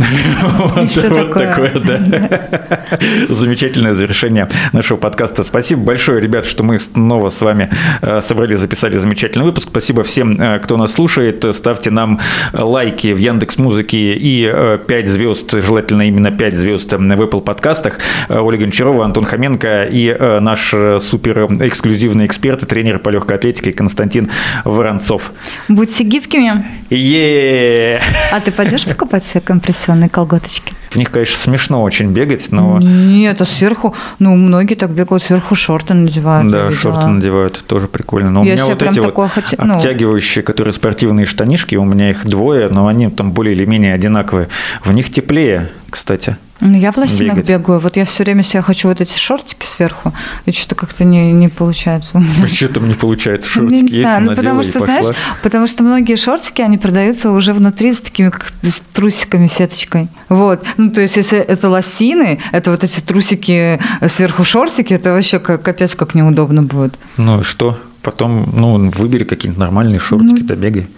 Вот 0.59 0.93
такое, 1.33 1.73
да. 1.81 2.99
Замечательное 3.29 3.95
завершение 3.95 4.49
нашего 4.73 4.99
подкаста. 4.99 5.43
Спасибо 5.43 5.83
большое, 5.83 6.21
ребят, 6.21 6.45
что 6.45 6.63
мы 6.63 6.79
снова 6.79 7.31
с 7.31 7.41
вами 7.41 7.71
э, 8.03 8.21
собрали, 8.21 8.55
записали 8.55 8.99
замечательный 8.99 9.45
выпуск. 9.45 9.69
Спасибо 9.71 10.03
всем, 10.03 10.33
э, 10.33 10.59
кто 10.59 10.77
нас 10.77 10.93
слушает. 10.93 11.45
Ставьте 11.53 11.91
нам 11.91 12.21
лайки 12.53 13.13
в 13.13 13.19
Яндекс 13.19 13.57
Музыке 13.57 14.13
и 14.15 14.79
5 14.87 15.09
звезд, 15.09 15.53
желательно 15.53 16.07
именно 16.07 16.31
5 16.31 16.55
звезд 16.55 16.93
в 16.93 16.97
Apple 16.97 17.41
подкастах. 17.41 17.99
Ольга 18.29 18.65
Гончарова, 18.65 19.05
Антон 19.05 19.25
Хоменко 19.25 19.85
и 19.85 20.17
наш 20.41 20.75
супер 21.01 21.47
эксклюзивные 21.79 22.27
эксперты, 22.27 22.67
тренеры 22.67 22.99
по 22.99 23.09
легкой 23.09 23.37
атлетике 23.37 23.73
Константин 23.73 24.31
Воронцов. 24.65 25.31
Будьте 25.69 26.03
гибкими. 26.03 26.65
е 26.91 28.01
А 28.33 28.41
ты 28.41 28.51
пойдешь 28.51 28.85
покупать 28.85 29.25
себе 29.25 29.41
компрессионные 29.41 30.09
колготочки? 30.09 30.75
В 30.91 30.97
них, 30.97 31.13
конечно, 31.13 31.37
смешно 31.37 31.83
очень 31.83 32.11
бегать, 32.13 32.51
но... 32.51 32.79
Нет, 32.81 33.41
а 33.41 33.45
сверху, 33.45 33.95
ну, 34.19 34.35
многие 34.35 34.75
так 34.75 34.91
бегают, 34.91 35.23
сверху 35.23 35.55
шорты 35.55 35.95
надевают. 35.95 36.51
Да, 36.51 36.73
шорты 36.73 37.07
надевают, 37.07 37.63
тоже 37.67 37.87
прикольно. 37.87 38.31
Но 38.31 38.43
я 38.43 38.53
у 38.53 38.57
меня 38.57 38.67
вот 38.67 38.83
эти 38.83 38.99
вот 38.99 39.15
хоти... 39.15 39.57
Ну. 39.59 39.75
обтягивающие, 39.75 40.43
которые 40.43 40.73
спортивные 40.73 41.27
штанишки, 41.27 41.77
у 41.77 41.85
меня 41.85 42.11
их 42.11 42.27
двое, 42.27 42.69
но 42.69 42.89
они 42.89 43.09
там 43.09 43.33
более 43.33 43.55
или 43.55 43.67
менее 43.67 43.95
одинаковые. 43.95 44.49
В 44.83 44.93
них 44.93 45.13
теплее, 45.13 45.71
кстати. 45.91 46.37
Ну, 46.61 46.77
я 46.77 46.91
в 46.91 46.97
лосинах 46.97 47.37
бегать. 47.37 47.49
бегаю. 47.49 47.79
Вот 47.79 47.97
я 47.97 48.05
все 48.05 48.25
время 48.25 48.43
себе 48.43 48.63
хочу 48.63 48.89
вот 48.89 49.01
эти 49.01 49.17
шортики 49.17 49.65
сверху, 49.65 50.13
и 50.45 50.53
что-то 50.53 50.75
как-то 50.75 51.05
не, 51.05 51.33
не 51.33 51.49
получается. 51.49 52.21
Почему 52.41 52.71
там 52.75 52.89
не 52.89 52.95
получается? 52.95 53.49
Шортики 53.49 53.93
не 53.93 53.99
есть, 53.99 54.11
ну, 54.21 54.35
потому 54.35 54.63
что, 54.65 54.81
знаешь, 54.81 55.07
потому 55.43 55.67
что 55.67 55.83
многие 55.85 56.17
шортики, 56.17 56.61
они 56.63 56.77
продаются 56.79 57.31
уже 57.31 57.53
внутри 57.53 57.93
с 57.93 58.01
такими 58.01 58.31
как 58.31 58.53
с 58.63 58.81
трусиками, 58.93 59.47
сеточкой. 59.47 60.09
Вот. 60.29 60.65
Ну, 60.77 60.91
то 60.91 61.01
есть, 61.01 61.17
если 61.17 61.39
это 61.39 61.69
лосины, 61.69 62.41
это 62.53 62.71
вот 62.71 62.83
эти 62.83 63.01
трусики 63.01 63.81
сверху 64.09 64.45
шортики, 64.45 64.95
это 64.95 65.13
вообще 65.13 65.39
капец 65.39 65.95
как 65.95 66.15
неудобно 66.15 66.63
будет. 66.63 66.99
Ну, 67.17 67.41
и 67.41 67.43
что? 67.45 67.79
Потом, 68.03 68.49
ну, 68.55 68.91
выбери 68.91 69.25
какие-нибудь 69.25 69.61
нормальные 69.61 70.01
шортики, 70.01 70.41
ну, 70.41 70.47
да 70.47 70.57
бегай. 70.57 70.89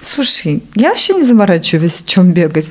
Слушай, 0.00 0.62
я 0.74 0.90
вообще 0.90 1.14
не 1.14 1.24
заморачиваюсь, 1.24 2.02
в 2.02 2.06
чем 2.06 2.32
бегать. 2.32 2.66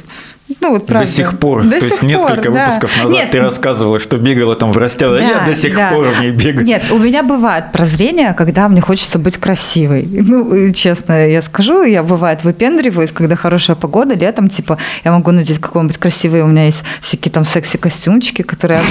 Ну, 0.62 0.72
вот 0.72 0.88
правда. 0.88 1.06
До 1.06 1.12
сих 1.12 1.38
пор. 1.38 1.64
До 1.64 1.80
То 1.80 1.82
сих 1.82 1.90
есть 1.92 2.04
несколько 2.04 2.52
да. 2.52 2.66
выпусков 2.66 2.98
назад 2.98 3.12
Нет. 3.12 3.32
ты 3.32 3.40
рассказывала, 3.40 4.00
что 4.00 4.18
бегала 4.18 4.56
там 4.56 4.72
в 4.72 4.78
растяжке. 4.78 5.20
Да, 5.20 5.42
я 5.42 5.46
до 5.46 5.56
сих 5.56 5.76
да. 5.76 5.92
пор 5.92 6.08
в 6.08 6.20
ней 6.20 6.32
бегаю. 6.32 6.66
Нет, 6.66 6.84
у 6.92 6.98
меня 6.98 7.24
бывает 7.24 7.72
прозрение, 7.72 8.34
когда 8.34 8.68
мне 8.68 8.82
хочется 8.82 9.20
быть 9.20 9.38
красивой. 9.38 10.08
Ну, 10.30 10.72
честно, 10.74 11.28
я 11.28 11.42
скажу, 11.42 11.84
я 11.84 12.04
бывает 12.04 12.44
выпендриваюсь, 12.44 13.12
когда 13.12 13.36
хорошая 13.36 13.76
погода, 13.76 14.14
летом, 14.14 14.48
типа, 14.48 14.78
я 15.04 15.12
могу 15.12 15.32
надеть 15.32 15.58
какой-нибудь 15.58 15.98
красивый, 15.98 16.44
у 16.44 16.48
меня 16.48 16.66
есть 16.66 16.84
всякие 17.02 17.32
там 17.32 17.46
секси-костюмчики, 17.46 18.44
которые 18.44 18.82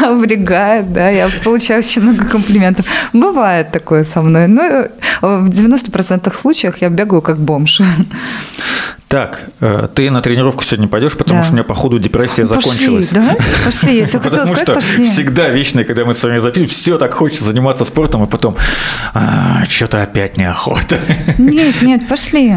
облегают, 0.00 0.92
да, 0.92 1.10
я 1.10 1.30
получаю 1.44 1.78
очень 1.78 2.02
много 2.02 2.24
комплиментов. 2.24 2.86
Бывает 3.12 3.70
такое 3.70 4.04
со 4.04 4.20
мной, 4.20 4.48
но 4.48 4.62
э, 4.62 4.88
в 5.20 5.48
90% 5.48 6.34
случаев 6.34 6.78
я 6.80 6.88
бегаю 6.88 7.22
как 7.22 7.38
бомж. 7.38 7.80
Так, 9.12 9.42
э, 9.60 9.88
ты 9.94 10.10
на 10.10 10.22
тренировку 10.22 10.64
сегодня 10.64 10.88
пойдешь, 10.88 11.18
потому 11.18 11.40
да. 11.40 11.42
что 11.42 11.52
у 11.52 11.56
меня, 11.56 11.64
походу, 11.64 11.98
депрессия 11.98 12.46
пошли, 12.46 12.62
закончилась. 12.62 13.08
Да? 13.10 13.36
Пошли, 13.62 13.98
я 13.98 14.06
тебе 14.06 14.20
Потому 14.20 14.54
сказать, 14.54 14.62
что 14.62 14.72
пошли. 14.72 15.10
всегда 15.10 15.50
вечно, 15.50 15.84
когда 15.84 16.06
мы 16.06 16.14
с 16.14 16.22
вами 16.22 16.38
записываем, 16.38 16.70
все 16.70 16.96
так 16.96 17.12
хочется 17.12 17.44
заниматься 17.44 17.84
спортом, 17.84 18.24
и 18.24 18.26
потом 18.26 18.56
а, 19.12 19.66
что-то 19.68 20.02
опять 20.02 20.38
неохота. 20.38 20.98
Нет, 21.36 21.82
нет, 21.82 22.08
пошли. 22.08 22.54